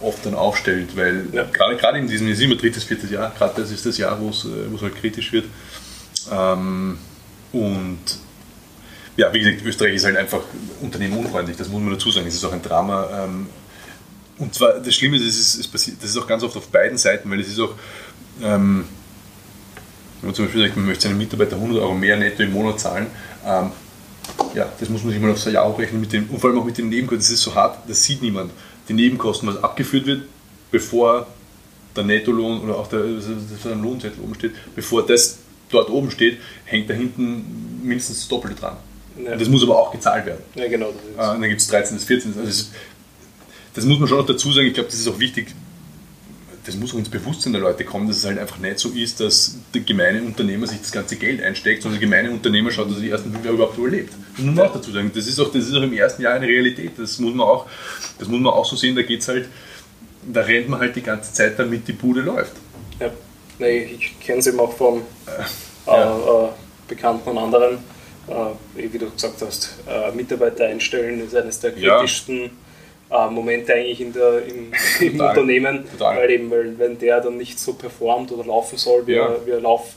oft 0.00 0.24
dann 0.26 0.34
aufstellt, 0.34 0.96
weil 0.96 1.26
ja. 1.32 1.44
gerade, 1.44 1.76
gerade 1.76 1.98
in 1.98 2.08
diesem, 2.08 2.28
immer 2.28 2.56
drittes, 2.56 2.84
viertes 2.84 3.10
Jahr, 3.10 3.32
gerade 3.36 3.60
das 3.60 3.70
ist 3.70 3.86
das 3.86 3.98
Jahr, 3.98 4.20
wo 4.20 4.30
es, 4.30 4.46
wo 4.70 4.76
es 4.76 4.82
halt 4.82 4.96
kritisch 4.96 5.32
wird. 5.32 5.46
Ähm, 6.30 6.98
und 7.52 7.98
ja, 9.16 9.32
wie 9.32 9.40
gesagt, 9.40 9.64
Österreich 9.64 9.94
ist 9.94 10.04
halt 10.04 10.16
einfach 10.16 10.40
unternehmenunfreundlich, 10.80 11.56
das 11.56 11.68
muss 11.68 11.80
man 11.80 11.92
dazu 11.92 12.10
sagen. 12.10 12.26
Es 12.26 12.34
ist 12.34 12.44
auch 12.44 12.52
ein 12.52 12.62
Drama. 12.62 13.24
Ähm, 13.24 13.46
und 14.38 14.54
zwar, 14.54 14.80
das 14.80 14.94
Schlimme 14.94 15.16
ist, 15.16 15.38
es 15.38 15.54
ist, 15.54 15.68
passiert, 15.68 15.98
das 16.02 16.10
ist 16.10 16.16
auch 16.16 16.26
ganz 16.26 16.42
oft 16.42 16.56
auf 16.56 16.68
beiden 16.68 16.98
Seiten, 16.98 17.30
weil 17.30 17.40
es 17.40 17.48
ist 17.48 17.60
auch, 17.60 17.74
ähm, 18.42 18.84
wenn 20.20 20.28
man 20.28 20.34
zum 20.34 20.46
Beispiel 20.46 20.62
sagt, 20.62 20.76
man 20.76 20.86
möchte 20.86 21.06
seinen 21.06 21.18
Mitarbeiter 21.18 21.56
100 21.56 21.80
Euro 21.80 21.94
mehr 21.94 22.16
netto 22.16 22.42
im 22.42 22.52
Monat 22.52 22.80
zahlen, 22.80 23.06
ähm, 23.46 23.72
ja, 24.54 24.72
das 24.78 24.88
muss 24.88 25.02
man 25.02 25.12
sich 25.12 25.20
mal 25.20 25.30
aufs 25.30 25.44
Jahr 25.44 25.68
hochrechnen 25.68 26.00
mit 26.00 26.12
dem, 26.12 26.28
und 26.30 26.38
vor 26.38 26.50
allem 26.50 26.60
auch 26.60 26.64
mit 26.64 26.78
den 26.78 26.88
Nebenkosten, 26.88 27.18
das 27.18 27.30
ist 27.30 27.42
so 27.42 27.54
hart, 27.54 27.78
das 27.88 28.02
sieht 28.02 28.22
niemand. 28.22 28.52
Die 28.88 28.92
Nebenkosten, 28.92 29.48
was 29.48 29.62
abgeführt 29.62 30.06
wird, 30.06 30.22
bevor 30.70 31.26
der 31.96 32.04
Nettolohn 32.04 32.60
oder 32.62 32.76
auch 32.76 32.88
der, 32.88 33.00
Lohnzettel 33.00 34.22
oben 34.22 34.34
steht, 34.34 34.52
bevor 34.74 35.06
das 35.06 35.38
dort 35.70 35.90
oben 35.90 36.10
steht, 36.10 36.38
hängt 36.64 36.90
da 36.90 36.94
hinten 36.94 37.80
mindestens 37.82 38.20
das 38.20 38.28
Doppelte 38.28 38.60
dran. 38.60 38.76
Ja. 39.22 39.36
Das 39.36 39.48
muss 39.48 39.62
aber 39.62 39.78
auch 39.78 39.92
gezahlt 39.92 40.26
werden. 40.26 40.42
Ja, 40.54 40.68
genau. 40.68 40.92
Das 41.16 41.36
äh, 41.36 41.40
dann 41.40 41.48
gibt 41.48 41.60
es 41.60 41.68
13. 41.68 41.96
bis 41.96 42.04
14. 42.04 42.32
Also 42.32 42.46
das, 42.46 42.70
das 43.74 43.84
muss 43.84 43.98
man 43.98 44.08
schon 44.08 44.18
noch 44.18 44.26
dazu 44.26 44.52
sagen. 44.52 44.66
Ich 44.66 44.74
glaube, 44.74 44.88
das 44.88 44.98
ist 44.98 45.08
auch 45.08 45.18
wichtig. 45.18 45.54
Das 46.64 46.76
muss 46.76 46.94
auch 46.94 46.98
ins 46.98 47.10
Bewusstsein 47.10 47.52
der 47.52 47.60
Leute 47.60 47.84
kommen, 47.84 48.08
dass 48.08 48.16
es 48.16 48.24
halt 48.24 48.38
einfach 48.38 48.58
nicht 48.58 48.78
so 48.78 48.90
ist, 48.90 49.20
dass 49.20 49.56
der 49.74 49.82
gemeine 49.82 50.22
Unternehmer 50.22 50.66
sich 50.66 50.80
das 50.80 50.92
ganze 50.92 51.16
Geld 51.16 51.42
einsteckt, 51.42 51.82
sondern 51.82 52.00
der 52.00 52.08
gemeine 52.08 52.30
Unternehmer 52.30 52.70
schaut, 52.70 52.88
dass 52.88 52.96
er 52.96 53.02
die 53.02 53.10
ersten 53.10 53.32
fünf 53.32 53.44
Jahre 53.44 53.56
überhaupt 53.56 53.76
überlebt. 53.76 54.12
Das 54.36 54.44
muss 54.44 54.54
man 54.54 54.66
auch 54.68 54.72
dazu 54.72 54.90
sagen. 54.90 55.10
Das 55.14 55.26
ist 55.26 55.38
auch, 55.38 55.52
das 55.52 55.66
ist 55.66 55.74
auch 55.74 55.82
im 55.82 55.92
ersten 55.92 56.22
Jahr 56.22 56.34
eine 56.34 56.46
Realität. 56.46 56.92
Das 56.96 57.18
muss 57.18 57.34
man 57.34 57.46
auch, 57.46 57.66
das 58.18 58.28
muss 58.28 58.40
man 58.40 58.52
auch 58.52 58.64
so 58.64 58.76
sehen. 58.76 58.96
Da 58.96 59.02
geht's 59.02 59.28
halt, 59.28 59.48
da 60.32 60.40
rennt 60.40 60.68
man 60.68 60.80
halt 60.80 60.96
die 60.96 61.02
ganze 61.02 61.32
Zeit, 61.32 61.58
damit 61.58 61.86
die 61.86 61.92
Bude 61.92 62.22
läuft. 62.22 62.52
Ja. 62.98 63.10
Nee, 63.58 63.96
ich 63.98 64.18
kenne 64.20 64.40
es 64.40 64.46
eben 64.46 64.58
auch 64.58 64.76
von 64.76 65.02
äh, 65.26 65.42
ja. 65.86 66.46
äh, 66.46 66.48
Bekannten 66.88 67.28
und 67.28 67.38
anderen. 67.38 67.78
Äh, 68.26 68.90
wie 68.90 68.98
du 68.98 69.10
gesagt 69.10 69.42
hast, 69.42 69.78
äh, 69.86 70.10
Mitarbeiter 70.12 70.64
einstellen 70.64 71.24
ist 71.24 71.36
eines 71.36 71.60
der 71.60 71.72
kritischsten 71.72 72.42
ja. 72.42 72.50
Äh, 73.14 73.30
Momente 73.30 73.74
eigentlich 73.74 74.00
in 74.00 74.12
der, 74.12 74.44
im, 74.44 74.72
im 75.00 75.20
Unternehmen, 75.20 75.84
Total. 75.92 76.16
weil 76.16 76.30
eben, 76.30 76.50
weil, 76.50 76.76
wenn 76.78 76.98
der 76.98 77.20
dann 77.20 77.36
nicht 77.36 77.60
so 77.60 77.74
performt 77.74 78.32
oder 78.32 78.44
laufen 78.44 78.76
soll, 78.76 79.06
wie, 79.06 79.12
ja. 79.12 79.28
er, 79.28 79.46
wie 79.46 79.52
er 79.52 79.60
lauf, 79.60 79.94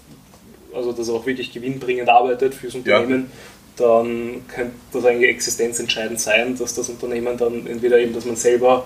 also 0.71 0.91
dass 0.91 1.07
er 1.07 1.15
auch 1.15 1.25
wirklich 1.25 1.51
gewinnbringend 1.51 2.09
arbeitet 2.09 2.53
fürs 2.53 2.75
Unternehmen, 2.75 3.31
dann 3.75 4.43
könnte 4.47 4.73
das 4.93 5.05
eigentlich 5.05 5.31
existenzentscheidend 5.31 6.19
sein, 6.19 6.57
dass 6.57 6.75
das 6.75 6.89
Unternehmen 6.89 7.37
dann 7.37 7.65
entweder 7.65 7.97
eben, 7.97 8.13
dass 8.13 8.25
man 8.25 8.35
selber 8.35 8.85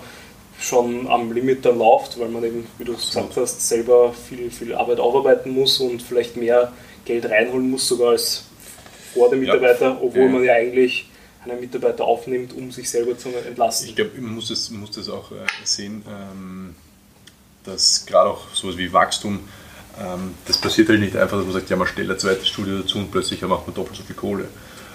schon 0.59 1.07
am 1.07 1.33
Limit 1.33 1.65
dann 1.65 1.77
läuft, 1.77 2.17
weil 2.17 2.29
man 2.29 2.43
eben, 2.43 2.67
wie 2.77 2.85
du 2.85 2.93
gesagt 2.93 3.35
hast, 3.35 3.67
selber 3.67 4.13
viel, 4.13 4.49
viel 4.49 4.75
Arbeit 4.75 4.99
aufarbeiten 4.99 5.51
muss 5.51 5.79
und 5.79 6.01
vielleicht 6.01 6.37
mehr 6.37 6.71
Geld 7.03 7.29
reinholen 7.29 7.69
muss, 7.69 7.87
sogar 7.87 8.11
als 8.11 8.45
vor 9.13 9.29
dem 9.29 9.41
Mitarbeiter, 9.41 9.89
ja. 9.89 9.97
obwohl 10.01 10.23
ja. 10.23 10.29
man 10.29 10.43
ja 10.43 10.53
eigentlich 10.53 11.10
einen 11.43 11.59
Mitarbeiter 11.59 12.05
aufnimmt, 12.05 12.53
um 12.53 12.71
sich 12.71 12.89
selber 12.89 13.17
zu 13.17 13.29
entlasten. 13.29 13.89
Ich 13.89 13.95
glaube, 13.95 14.11
man 14.19 14.35
muss 14.35 14.49
das, 14.49 14.69
muss 14.69 14.91
das 14.91 15.09
auch 15.09 15.31
äh, 15.31 15.35
sehen, 15.63 16.03
ähm, 16.07 16.75
dass 17.63 18.05
gerade 18.05 18.29
auch 18.29 18.53
sowas 18.53 18.77
wie 18.77 18.91
Wachstum, 18.93 19.39
ähm, 19.99 20.35
das 20.45 20.57
passiert 20.57 20.89
halt 20.89 20.99
nicht 20.99 21.15
einfach, 21.15 21.37
dass 21.37 21.45
man 21.45 21.53
sagt, 21.53 21.69
ja, 21.69 21.75
man 21.75 21.87
stellt 21.87 22.09
ein 22.09 22.19
zweites 22.19 22.47
Studio 22.47 22.79
dazu 22.79 22.99
und 22.99 23.11
plötzlich 23.11 23.41
macht 23.41 23.65
man 23.65 23.75
doppelt 23.75 23.97
so 23.97 24.03
viel 24.03 24.15
Kohle. 24.15 24.47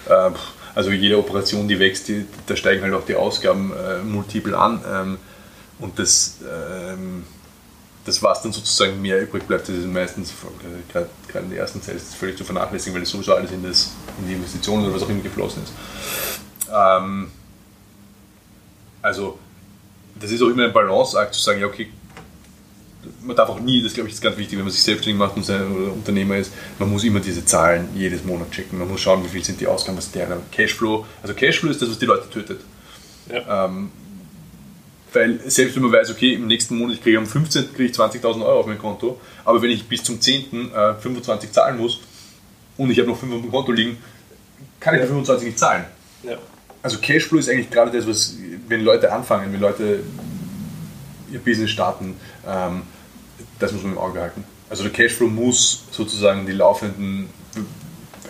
Ähm, 0.08 0.34
also 0.74 0.90
jede 0.90 1.18
Operation, 1.18 1.68
die 1.68 1.78
wächst, 1.78 2.08
die, 2.08 2.26
da 2.46 2.54
steigen 2.54 2.82
halt 2.82 2.92
auch 2.92 3.06
die 3.06 3.16
Ausgaben 3.16 3.72
äh, 3.72 4.02
multiple 4.02 4.56
an. 4.56 5.18
Und 5.78 5.98
das, 5.98 6.38
das 8.06 8.22
was 8.22 8.40
dann 8.40 8.52
sozusagen 8.52 9.02
mehr 9.02 9.20
übrig 9.20 9.46
bleibt, 9.46 9.68
das 9.68 9.76
ist 9.76 9.86
meistens, 9.86 10.32
gerade 10.88 11.08
in 11.34 11.50
der 11.50 11.58
ersten 11.58 11.82
Zeit, 11.82 11.96
ist 11.96 12.14
völlig 12.14 12.38
zu 12.38 12.44
vernachlässigen, 12.44 12.94
weil 12.94 13.02
es 13.02 13.10
sowieso 13.10 13.34
alles 13.34 13.50
in, 13.50 13.62
das, 13.62 13.92
in 14.20 14.28
die 14.28 14.34
Investitionen 14.34 14.84
oder 14.84 14.94
was 14.94 15.02
auch 15.02 15.08
immer 15.08 15.22
geflossen 15.22 15.64
ist. 15.64 15.72
Ähm, 16.72 17.30
also, 19.02 19.38
das 20.20 20.30
ist 20.30 20.40
auch 20.40 20.48
immer 20.48 20.64
ein 20.64 20.72
Balanceakt 20.72 21.34
zu 21.34 21.40
sagen, 21.40 21.60
ja, 21.60 21.66
okay, 21.66 21.88
man 23.22 23.36
darf 23.36 23.48
auch 23.48 23.60
nie, 23.60 23.82
das 23.82 23.94
glaube 23.94 24.08
ich 24.08 24.14
ist 24.14 24.22
ganz 24.22 24.36
wichtig, 24.36 24.56
wenn 24.56 24.64
man 24.64 24.72
sich 24.72 24.82
selbstständig 24.82 25.18
macht 25.18 25.36
und 25.36 25.44
sein, 25.44 25.70
oder 25.70 25.92
Unternehmer 25.92 26.36
ist, 26.36 26.52
man 26.78 26.90
muss 26.90 27.04
immer 27.04 27.20
diese 27.20 27.44
Zahlen 27.44 27.88
jedes 27.94 28.24
Monat 28.24 28.50
checken. 28.50 28.78
Man 28.78 28.88
muss 28.88 29.00
schauen, 29.00 29.24
wie 29.24 29.28
viel 29.28 29.44
sind 29.44 29.60
die 29.60 29.66
Ausgaben, 29.66 29.98
was 29.98 30.06
ist 30.06 30.14
der 30.14 30.28
Cashflow. 30.52 31.04
Also 31.22 31.34
Cashflow 31.34 31.70
ist 31.70 31.82
das, 31.82 31.90
was 31.90 31.98
die 31.98 32.06
Leute 32.06 32.30
tötet. 32.30 32.60
Ja. 33.28 33.66
Ähm, 33.66 33.90
weil 35.16 35.40
selbst 35.46 35.74
wenn 35.74 35.82
man 35.82 35.92
weiß, 35.92 36.10
okay, 36.10 36.34
im 36.34 36.46
nächsten 36.46 36.76
Monat 36.76 37.02
kriege 37.02 37.12
ich 37.12 37.18
am 37.18 37.26
15. 37.26 37.74
kriege 37.74 37.90
ich 37.90 37.96
20.000 37.96 38.44
Euro 38.44 38.60
auf 38.60 38.66
mein 38.66 38.78
Konto, 38.78 39.18
aber 39.44 39.60
wenn 39.62 39.70
ich 39.70 39.88
bis 39.88 40.04
zum 40.04 40.20
10. 40.20 40.72
Äh, 40.72 40.94
25 40.94 41.50
zahlen 41.50 41.78
muss 41.78 42.00
und 42.76 42.90
ich 42.90 42.98
habe 42.98 43.08
noch 43.08 43.18
5 43.18 43.34
auf 43.34 43.40
dem 43.40 43.50
Konto 43.50 43.72
liegen, 43.72 43.96
kann 44.78 44.94
ich 44.94 45.00
die 45.00 45.06
25 45.06 45.46
nicht 45.46 45.58
zahlen. 45.58 45.84
Ja. 46.22 46.36
Also 46.82 46.98
Cashflow 46.98 47.38
ist 47.38 47.48
eigentlich 47.48 47.70
gerade 47.70 47.90
das, 47.90 48.06
was, 48.06 48.36
wenn 48.68 48.82
Leute 48.82 49.12
anfangen, 49.12 49.52
wenn 49.52 49.60
Leute 49.60 50.00
ihr 51.32 51.40
Business 51.40 51.70
starten, 51.70 52.14
ähm, 52.46 52.82
das 53.58 53.72
muss 53.72 53.82
man 53.82 53.92
im 53.92 53.98
Auge 53.98 54.20
halten. 54.20 54.44
Also 54.68 54.82
der 54.82 54.92
Cashflow 54.92 55.28
muss 55.28 55.84
sozusagen 55.90 56.46
die 56.46 56.52
laufenden, 56.52 57.28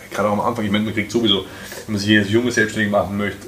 gerade 0.09 0.29
auch 0.29 0.33
am 0.33 0.41
Anfang, 0.41 0.65
ich 0.65 0.71
meine, 0.71 0.85
man 0.85 0.93
kriegt 0.93 1.11
sowieso, 1.11 1.45
wenn 1.85 1.93
man 1.93 2.01
sich 2.01 2.17
als 2.17 2.29
junge 2.29 2.51
Selbstständig 2.51 2.91
machen 2.91 3.17
möchte, 3.17 3.45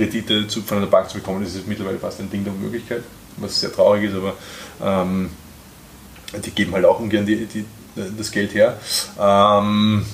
Kredite 0.00 0.46
zu, 0.46 0.62
von 0.62 0.78
einer 0.78 0.86
Bank 0.86 1.10
zu 1.10 1.18
bekommen, 1.18 1.44
das 1.44 1.54
ist 1.54 1.66
mittlerweile 1.66 1.98
fast 1.98 2.20
ein 2.20 2.30
Ding 2.30 2.44
der 2.44 2.52
Möglichkeit, 2.52 3.02
was 3.36 3.60
sehr 3.60 3.72
traurig 3.72 4.04
ist, 4.04 4.14
aber 4.14 4.34
ähm, 4.82 5.30
die 6.44 6.50
geben 6.50 6.72
halt 6.74 6.84
auch 6.84 7.00
ungern 7.00 7.26
die, 7.26 7.46
die, 7.46 7.64
das 8.16 8.30
Geld 8.30 8.54
her. 8.54 8.78
Ähm, 9.18 10.06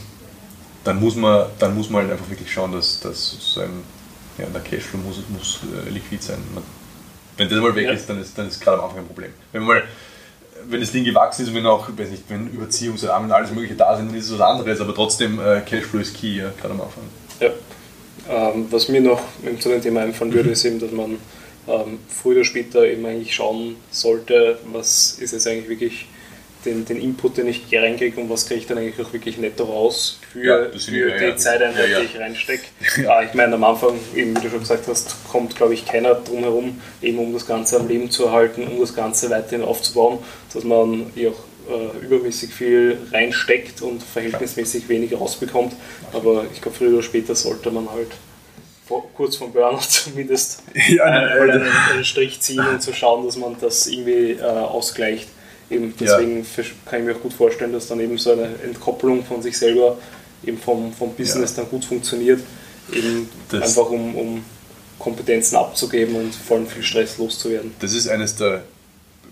dann, 0.83 1.01
muss 1.01 1.15
man, 1.15 1.47
dann 1.59 1.75
muss 1.75 1.91
man 1.91 2.03
halt 2.03 2.13
einfach 2.13 2.29
wirklich 2.29 2.53
schauen, 2.53 2.73
dass, 2.73 3.01
dass 3.01 3.31
sozusagen 3.31 3.85
ja, 4.39 4.47
der 4.47 4.61
Cashflow 4.61 4.99
muss, 4.99 5.21
muss 5.29 5.61
äh, 5.87 5.91
liquid 5.91 6.23
sein. 6.23 6.39
Man, 6.55 6.65
wenn 7.37 7.49
das 7.49 7.61
mal 7.61 7.75
weg 7.75 7.87
ja. 7.87 7.93
ist, 7.93 8.09
dann 8.09 8.21
ist, 8.21 8.37
dann 8.37 8.49
ist 8.49 8.61
gerade 8.61 8.79
am 8.79 8.85
Anfang 8.85 9.01
ein 9.01 9.07
Problem. 9.07 9.31
Wenn 9.53 9.63
mal 9.63 9.83
wenn 10.69 10.81
das 10.81 10.91
Ding 10.91 11.05
gewachsen 11.05 11.43
ist 11.43 11.49
und 11.49 11.55
wenn 11.55 11.67
auch, 11.67 11.89
weiß 11.97 12.11
nicht, 12.11 12.25
wenn 12.29 12.49
Überziehungsrahmen 12.49 13.29
und 13.29 13.37
alles 13.37 13.51
Mögliche 13.53 13.75
da 13.75 13.97
sind, 13.97 14.09
dann 14.09 14.17
ist 14.17 14.31
es 14.31 14.39
was 14.39 14.41
anderes, 14.41 14.81
aber 14.81 14.95
trotzdem 14.95 15.39
äh, 15.39 15.61
Cashflow 15.61 16.01
ist 16.01 16.17
key, 16.17 16.39
ja, 16.39 16.51
gerade 16.61 16.75
am 16.75 16.81
Anfang. 16.81 17.05
Ja. 17.41 17.51
Ähm, 18.29 18.67
was 18.71 18.89
mir 18.89 19.01
noch 19.01 19.23
zu 19.61 19.69
dem 19.69 19.83
Thema 19.83 20.01
einfallen 20.03 20.33
würde, 20.33 20.49
mhm. 20.49 20.53
ist 20.53 20.65
eben, 20.65 20.81
dass 20.81 20.91
man 20.91 21.19
ähm, 21.69 21.99
früher 22.09 22.37
oder 22.37 22.45
später 22.45 22.85
eben 22.85 23.05
eigentlich 23.07 23.35
schauen 23.35 23.77
sollte, 23.91 24.59
was 24.73 25.19
ist 25.21 25.33
jetzt 25.33 25.47
eigentlich 25.47 25.69
wirklich 25.69 26.07
den, 26.67 26.85
den 26.85 27.01
Input, 27.01 27.37
den 27.37 27.47
ich 27.47 27.63
reinkriege 27.73 28.21
und 28.21 28.29
was 28.29 28.47
kriege 28.47 28.61
ich 28.61 28.67
dann 28.67 28.79
eigentlich 28.79 29.05
auch 29.05 29.13
wirklich 29.13 29.39
netto 29.39 29.65
raus 29.65 30.19
für, 30.33 30.45
ja, 30.45 30.79
für 30.79 31.19
die 31.19 31.25
ja, 31.25 31.37
Zeiteinheit, 31.37 31.89
ja, 31.89 32.01
die 32.01 32.07
ich 32.07 32.19
reinstecke. 32.19 32.65
Ja. 33.03 33.23
Ich 33.23 33.35
meine, 33.35 33.55
am 33.55 33.65
Anfang, 33.65 33.99
eben 34.15 34.37
wie 34.37 34.41
du 34.41 34.51
schon 34.51 34.61
gesagt 34.61 34.89
hast, 34.89 35.17
kommt, 35.31 35.55
glaube 35.55 35.75
ich, 35.75 35.87
keiner 35.87 36.15
drum 36.15 36.41
herum, 36.41 36.81
eben 37.03 37.19
um 37.19 37.33
das 37.33 37.47
Ganze 37.47 37.79
am 37.79 37.89
Leben 37.89 38.11
zu 38.11 38.27
erhalten, 38.27 38.67
um 38.67 38.81
das 38.81 38.95
Ganze 38.95 39.31
weiterhin 39.31 39.65
aufzubauen, 39.65 40.19
dass 40.53 40.65
man 40.65 41.13
eh 41.15 41.29
auch 41.29 41.39
äh, 41.69 42.05
übermäßig 42.05 42.53
viel 42.53 42.99
reinsteckt 43.13 43.83
und 43.83 44.03
verhältnismäßig 44.03 44.89
wenig 44.89 45.13
rausbekommt. 45.15 45.75
Aber 46.13 46.45
ich 46.53 46.61
glaube, 46.61 46.77
früher 46.77 46.95
oder 46.95 47.03
später 47.03 47.35
sollte 47.35 47.71
man 47.71 47.91
halt 47.91 48.09
vor, 48.87 49.09
kurz 49.15 49.37
vom 49.37 49.53
Burnout 49.53 49.81
zumindest 49.89 50.63
ja, 50.89 51.05
einen, 51.05 51.51
einen, 51.51 51.63
einen, 51.93 52.05
Strich 52.05 52.41
ziehen 52.41 52.61
und 52.61 52.81
zu 52.81 52.91
so 52.91 52.97
schauen, 52.97 53.27
dass 53.27 53.37
man 53.37 53.57
das 53.61 53.87
irgendwie 53.87 54.33
äh, 54.33 54.43
ausgleicht. 54.43 55.29
Eben 55.69 55.95
deswegen 55.99 56.47
ja. 56.57 56.65
kann 56.85 57.01
ich 57.01 57.07
mir 57.07 57.17
auch 57.17 57.21
gut 57.21 57.33
vorstellen, 57.33 57.73
dass 57.73 57.89
dann 57.89 57.99
eben 57.99 58.19
so 58.19 58.33
eine 58.33 58.49
Entkopplung 58.65 59.25
von 59.25 59.43
sich 59.43 59.59
selber 59.59 59.99
eben 60.45 60.59
vom, 60.59 60.93
vom 60.93 61.13
Business 61.15 61.57
ja. 61.57 61.63
dann 61.63 61.71
gut 61.71 61.85
funktioniert, 61.85 62.41
eben 62.93 63.29
das 63.49 63.63
einfach 63.63 63.91
um, 63.91 64.15
um 64.15 64.45
Kompetenzen 64.99 65.57
abzugeben 65.57 66.15
und 66.15 66.35
vor 66.35 66.59
allem 66.59 66.69
viel 66.69 66.85
Stress 66.85 67.19
loszuwerden. 67.19 67.75
Das 67.81 67.95
ist 67.95 68.07
eines 68.09 68.37
der 68.37 68.63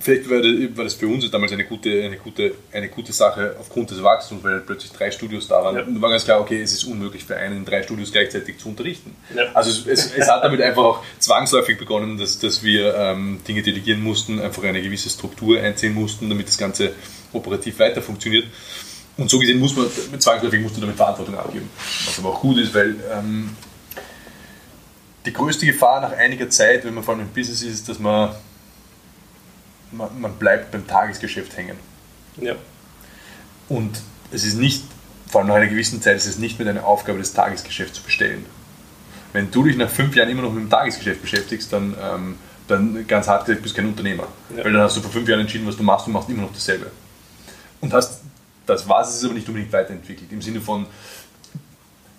vielleicht 0.00 0.28
war 0.28 0.84
das 0.84 0.94
für 0.94 1.08
uns 1.08 1.30
damals 1.30 1.52
eine 1.52 1.64
gute, 1.64 2.02
eine, 2.02 2.16
gute, 2.16 2.54
eine 2.72 2.88
gute 2.88 3.12
Sache 3.12 3.56
aufgrund 3.58 3.90
des 3.90 4.02
Wachstums, 4.02 4.42
weil 4.44 4.60
plötzlich 4.60 4.92
drei 4.92 5.10
Studios 5.10 5.48
da 5.48 5.62
waren. 5.62 5.76
Ja. 5.76 5.82
Und 5.82 6.00
war 6.00 6.10
ganz 6.10 6.24
klar, 6.24 6.40
okay, 6.40 6.60
es 6.60 6.72
ist 6.72 6.84
unmöglich 6.84 7.24
für 7.24 7.36
einen 7.36 7.58
in 7.58 7.64
drei 7.64 7.82
Studios 7.82 8.12
gleichzeitig 8.12 8.58
zu 8.58 8.68
unterrichten. 8.68 9.14
Ja. 9.34 9.44
Also 9.54 9.70
es, 9.70 9.86
es, 9.86 10.12
es, 10.14 10.28
hat 10.28 10.44
damit 10.44 10.60
einfach 10.60 10.82
auch 10.82 11.04
zwangsläufig 11.18 11.78
begonnen, 11.78 12.18
dass, 12.18 12.38
dass 12.38 12.62
wir 12.62 12.94
ähm, 12.94 13.40
Dinge 13.46 13.62
delegieren 13.62 14.02
mussten, 14.02 14.40
einfach 14.40 14.62
eine 14.64 14.82
gewisse 14.82 15.08
Struktur 15.08 15.60
einziehen 15.60 15.94
mussten, 15.94 16.28
damit 16.28 16.48
das 16.48 16.58
Ganze 16.58 16.92
operativ 17.32 17.78
weiter 17.78 18.02
funktioniert. 18.02 18.46
Und 19.16 19.30
so 19.30 19.38
gesehen 19.38 19.60
muss 19.60 19.76
man, 19.76 19.86
zwangsläufig 20.18 20.60
musst 20.60 20.76
du 20.76 20.80
damit 20.80 20.96
Verantwortung 20.96 21.38
abgeben. 21.38 21.70
Was 22.04 22.18
aber 22.18 22.30
auch 22.30 22.40
gut 22.40 22.58
ist, 22.58 22.74
weil 22.74 22.96
ähm, 23.12 23.50
die 25.24 25.32
größte 25.32 25.66
Gefahr 25.66 26.00
nach 26.00 26.12
einiger 26.12 26.50
Zeit, 26.50 26.84
wenn 26.84 26.94
man 26.94 27.04
vor 27.04 27.14
allem 27.14 27.22
im 27.22 27.32
Business 27.32 27.62
ist, 27.62 27.72
ist, 27.72 27.88
dass 27.88 27.98
man 27.98 28.34
man, 29.96 30.20
man 30.20 30.34
bleibt 30.34 30.70
beim 30.70 30.86
Tagesgeschäft 30.86 31.56
hängen. 31.56 31.76
Ja. 32.40 32.54
Und 33.68 34.00
es 34.32 34.44
ist 34.44 34.56
nicht, 34.56 34.84
vor 35.28 35.40
allem 35.40 35.48
nach 35.48 35.56
einer 35.56 35.66
gewissen 35.66 36.02
Zeit, 36.02 36.16
ist 36.16 36.26
es 36.26 36.38
nicht 36.38 36.58
mehr 36.58 36.66
deine 36.66 36.84
Aufgabe, 36.84 37.18
das 37.18 37.32
Tagesgeschäft 37.32 37.94
zu 37.94 38.02
bestellen. 38.02 38.44
Wenn 39.32 39.50
du 39.50 39.64
dich 39.64 39.76
nach 39.76 39.90
fünf 39.90 40.14
Jahren 40.14 40.28
immer 40.28 40.42
noch 40.42 40.52
mit 40.52 40.62
dem 40.62 40.70
Tagesgeschäft 40.70 41.22
beschäftigst, 41.22 41.72
dann, 41.72 41.94
ähm, 42.00 42.36
dann 42.68 43.06
ganz 43.06 43.26
hart 43.26 43.46
gesagt, 43.46 43.62
bist 43.62 43.76
du 43.76 43.80
kein 43.80 43.88
Unternehmer. 43.88 44.28
Ja. 44.56 44.64
Weil 44.64 44.72
dann 44.72 44.82
hast 44.82 44.96
du 44.96 45.00
vor 45.00 45.10
fünf 45.10 45.28
Jahren 45.28 45.40
entschieden, 45.40 45.66
was 45.66 45.76
du 45.76 45.82
machst 45.82 46.06
und 46.06 46.12
machst 46.12 46.28
immer 46.28 46.42
noch 46.42 46.52
dasselbe. 46.52 46.90
Und 47.80 47.92
hast 47.92 48.20
das 48.66 48.88
war 48.88 49.02
es, 49.02 49.14
ist 49.14 49.24
aber 49.24 49.34
nicht 49.34 49.48
unbedingt 49.48 49.72
weiterentwickelt. 49.72 50.32
Im 50.32 50.42
Sinne 50.42 50.60
von, 50.60 50.86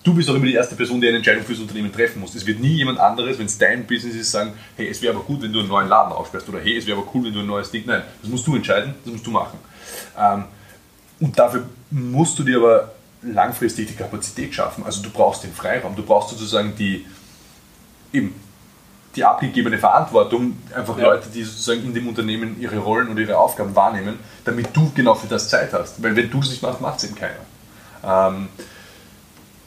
du 0.06 0.14
bist 0.14 0.30
auch 0.30 0.36
immer 0.36 0.46
die 0.46 0.54
erste 0.54 0.76
Person, 0.76 1.02
die 1.02 1.08
eine 1.08 1.18
Entscheidung 1.18 1.44
fürs 1.44 1.60
Unternehmen 1.60 1.92
treffen 1.92 2.22
muss. 2.22 2.36
Es 2.36 2.46
wird 2.46 2.60
nie 2.60 2.76
jemand 2.76 3.00
anderes, 3.00 3.38
wenn 3.40 3.48
es 3.48 3.58
dein 3.58 3.86
Business 3.86 4.16
ist, 4.16 4.32
sagen, 4.32 4.54
hey, 4.78 4.88
es 4.88 5.02
wäre 5.02 5.16
aber 5.16 5.24
gut, 5.24 5.42
wenn 5.42 5.52
du 5.52 5.60
einen 5.60 5.68
neuen 5.68 5.90
Laden 5.90 6.14
aufsperrst 6.14 6.48
oder 6.48 6.60
hey, 6.60 6.78
es 6.78 6.86
wäre 6.86 6.98
aber 6.98 7.08
cool, 7.14 7.26
wenn 7.26 7.34
du 7.34 7.40
ein 7.40 7.48
neues 7.48 7.72
Ding. 7.72 7.84
Nein, 7.86 8.04
das 8.22 8.30
musst 8.30 8.46
du 8.46 8.56
entscheiden, 8.56 8.94
das 9.04 9.12
musst 9.12 9.26
du 9.26 9.32
machen. 9.32 9.60
Ähm, 10.18 10.46
und 11.20 11.38
dafür 11.38 11.66
musst 11.90 12.38
du 12.38 12.44
dir 12.44 12.58
aber 12.58 12.92
langfristig 13.24 13.88
die 13.88 13.96
Kapazität 13.96 14.54
schaffen. 14.54 14.86
Also 14.86 15.02
du 15.02 15.10
brauchst 15.10 15.44
den 15.44 15.54
Freiraum, 15.54 15.96
du 15.96 16.04
brauchst 16.04 16.30
sozusagen 16.30 16.76
die, 16.76 17.08
eben, 18.14 18.36
die 19.16 19.24
abgegebene 19.24 19.80
Verantwortung, 19.80 20.58
einfach 20.76 21.00
ja. 21.00 21.06
Leute, 21.06 21.30
die 21.34 21.44
sozusagen 21.44 21.84
in 21.84 21.96
dem 21.96 22.08
Unternehmen 22.08 22.62
ihre 22.62 22.78
Rollen 22.78 23.08
und 23.08 23.18
ihre 23.18 23.40
Aufgaben 23.40 23.76
wahrnehmen, 23.76 24.20
damit 24.44 24.68
du 24.74 24.92
genau 24.94 25.16
für 25.16 25.28
das 25.28 25.50
Zeit 25.50 25.74
hast. 25.74 26.04
Weil 26.04 26.16
wenn 26.16 26.30
du 26.30 26.40
es 26.42 26.50
nicht 26.50 26.62
machst, 26.62 26.80
macht 26.80 27.00
es 27.00 27.06
eben 27.06 27.16
keiner. 27.16 28.48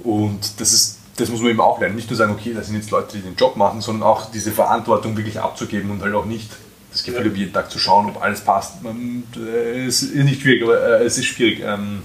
Und 0.04 0.60
das 0.60 0.72
ist 0.72 0.98
das 1.18 1.28
muss 1.30 1.40
man 1.40 1.50
eben 1.50 1.60
auch 1.60 1.80
lernen. 1.80 1.96
Nicht 1.96 2.10
nur 2.10 2.16
sagen, 2.16 2.32
okay, 2.32 2.54
das 2.54 2.66
sind 2.66 2.76
jetzt 2.76 2.90
Leute, 2.90 3.16
die 3.16 3.22
den 3.22 3.34
Job 3.34 3.56
machen, 3.56 3.80
sondern 3.80 4.08
auch 4.08 4.30
diese 4.30 4.52
Verantwortung 4.52 5.16
wirklich 5.16 5.40
abzugeben 5.40 5.90
und 5.90 6.02
halt 6.02 6.14
auch 6.14 6.24
nicht 6.24 6.50
das 6.92 7.02
Gefühl 7.02 7.26
ja. 7.26 7.32
jeden 7.32 7.52
Tag 7.52 7.70
zu 7.70 7.78
schauen, 7.78 8.08
ob 8.08 8.22
alles 8.22 8.40
passt. 8.40 8.82
Man, 8.82 9.24
äh, 9.36 9.86
es 9.86 10.02
ist 10.02 10.14
nicht 10.14 10.42
schwierig, 10.42 10.62
aber 10.62 11.00
äh, 11.00 11.04
es 11.04 11.18
ist 11.18 11.26
schwierig. 11.26 11.60
Ähm, 11.60 12.02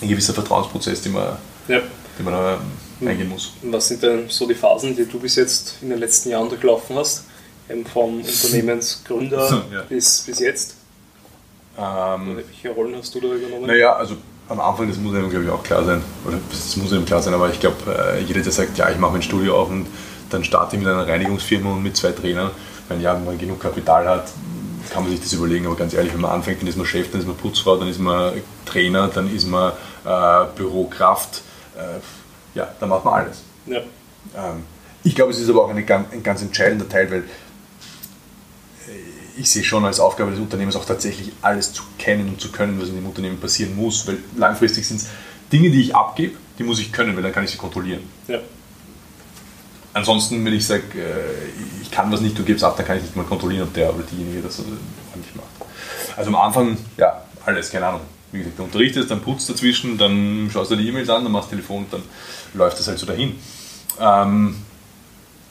ein 0.00 0.08
gewisser 0.08 0.32
Vertrauensprozess, 0.32 1.02
den 1.02 1.12
man, 1.12 1.36
ja. 1.68 1.80
den 2.18 2.24
man 2.24 2.34
da 2.34 2.58
ähm, 3.00 3.08
eingehen 3.08 3.28
muss. 3.28 3.52
Was 3.62 3.88
sind 3.88 4.02
denn 4.02 4.28
so 4.28 4.48
die 4.48 4.54
Phasen, 4.54 4.96
die 4.96 5.04
du 5.04 5.20
bis 5.20 5.36
jetzt 5.36 5.76
in 5.82 5.90
den 5.90 5.98
letzten 5.98 6.30
Jahren 6.30 6.48
durchlaufen 6.48 6.96
hast? 6.96 7.24
Eben 7.68 7.86
vom 7.86 8.20
Unternehmensgründer 8.20 9.64
ja. 9.72 9.82
bis, 9.82 10.22
bis 10.22 10.40
jetzt? 10.40 10.74
Ähm, 11.78 12.36
Welche 12.36 12.70
Rollen 12.70 12.96
hast 12.96 13.14
du 13.14 13.20
da 13.20 13.28
übernommen? 13.28 13.66
Naja, 13.66 13.94
also 13.94 14.16
am 14.52 14.60
Anfang, 14.60 14.88
das 14.88 14.98
muss 14.98 15.14
einem 15.14 15.30
glaube 15.30 15.44
ich 15.44 15.50
auch 15.50 15.62
klar 15.62 15.84
sein, 15.84 16.02
oder 16.26 16.38
das 16.50 16.76
muss 16.76 16.92
einem 16.92 17.04
klar 17.04 17.22
sein, 17.22 17.34
aber 17.34 17.50
ich 17.50 17.58
glaube, 17.58 17.76
äh, 17.86 18.22
jeder, 18.22 18.40
der 18.40 18.52
sagt, 18.52 18.78
ja, 18.78 18.90
ich 18.90 18.98
mache 18.98 19.12
mein 19.12 19.22
Studio 19.22 19.56
auf 19.60 19.70
und 19.70 19.86
dann 20.30 20.44
starte 20.44 20.76
ich 20.76 20.82
mit 20.82 20.90
einer 20.90 21.06
Reinigungsfirma 21.06 21.72
und 21.72 21.82
mit 21.82 21.96
zwei 21.96 22.12
Trainern, 22.12 22.50
wenn 22.88 23.00
ja, 23.00 23.14
wenn 23.14 23.24
man 23.24 23.38
genug 23.38 23.60
Kapital 23.60 24.06
hat, 24.06 24.28
kann 24.90 25.02
man 25.02 25.12
sich 25.12 25.20
das 25.20 25.32
überlegen, 25.32 25.66
aber 25.66 25.76
ganz 25.76 25.94
ehrlich, 25.94 26.12
wenn 26.12 26.20
man 26.20 26.32
anfängt, 26.32 26.60
dann 26.60 26.68
ist 26.68 26.76
man 26.76 26.86
Chef, 26.86 27.10
dann 27.10 27.20
ist 27.20 27.26
man 27.26 27.36
Putzfrau, 27.36 27.76
dann 27.76 27.88
ist 27.88 28.00
man 28.00 28.34
Trainer, 28.66 29.08
dann 29.08 29.34
ist 29.34 29.46
man 29.46 29.72
äh, 30.04 30.44
Bürokraft, 30.56 31.42
äh, 31.76 32.58
ja, 32.58 32.68
dann 32.78 32.88
macht 32.88 33.04
man 33.04 33.14
alles. 33.14 33.42
Ja. 33.66 33.78
Ähm, 34.36 34.64
ich 35.04 35.14
glaube, 35.14 35.32
es 35.32 35.38
ist 35.38 35.48
aber 35.48 35.64
auch 35.64 35.70
eine, 35.70 35.80
ein 35.80 36.22
ganz 36.22 36.42
entscheidender 36.42 36.88
Teil, 36.88 37.10
weil 37.10 37.24
ich 39.38 39.50
sehe 39.50 39.64
schon 39.64 39.84
als 39.84 40.00
Aufgabe 40.00 40.30
des 40.30 40.40
Unternehmens 40.40 40.76
auch 40.76 40.84
tatsächlich 40.84 41.32
alles 41.42 41.72
zu 41.72 41.82
kennen 41.98 42.28
und 42.28 42.40
zu 42.40 42.50
können, 42.50 42.80
was 42.80 42.88
in 42.88 42.96
dem 42.96 43.06
Unternehmen 43.06 43.38
passieren 43.38 43.76
muss, 43.76 44.06
weil 44.06 44.18
langfristig 44.36 44.86
sind 44.86 44.98
es 44.98 45.08
Dinge, 45.52 45.70
die 45.70 45.82
ich 45.82 45.94
abgebe, 45.94 46.36
die 46.58 46.64
muss 46.64 46.78
ich 46.80 46.92
können, 46.92 47.14
weil 47.16 47.22
dann 47.22 47.32
kann 47.32 47.44
ich 47.44 47.50
sie 47.50 47.58
kontrollieren. 47.58 48.02
Ja. 48.28 48.38
Ansonsten, 49.94 50.42
wenn 50.44 50.54
ich 50.54 50.66
sage, 50.66 50.82
äh, 50.96 51.82
ich 51.82 51.90
kann 51.90 52.10
was 52.10 52.22
nicht, 52.22 52.38
du 52.38 52.42
gibst 52.42 52.64
ab, 52.64 52.76
dann 52.76 52.86
kann 52.86 52.96
ich 52.96 53.02
nicht 53.02 53.16
mal 53.16 53.24
kontrollieren, 53.24 53.64
ob 53.64 53.74
der 53.74 53.94
oder 53.94 54.04
diejenige 54.04 54.40
das 54.40 54.58
ordentlich 54.58 55.34
macht. 55.34 55.48
Also 56.16 56.30
am 56.30 56.36
Anfang, 56.36 56.76
ja, 56.96 57.22
alles, 57.44 57.70
keine 57.70 57.86
Ahnung. 57.86 58.00
Wie 58.32 58.38
gesagt, 58.38 58.58
du 58.58 58.64
unterrichtest, 58.64 59.10
dann 59.10 59.20
putzt 59.20 59.50
dazwischen, 59.50 59.98
dann 59.98 60.48
schaust 60.50 60.70
du 60.70 60.76
die 60.76 60.88
E-Mails 60.88 61.10
an, 61.10 61.24
dann 61.24 61.32
machst 61.32 61.50
du 61.50 61.56
Telefon, 61.56 61.84
dann 61.90 62.02
läuft 62.54 62.78
das 62.78 62.88
halt 62.88 62.98
so 62.98 63.04
dahin. 63.04 63.34
Ähm, 64.00 64.56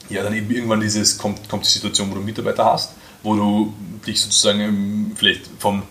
ja, 0.09 0.23
dann 0.23 0.33
eben 0.33 0.49
irgendwann 0.49 0.79
dieses, 0.79 1.19
kommt, 1.19 1.47
kommt 1.47 1.63
die 1.63 1.69
Situation, 1.69 2.09
wo 2.09 2.15
du 2.15 2.21
Mitarbeiter 2.21 2.65
hast 2.65 2.93
wo 3.23 3.35
du 3.35 3.73
dich 4.05 4.21
sozusagen 4.21 5.11
vielleicht 5.15 5.47
vom, 5.59 5.83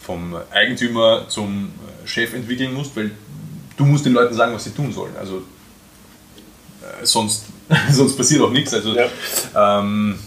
vom 0.00 0.36
Eigentümer 0.52 1.28
zum 1.28 1.72
Chef 2.04 2.32
entwickeln 2.34 2.74
musst, 2.74 2.96
weil 2.96 3.12
du 3.76 3.84
musst 3.84 4.06
den 4.06 4.12
Leuten 4.12 4.34
sagen, 4.34 4.54
was 4.54 4.64
sie 4.64 4.70
tun 4.70 4.92
sollen. 4.92 5.16
Also 5.18 5.38
äh, 6.82 7.04
sonst, 7.04 7.46
sonst 7.90 8.16
passiert 8.16 8.42
auch 8.42 8.50
nichts. 8.50 8.72
Also 8.74 8.94
ja. 8.94 9.06
ähm, 9.56 10.18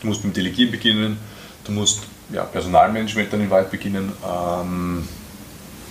du 0.00 0.06
musst 0.06 0.24
mit 0.24 0.34
dem 0.34 0.42
Delegieren 0.42 0.70
beginnen, 0.70 1.18
du 1.64 1.72
musst 1.72 2.02
ja, 2.32 2.44
Personalmanagement 2.44 3.32
dann 3.32 3.40
in 3.40 3.50
Wahrheit 3.50 3.70
beginnen. 3.70 4.12
Ähm, 4.24 5.08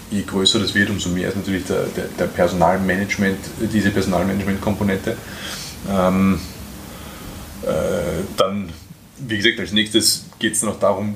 je 0.09 0.23
größer 0.23 0.59
das 0.59 0.73
wird, 0.73 0.89
umso 0.89 1.09
mehr 1.09 1.29
ist 1.29 1.35
natürlich 1.35 1.65
der, 1.65 1.83
der, 1.87 2.05
der 2.05 2.25
Personalmanagement, 2.25 3.39
diese 3.73 3.91
Personalmanagement-Komponente. 3.91 5.17
Ähm, 5.89 6.39
äh, 7.63 8.23
dann 8.37 8.69
wie 9.19 9.37
gesagt, 9.37 9.59
als 9.59 9.71
nächstes 9.71 10.25
geht 10.39 10.53
es 10.53 10.63
noch 10.63 10.79
darum, 10.79 11.15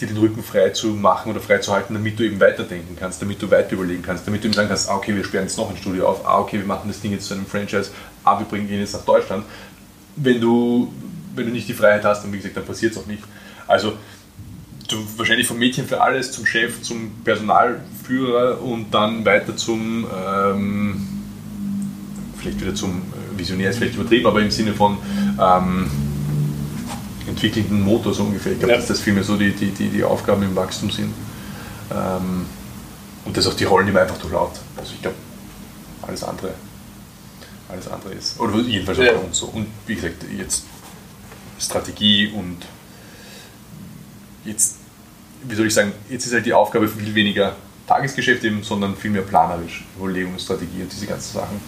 dir 0.00 0.08
den 0.08 0.16
Rücken 0.16 0.42
frei 0.42 0.70
zu 0.70 0.88
machen 0.88 1.30
oder 1.30 1.40
frei 1.40 1.58
zu 1.58 1.72
halten, 1.72 1.94
damit 1.94 2.18
du 2.18 2.24
eben 2.24 2.40
weiterdenken 2.40 2.96
kannst, 2.98 3.22
damit 3.22 3.40
du 3.40 3.50
weiter 3.50 3.72
überlegen 3.72 4.02
kannst, 4.02 4.26
damit 4.26 4.42
du 4.42 4.48
eben 4.48 4.54
sagen 4.54 4.68
kannst, 4.68 4.88
ah, 4.88 4.96
okay, 4.96 5.14
wir 5.14 5.24
sperren 5.24 5.44
jetzt 5.44 5.56
noch 5.56 5.70
ein 5.70 5.76
Studio 5.76 6.08
auf, 6.08 6.26
ah, 6.26 6.40
okay, 6.40 6.58
wir 6.58 6.66
machen 6.66 6.88
das 6.88 7.00
Ding 7.00 7.12
jetzt 7.12 7.26
zu 7.26 7.34
einem 7.34 7.46
Franchise, 7.46 7.90
ah, 8.24 8.38
wir 8.38 8.46
bringen 8.46 8.68
ihn 8.68 8.80
jetzt 8.80 8.94
nach 8.94 9.04
Deutschland. 9.04 9.44
Wenn 10.16 10.40
du, 10.40 10.92
wenn 11.34 11.46
du 11.46 11.52
nicht 11.52 11.68
die 11.68 11.74
Freiheit 11.74 12.04
hast, 12.04 12.24
dann 12.24 12.32
wie 12.32 12.38
gesagt, 12.38 12.56
dann 12.56 12.64
passiert 12.64 12.92
es 12.92 12.98
auch 12.98 13.06
nicht. 13.06 13.22
Also 13.66 13.94
du 14.88 14.96
wahrscheinlich 15.16 15.46
vom 15.46 15.58
Mädchen 15.58 15.86
für 15.86 16.00
alles 16.00 16.32
zum 16.32 16.44
Chef, 16.44 16.82
zum 16.82 17.12
Personalführer 17.24 18.60
und 18.60 18.92
dann 18.92 19.24
weiter 19.24 19.56
zum, 19.56 20.06
ähm, 20.14 21.08
vielleicht 22.36 22.60
wieder 22.60 22.74
zum 22.74 23.02
Visionär 23.38 23.70
ist 23.70 23.78
vielleicht 23.78 23.94
übertrieben, 23.94 24.26
aber 24.26 24.40
im 24.40 24.50
Sinne 24.50 24.72
von 24.72 24.98
ähm, 25.40 25.90
entwickelnden 27.26 27.82
Motor 27.82 28.14
so 28.14 28.24
ungefähr. 28.24 28.52
Ich 28.52 28.58
glaube, 28.58 28.72
ja. 28.72 28.78
dass 28.78 28.88
das 28.88 29.00
vielmehr 29.00 29.24
so 29.24 29.36
die, 29.36 29.52
die, 29.52 29.70
die, 29.70 29.88
die 29.88 30.04
Aufgaben 30.04 30.42
im 30.42 30.54
Wachstum 30.54 30.90
sind. 30.90 31.12
Ähm, 31.90 32.46
und 33.24 33.36
dass 33.36 33.46
auch 33.46 33.54
die 33.54 33.64
Rollen 33.64 33.88
immer 33.88 34.00
einfach 34.02 34.18
durchlaufen. 34.18 34.58
Also 34.76 34.92
ich 34.94 35.02
glaube, 35.02 35.16
alles 36.02 36.22
andere, 36.22 36.50
alles 37.68 37.88
andere 37.88 38.12
ist. 38.12 38.38
Oder 38.38 38.58
jedenfalls 38.58 38.98
auch 38.98 39.04
ja. 39.04 39.12
bei 39.12 39.18
uns 39.18 39.38
so. 39.38 39.46
Und 39.46 39.66
wie 39.86 39.94
gesagt, 39.94 40.24
jetzt 40.36 40.64
Strategie 41.58 42.28
und 42.28 42.58
jetzt, 44.44 44.76
wie 45.44 45.54
soll 45.54 45.66
ich 45.66 45.74
sagen, 45.74 45.92
jetzt 46.10 46.26
ist 46.26 46.34
halt 46.34 46.46
die 46.46 46.52
Aufgabe 46.52 46.88
viel 46.88 47.14
weniger 47.14 47.56
Tagesgeschäft 47.86 48.44
eben, 48.44 48.62
sondern 48.62 48.96
viel 48.96 49.10
mehr 49.10 49.22
planerisch, 49.22 49.84
Überlegung, 49.98 50.38
Strategie 50.38 50.82
und 50.82 50.92
diese 50.92 51.06
ganzen 51.06 51.34
Sachen. 51.34 51.60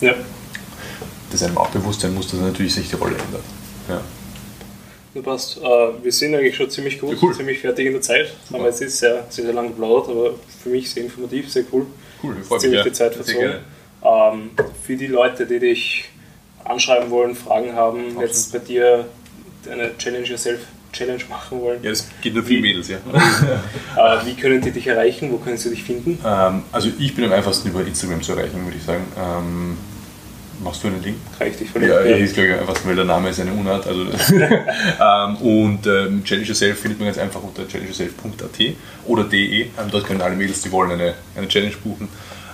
Ja. 0.00 0.14
Das 1.36 1.48
einem 1.48 1.58
auch 1.58 1.68
bewusst 1.68 2.00
sein 2.00 2.14
muss, 2.14 2.30
dass 2.30 2.40
natürlich 2.40 2.74
sich 2.74 2.88
die 2.88 2.96
Rolle 2.96 3.12
ändert. 3.12 3.42
Ja. 3.90 4.00
Du 5.12 5.22
passt. 5.22 5.58
Äh, 5.58 5.62
wir 6.02 6.10
sind 6.10 6.34
eigentlich 6.34 6.56
schon 6.56 6.70
ziemlich 6.70 6.98
gut, 6.98 7.12
ja, 7.12 7.18
cool. 7.20 7.34
ziemlich 7.34 7.58
fertig 7.58 7.86
in 7.86 7.92
der 7.92 8.00
Zeit. 8.00 8.28
Super. 8.48 8.60
Wir 8.60 8.66
jetzt 8.68 8.80
ist 8.80 8.98
sehr, 8.98 9.26
sehr, 9.28 9.44
sehr 9.44 9.52
lang 9.52 9.68
geplaudert, 9.68 10.08
aber 10.08 10.30
für 10.62 10.70
mich 10.70 10.90
sehr 10.90 11.04
informativ, 11.04 11.50
sehr 11.50 11.64
cool. 11.72 11.86
Cool, 12.22 12.36
ich 12.40 12.46
freue 12.46 12.56
mich. 12.56 12.62
Ziemlich 12.62 12.82
viel 12.84 12.92
Zeit 12.92 13.14
verzogen. 13.14 13.54
Ähm, 14.02 14.50
für 14.82 14.96
die 14.96 15.08
Leute, 15.08 15.44
die 15.44 15.58
dich 15.58 16.06
anschreiben 16.64 17.10
wollen, 17.10 17.34
Fragen 17.34 17.74
haben, 17.74 18.06
Absolut. 18.06 18.22
jetzt 18.22 18.52
bei 18.52 18.58
dir 18.60 19.06
eine 19.70 19.96
Challenge 19.98 20.26
Yourself 20.26 20.60
Challenge 20.92 21.22
machen 21.28 21.60
wollen. 21.60 21.82
Ja, 21.82 21.90
das 21.90 22.08
geht 22.22 22.32
nur 22.32 22.44
für 22.44 22.58
Mädels, 22.58 22.88
ja. 22.88 22.96
äh, 23.96 24.24
wie 24.24 24.34
können 24.34 24.62
die 24.62 24.70
dich 24.70 24.86
erreichen? 24.86 25.30
Wo 25.30 25.36
können 25.36 25.58
sie 25.58 25.68
dich 25.68 25.84
finden? 25.84 26.18
Ähm, 26.24 26.62
also 26.72 26.88
ich 26.98 27.14
bin 27.14 27.26
am 27.26 27.32
einfachsten 27.32 27.68
über 27.68 27.86
Instagram 27.86 28.22
zu 28.22 28.32
erreichen, 28.32 28.64
würde 28.64 28.78
ich 28.78 28.82
sagen. 28.82 29.04
Ähm, 29.18 29.76
Machst 30.62 30.82
du 30.82 30.88
einen 30.88 31.02
Link? 31.02 31.16
Ich 31.40 31.56
dich 31.56 31.70
verlinken? 31.70 31.98
Ja, 31.98 32.04
ja. 32.04 32.16
ich 32.16 32.32
glaube 32.32 32.58
einfach, 32.58 32.76
weil 32.84 32.96
der 32.96 33.04
Name 33.04 33.28
ist 33.28 33.40
eine 33.40 33.52
Unart. 33.52 33.86
Also 33.86 34.02
ähm, 34.06 35.36
und 35.36 35.86
ähm, 35.86 36.24
Challenge 36.24 36.46
Yourself 36.46 36.80
findet 36.80 36.98
man 36.98 37.08
ganz 37.08 37.18
einfach 37.18 37.42
unter 37.42 37.66
challengeyourself.at 37.68 38.74
oder 39.04 39.24
de. 39.24 39.62
Ähm, 39.62 39.70
dort 39.90 40.06
können 40.06 40.22
alle 40.22 40.34
Mädels, 40.34 40.62
die 40.62 40.72
wollen, 40.72 40.92
eine, 40.92 41.14
eine 41.36 41.48
Challenge 41.48 41.74
buchen, 41.82 42.08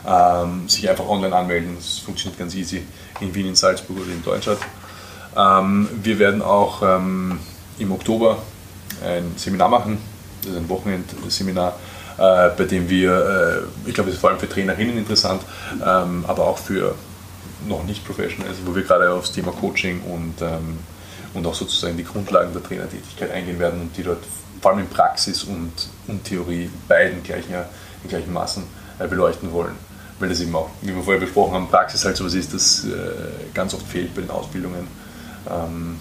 ähm, 0.06 0.68
sich 0.68 0.88
einfach 0.88 1.08
online 1.08 1.34
anmelden. 1.34 1.76
Das 1.76 1.98
funktioniert 1.98 2.38
ganz 2.38 2.54
easy 2.54 2.82
in 3.20 3.34
Wien, 3.34 3.46
in 3.46 3.54
Salzburg 3.54 3.98
oder 3.98 4.12
in 4.12 4.22
Deutschland. 4.22 4.58
Ähm, 5.36 5.88
wir 6.02 6.18
werden 6.18 6.42
auch 6.42 6.82
ähm, 6.82 7.38
im 7.78 7.92
Oktober 7.92 8.38
ein 9.04 9.32
Seminar 9.36 9.68
machen, 9.68 9.98
das 10.42 10.52
ist 10.52 10.58
ein 10.58 10.68
Wochenendseminar, 10.68 11.76
äh, 12.18 12.48
bei 12.56 12.64
dem 12.64 12.88
wir, 12.88 13.64
äh, 13.86 13.88
ich 13.88 13.94
glaube, 13.94 14.10
es 14.10 14.16
ist 14.16 14.20
vor 14.20 14.30
allem 14.30 14.38
für 14.38 14.48
Trainerinnen 14.48 14.98
interessant, 14.98 15.42
aber 15.80 16.46
auch 16.46 16.58
für 16.58 16.94
noch 17.68 17.84
nicht 17.84 18.04
professional 18.04 18.48
wo 18.64 18.74
wir 18.74 18.82
gerade 18.82 19.10
aufs 19.10 19.32
Thema 19.32 19.52
Coaching 19.52 20.00
und, 20.02 20.40
ähm, 20.42 20.78
und 21.34 21.46
auch 21.46 21.54
sozusagen 21.54 21.96
die 21.96 22.04
Grundlagen 22.04 22.52
der 22.52 22.62
Trainertätigkeit 22.62 23.30
eingehen 23.30 23.58
werden 23.58 23.80
und 23.80 23.96
die 23.96 24.02
dort 24.02 24.22
vor 24.60 24.72
allem 24.72 24.80
in 24.80 24.88
Praxis 24.88 25.44
und, 25.44 25.72
und 26.06 26.24
Theorie 26.24 26.70
beiden 26.88 27.22
gleichen, 27.22 27.52
in 28.02 28.08
gleichen 28.08 28.32
Maßen 28.32 28.62
äh, 28.98 29.06
beleuchten 29.06 29.52
wollen. 29.52 29.74
Weil 30.18 30.28
das 30.28 30.40
eben 30.40 30.54
auch, 30.54 30.70
wie 30.82 30.94
wir 30.94 31.02
vorher 31.02 31.20
besprochen 31.20 31.54
haben, 31.54 31.68
Praxis 31.68 32.04
halt 32.04 32.16
sowas 32.16 32.34
ist, 32.34 32.54
das 32.54 32.84
äh, 32.84 32.88
ganz 33.54 33.74
oft 33.74 33.86
fehlt 33.86 34.14
bei 34.14 34.20
den 34.20 34.30
Ausbildungen. 34.30 34.86
Ähm, 35.50 35.98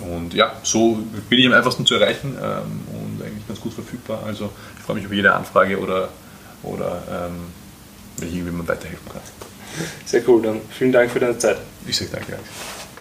und 0.00 0.34
ja, 0.34 0.52
so 0.62 0.98
bin 1.28 1.38
ich 1.38 1.46
am 1.46 1.52
einfachsten 1.52 1.84
zu 1.84 1.94
erreichen 1.94 2.36
ähm, 2.42 2.80
und 2.88 3.22
eigentlich 3.22 3.46
ganz 3.46 3.60
gut 3.60 3.74
verfügbar. 3.74 4.22
Also 4.26 4.50
ich 4.78 4.82
freue 4.82 4.96
mich 4.96 5.04
über 5.04 5.14
jede 5.14 5.32
Anfrage 5.32 5.78
oder, 5.78 6.08
oder 6.62 7.02
ähm, 7.10 7.52
wenn 8.18 8.28
ich 8.28 8.68
weiterhelfen 8.68 9.12
kann. 9.12 9.51
Sehr 10.04 10.22
cool, 10.28 10.42
dann 10.42 10.60
vielen 10.70 10.92
Dank 10.92 11.10
für 11.10 11.20
deine 11.20 11.38
Zeit. 11.38 11.58
Ich 11.86 11.96
sage 11.96 12.10
danke. 12.12 12.38